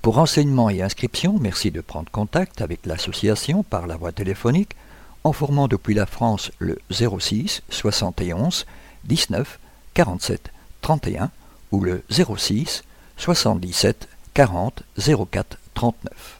Pour 0.01 0.15
renseignements 0.15 0.69
et 0.69 0.81
inscriptions, 0.81 1.37
merci 1.39 1.71
de 1.71 1.81
prendre 1.81 2.09
contact 2.09 2.61
avec 2.61 2.85
l'association 2.85 3.63
par 3.63 3.85
la 3.85 3.97
voie 3.97 4.11
téléphonique 4.11 4.75
en 5.23 5.33
formant 5.33 5.67
depuis 5.67 5.93
la 5.93 6.05
France 6.05 6.51
le 6.59 6.79
06 6.89 7.63
71 7.69 8.65
19 9.03 9.59
47 9.93 10.51
31 10.81 11.31
ou 11.71 11.81
le 11.81 12.03
06 12.09 12.83
77 13.17 14.07
40 14.33 14.83
04 15.31 15.57
39. 15.73 16.39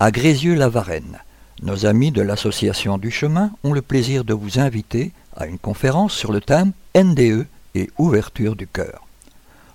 À 0.00 0.10
Grézieux-la-Varenne, 0.10 1.18
nos 1.62 1.86
amis 1.86 2.12
de 2.12 2.22
l'Association 2.22 2.98
du 2.98 3.10
Chemin 3.10 3.50
ont 3.64 3.72
le 3.72 3.82
plaisir 3.82 4.24
de 4.24 4.32
vous 4.32 4.58
inviter 4.58 5.12
à 5.36 5.46
une 5.46 5.58
conférence 5.58 6.14
sur 6.14 6.32
le 6.32 6.40
thème 6.40 6.72
NDE 6.96 7.46
et 7.74 7.90
ouverture 7.98 8.56
du 8.56 8.66
cœur. 8.66 9.06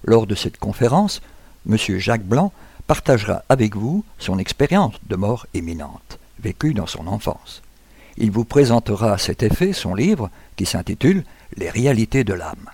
Lors 0.03 0.27
de 0.27 0.35
cette 0.35 0.57
conférence, 0.57 1.21
M. 1.69 1.77
Jacques 1.97 2.25
Blanc 2.25 2.51
partagera 2.87 3.43
avec 3.49 3.75
vous 3.75 4.03
son 4.19 4.37
expérience 4.39 4.95
de 5.07 5.15
mort 5.15 5.47
imminente, 5.53 6.19
vécue 6.39 6.73
dans 6.73 6.87
son 6.87 7.07
enfance. 7.07 7.61
Il 8.17 8.31
vous 8.31 8.45
présentera 8.45 9.13
à 9.13 9.17
cet 9.17 9.43
effet 9.43 9.73
son 9.73 9.95
livre 9.95 10.29
qui 10.55 10.65
s'intitule 10.65 11.23
Les 11.57 11.69
réalités 11.69 12.23
de 12.23 12.33
l'âme. 12.33 12.69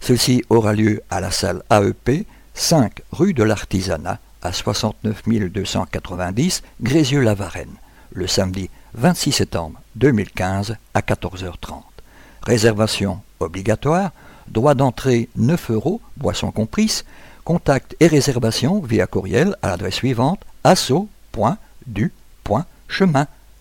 Ceci 0.00 0.44
aura 0.50 0.72
lieu 0.72 1.02
à 1.10 1.20
la 1.20 1.30
salle 1.30 1.62
AEP, 1.70 2.26
5 2.54 3.02
rue 3.12 3.32
de 3.32 3.42
l'Artisanat, 3.42 4.18
à 4.42 4.52
69 4.52 5.22
290 5.50 6.62
Grézieux-la-Varenne, 6.82 7.76
le 8.12 8.26
samedi 8.26 8.68
26 8.92 9.32
septembre 9.32 9.80
2015 9.96 10.76
à 10.92 11.00
14h30. 11.00 11.82
Réservation 12.42 13.20
obligatoire, 13.40 14.10
droit 14.48 14.74
d'entrée 14.74 15.28
9 15.36 15.70
euros, 15.70 16.00
boisson 16.16 16.50
comprise, 16.50 17.04
contact 17.44 17.96
et 18.00 18.06
réservation 18.06 18.80
via 18.80 19.06
courriel 19.06 19.56
à 19.62 19.68
l'adresse 19.68 19.94
suivante 19.94 20.40
asso.du.chemin 20.64 21.06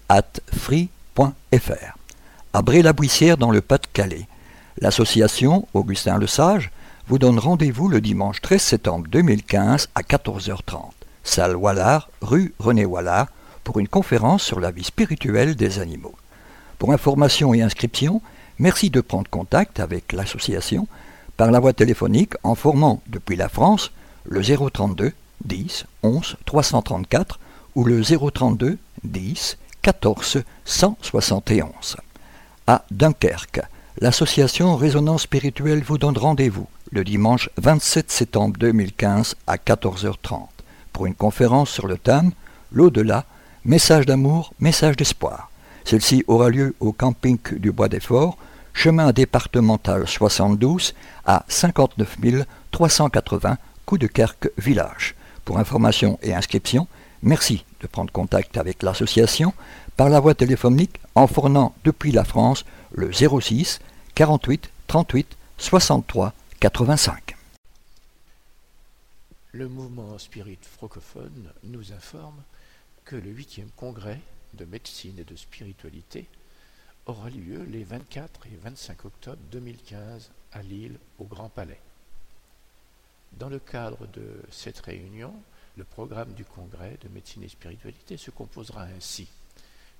at 0.10 0.40
free.fr. 0.54 1.98
à 2.54 2.62
Bré-la-Buissière 2.62 3.38
dans 3.38 3.52
le 3.52 3.62
Pas-de-Calais. 3.62 4.28
L'association 4.80 5.68
Augustin 5.74 6.18
Le 6.18 6.28
Sage 6.28 6.72
vous 7.08 7.20
donne 7.20 7.40
rendez-vous 7.40 7.90
le 7.90 8.00
dimanche 8.02 8.42
13 8.42 8.62
septembre 8.62 9.08
2015 9.10 9.90
à 9.94 10.02
14h30, 10.02 10.92
salle 11.24 11.56
Wallard, 11.56 12.10
rue 12.22 12.54
René 12.60 12.86
Wallard, 12.86 13.28
pour 13.64 13.80
une 13.80 13.88
conférence 13.88 14.44
sur 14.44 14.60
la 14.60 14.72
vie 14.72 14.84
spirituelle 14.84 15.56
des 15.56 15.80
animaux. 15.80 16.16
Pour 16.80 16.92
information 16.94 17.54
et 17.54 17.62
inscription, 17.62 18.22
merci 18.60 18.90
de 18.90 19.02
prendre 19.02 19.30
contact 19.30 19.80
avec 19.80 20.12
l'association 20.12 20.88
par 21.38 21.52
la 21.52 21.60
voie 21.60 21.74
téléphonique 21.74 22.34
en 22.44 22.56
formant 22.56 23.02
depuis 23.08 23.36
la 23.36 23.50
France 23.50 23.92
le 24.26 24.42
032 24.42 25.12
10 25.46 25.86
11 26.04 26.38
334 26.46 27.40
ou 27.76 27.84
le 27.84 28.02
032 28.02 28.78
10 29.04 29.58
14 29.82 30.44
171. 30.66 31.98
À 32.68 32.86
Dunkerque, 32.92 33.62
l'association 34.00 34.76
Résonance 34.76 35.24
spirituelle 35.24 35.84
vous 35.84 35.98
donne 35.98 36.18
rendez-vous 36.18 36.68
le 36.92 37.04
dimanche 37.04 37.50
27 37.58 38.12
septembre 38.12 38.56
2015 38.58 39.36
à 39.48 39.58
14h30 39.58 40.48
pour 40.94 41.06
une 41.08 41.16
conférence 41.16 41.70
sur 41.70 41.88
le 41.88 41.98
thème 41.98 42.32
L'au-delà, 42.72 43.26
message 43.66 44.08
d'amour, 44.08 44.52
message 44.60 44.96
d'espoir. 44.96 45.52
Celle-ci 45.86 46.24
aura 46.28 46.50
lieu 46.50 46.76
au 46.80 46.92
camping 46.94 47.38
du 47.58 47.72
Bois 47.72 47.90
des 47.90 48.00
Forts, 48.00 48.38
chemin 48.74 49.12
départemental 49.12 50.08
72 50.08 50.94
à 51.26 51.46
59 51.48 52.18
380 52.72 53.58
Coup 53.86 53.98
de 53.98 54.08
Kerque 54.08 54.50
Village. 54.58 55.16
Pour 55.46 55.60
information 55.60 56.18
et 56.22 56.34
inscription, 56.34 56.88
merci 57.22 57.66
de 57.82 57.88
prendre 57.88 58.12
contact 58.12 58.58
avec 58.58 58.82
l'association 58.82 59.54
par 59.98 60.10
la 60.10 60.20
voie 60.20 60.34
téléphonique 60.34 61.00
en 61.16 61.28
fournant 61.28 61.76
depuis 61.84 62.12
la 62.12 62.24
France 62.24 62.66
le 62.94 63.12
06 63.12 63.80
48 64.16 64.70
38 64.88 65.38
63 65.58 66.34
85. 66.60 67.36
Le 69.52 69.68
mouvement 69.68 70.18
Spirit 70.18 70.58
francophone 70.62 71.52
nous 71.64 71.92
informe 71.92 72.42
que 73.06 73.16
le 73.16 73.32
8e 73.32 73.68
congrès 73.76 74.20
de 74.54 74.66
médecine 74.66 75.20
et 75.20 75.24
de 75.24 75.36
spiritualité 75.36 76.28
aura 77.06 77.30
lieu 77.30 77.64
les 77.64 77.84
24 77.84 78.48
et 78.48 78.56
25 78.62 79.06
octobre 79.06 79.42
2015 79.52 80.32
à 80.54 80.62
Lille, 80.62 80.98
au 81.20 81.26
Grand 81.26 81.50
Palais. 81.50 81.82
Dans 83.34 83.50
le 83.50 83.60
cadre 83.60 84.08
de 84.08 84.42
cette 84.52 84.80
réunion, 84.80 85.34
le 85.76 85.84
programme 85.84 86.34
du 86.34 86.46
congrès 86.46 86.98
de 87.02 87.10
médecine 87.10 87.44
et 87.44 87.50
spiritualité 87.50 88.16
se 88.18 88.32
composera 88.32 88.84
ainsi. 88.84 89.28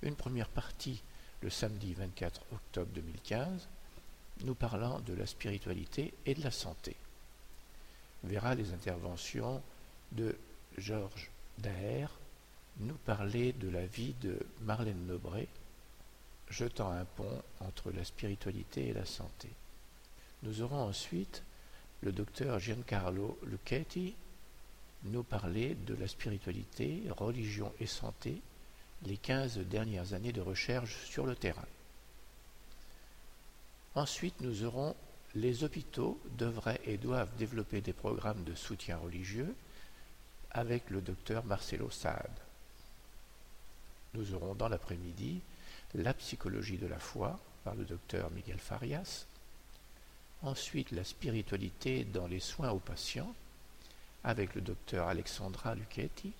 Une 0.02 0.14
première 0.14 0.48
partie 0.48 1.02
le 1.44 1.50
samedi 1.50 1.92
24 1.92 2.40
octobre 2.52 2.90
2015, 2.94 3.68
nous 4.44 4.54
parlant 4.54 5.00
de 5.00 5.12
la 5.12 5.26
spiritualité 5.26 6.14
et 6.24 6.34
de 6.34 6.42
la 6.42 6.50
santé. 6.50 6.96
Verra 8.24 8.54
les 8.54 8.72
interventions 8.72 9.62
de 10.12 10.34
Georges 10.78 11.30
Daher 11.58 12.08
nous 12.80 12.94
parler 12.94 13.52
de 13.52 13.68
la 13.68 13.86
vie 13.86 14.14
de 14.20 14.38
Marlène 14.62 15.06
Nobré, 15.06 15.48
jetant 16.50 16.90
un 16.90 17.04
pont 17.04 17.42
entre 17.60 17.90
la 17.90 18.04
spiritualité 18.04 18.88
et 18.88 18.92
la 18.92 19.06
santé. 19.06 19.48
Nous 20.42 20.60
aurons 20.62 20.82
ensuite 20.82 21.42
le 22.02 22.12
docteur 22.12 22.58
Giancarlo 22.58 23.38
Lucchetti 23.44 24.14
nous 25.04 25.22
parler 25.22 25.74
de 25.74 25.94
la 25.94 26.08
spiritualité, 26.08 27.02
religion 27.10 27.72
et 27.80 27.86
santé, 27.86 28.40
les 29.04 29.16
15 29.16 29.58
dernières 29.58 30.14
années 30.14 30.32
de 30.32 30.40
recherche 30.40 31.04
sur 31.04 31.26
le 31.26 31.34
terrain. 31.34 31.66
Ensuite, 33.94 34.40
nous 34.40 34.64
aurons 34.64 34.96
les 35.34 35.64
hôpitaux 35.64 36.20
devraient 36.38 36.80
et 36.84 36.96
doivent 36.96 37.34
développer 37.36 37.80
des 37.80 37.92
programmes 37.92 38.44
de 38.44 38.54
soutien 38.54 38.96
religieux 38.98 39.54
avec 40.52 40.90
le 40.90 41.00
docteur 41.00 41.44
Marcelo 41.44 41.90
Saad. 41.90 42.30
Nous 44.14 44.34
aurons 44.34 44.54
dans 44.54 44.68
l'après-midi 44.68 45.40
la 45.94 46.14
psychologie 46.14 46.78
de 46.78 46.86
la 46.86 46.98
foi 46.98 47.38
par 47.64 47.74
le 47.74 47.84
docteur 47.84 48.30
Miguel 48.30 48.58
Farias. 48.58 49.26
Ensuite, 50.42 50.92
la 50.92 51.04
spiritualité 51.04 52.04
dans 52.04 52.26
les 52.26 52.40
soins 52.40 52.70
aux 52.70 52.78
patients 52.78 53.34
avec 54.22 54.54
le 54.54 54.60
docteur 54.60 55.08
Alexandra 55.08 55.74
Lucchetti. 55.74 56.32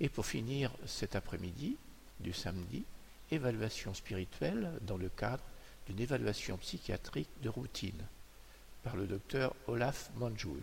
Et 0.00 0.08
pour 0.08 0.26
finir 0.26 0.70
cet 0.86 1.16
après-midi 1.16 1.76
du 2.20 2.32
samedi, 2.32 2.84
évaluation 3.30 3.94
spirituelle 3.94 4.72
dans 4.82 4.96
le 4.96 5.08
cadre 5.08 5.44
d'une 5.86 6.00
évaluation 6.00 6.56
psychiatrique 6.58 7.28
de 7.42 7.48
routine 7.48 8.06
par 8.82 8.96
le 8.96 9.06
docteur 9.06 9.54
Olaf 9.66 10.10
Manjul. 10.16 10.62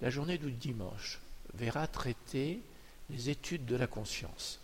La 0.00 0.10
journée 0.10 0.38
du 0.38 0.52
dimanche 0.52 1.18
verra 1.54 1.86
traiter 1.86 2.60
les 3.10 3.30
études 3.30 3.64
de 3.64 3.76
la 3.76 3.86
conscience. 3.86 4.60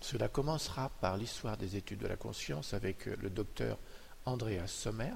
Cela 0.00 0.28
commencera 0.28 0.88
par 1.00 1.16
l'histoire 1.16 1.56
des 1.56 1.76
études 1.76 2.00
de 2.00 2.06
la 2.06 2.16
conscience 2.16 2.74
avec 2.74 3.06
le 3.06 3.30
docteur 3.30 3.78
Andreas 4.24 4.68
Sommer. 4.68 5.12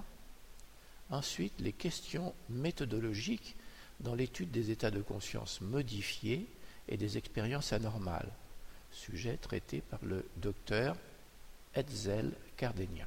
Ensuite, 1.10 1.54
les 1.58 1.72
questions 1.72 2.34
méthodologiques 2.48 3.56
dans 4.00 4.14
l'étude 4.14 4.50
des 4.50 4.70
états 4.70 4.90
de 4.90 5.00
conscience 5.00 5.60
modifiés 5.60 6.46
et 6.88 6.96
des 6.96 7.18
expériences 7.18 7.72
anormales, 7.72 8.30
sujet 8.90 9.36
traité 9.36 9.80
par 9.80 10.00
le 10.04 10.28
docteur 10.36 10.96
Hetzel 11.74 12.32
Cardenia. 12.56 13.06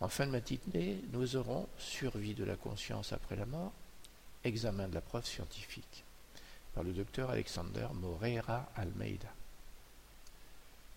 En 0.00 0.08
fin 0.08 0.26
de 0.26 0.32
matinée, 0.32 1.00
nous 1.12 1.36
aurons 1.36 1.68
survie 1.78 2.34
de 2.34 2.44
la 2.44 2.56
conscience 2.56 3.12
après 3.12 3.36
la 3.36 3.46
mort, 3.46 3.72
examen 4.42 4.88
de 4.88 4.94
la 4.94 5.00
preuve 5.00 5.26
scientifique 5.26 6.04
par 6.74 6.82
le 6.82 6.92
docteur 6.92 7.30
Alexander 7.30 7.86
Moreira 7.94 8.68
Almeida. 8.76 9.28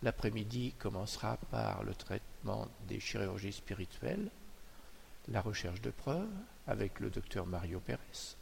L'après-midi 0.04 0.74
commencera 0.78 1.38
par 1.50 1.84
le 1.84 1.94
traitement 1.96 2.68
des 2.88 3.00
chirurgies 3.00 3.54
spirituelles, 3.54 4.30
la 5.28 5.42
recherche 5.42 5.82
de 5.82 5.92
preuves 5.92 6.30
avec 6.68 7.00
le 7.00 7.10
docteur 7.10 7.46
Mario 7.46 7.80
Pérez. 7.80 8.36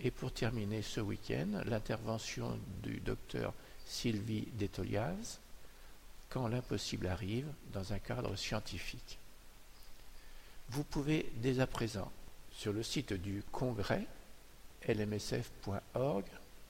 Et 0.00 0.10
pour 0.10 0.32
terminer 0.32 0.82
ce 0.82 1.00
week-end, 1.00 1.62
l'intervention 1.64 2.58
du 2.82 3.00
docteur 3.00 3.52
Sylvie 3.84 4.48
Detoliaz, 4.54 5.40
quand 6.28 6.46
l'impossible 6.48 7.06
arrive 7.06 7.48
dans 7.72 7.92
un 7.92 7.98
cadre 7.98 8.36
scientifique. 8.36 9.18
Vous 10.68 10.84
pouvez 10.84 11.32
dès 11.36 11.60
à 11.60 11.66
présent, 11.66 12.12
sur 12.52 12.72
le 12.72 12.82
site 12.82 13.12
du 13.12 13.42
congrès 13.50 14.06
lmsf.org, 14.86 16.24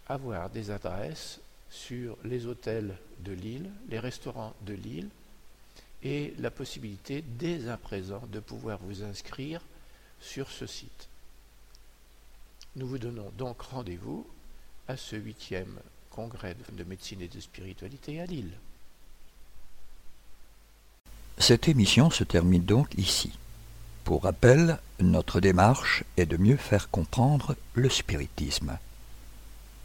avoir 0.07 0.51
des 0.51 0.71
adresses 0.71 1.41
sur 1.71 2.17
les 2.25 2.47
hôtels 2.47 2.97
de 3.21 3.33
Lille, 3.33 3.71
les 3.89 3.99
restaurants 3.99 4.55
de 4.63 4.75
Lille, 4.75 5.09
et 6.03 6.35
la 6.39 6.51
possibilité 6.51 7.25
dès 7.39 7.69
à 7.69 7.77
présent 7.77 8.23
de 8.33 8.41
pouvoir 8.41 8.79
vous 8.83 9.03
inscrire 9.03 9.61
sur 10.21 10.51
ce 10.51 10.67
site. 10.67 11.09
Nous 12.77 12.87
vous 12.87 12.99
donnons 12.99 13.31
donc 13.37 13.61
rendez-vous 13.63 14.27
à 14.87 14.97
ce 14.97 15.17
huitième 15.17 15.79
congrès 16.11 16.57
de 16.73 16.85
médecine 16.85 17.21
et 17.21 17.29
de 17.29 17.41
spiritualité 17.41 18.21
à 18.21 18.27
Lille. 18.27 18.53
Cette 21.39 21.69
émission 21.69 22.11
se 22.11 22.25
termine 22.25 22.65
donc 22.65 22.95
ici. 22.97 23.33
Pour 24.09 24.23
rappel, 24.23 24.79
notre 25.01 25.39
démarche 25.39 26.03
est 26.17 26.25
de 26.25 26.39
mieux 26.39 26.57
faire 26.57 26.89
comprendre 26.89 27.55
le 27.75 27.91
spiritisme. 27.91 28.79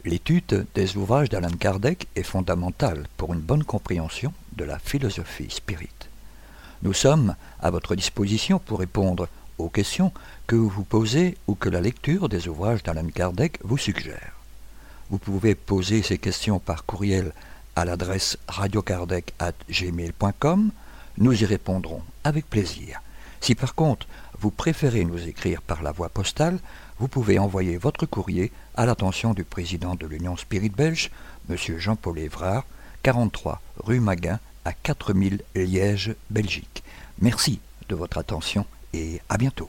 L'étude 0.06 0.64
des 0.74 0.96
ouvrages 0.96 1.28
d'Alan 1.28 1.50
Kardec 1.50 2.06
est 2.16 2.22
fondamentale 2.22 3.06
pour 3.18 3.34
une 3.34 3.42
bonne 3.42 3.64
compréhension 3.64 4.32
de 4.56 4.64
la 4.64 4.78
philosophie 4.78 5.50
spirit. 5.50 5.90
Nous 6.82 6.94
sommes 6.94 7.36
à 7.60 7.70
votre 7.70 7.94
disposition 7.94 8.58
pour 8.58 8.78
répondre 8.78 9.28
aux 9.58 9.68
questions 9.68 10.10
que 10.46 10.56
vous 10.56 10.70
vous 10.70 10.84
posez 10.84 11.36
ou 11.46 11.54
que 11.54 11.68
la 11.68 11.82
lecture 11.82 12.30
des 12.30 12.48
ouvrages 12.48 12.82
d'Alan 12.82 13.08
Kardec 13.14 13.58
vous 13.62 13.76
suggère. 13.76 14.32
Vous 15.10 15.18
pouvez 15.18 15.54
poser 15.54 16.02
ces 16.02 16.16
questions 16.16 16.60
par 16.60 16.86
courriel 16.86 17.34
à 17.76 17.84
l'adresse 17.84 18.38
radiokardec.gmail.com. 18.48 20.70
Nous 21.18 21.42
y 21.42 21.44
répondrons 21.44 22.02
avec 22.24 22.48
plaisir. 22.48 23.02
Si 23.44 23.54
par 23.54 23.74
contre 23.74 24.06
vous 24.38 24.50
préférez 24.50 25.04
nous 25.04 25.28
écrire 25.28 25.60
par 25.60 25.82
la 25.82 25.92
voie 25.92 26.08
postale, 26.08 26.58
vous 26.98 27.08
pouvez 27.08 27.38
envoyer 27.38 27.76
votre 27.76 28.06
courrier 28.06 28.50
à 28.74 28.86
l'attention 28.86 29.34
du 29.34 29.44
président 29.44 29.96
de 29.96 30.06
l'Union 30.06 30.34
Spirit 30.38 30.70
Belge, 30.70 31.10
M. 31.50 31.56
Jean-Paul 31.76 32.18
Évrard, 32.20 32.64
43 33.02 33.60
rue 33.80 34.00
Maguin 34.00 34.40
à 34.64 34.72
4000 34.72 35.42
Liège, 35.54 36.14
Belgique. 36.30 36.82
Merci 37.20 37.60
de 37.90 37.94
votre 37.94 38.16
attention 38.16 38.64
et 38.94 39.20
à 39.28 39.36
bientôt. 39.36 39.68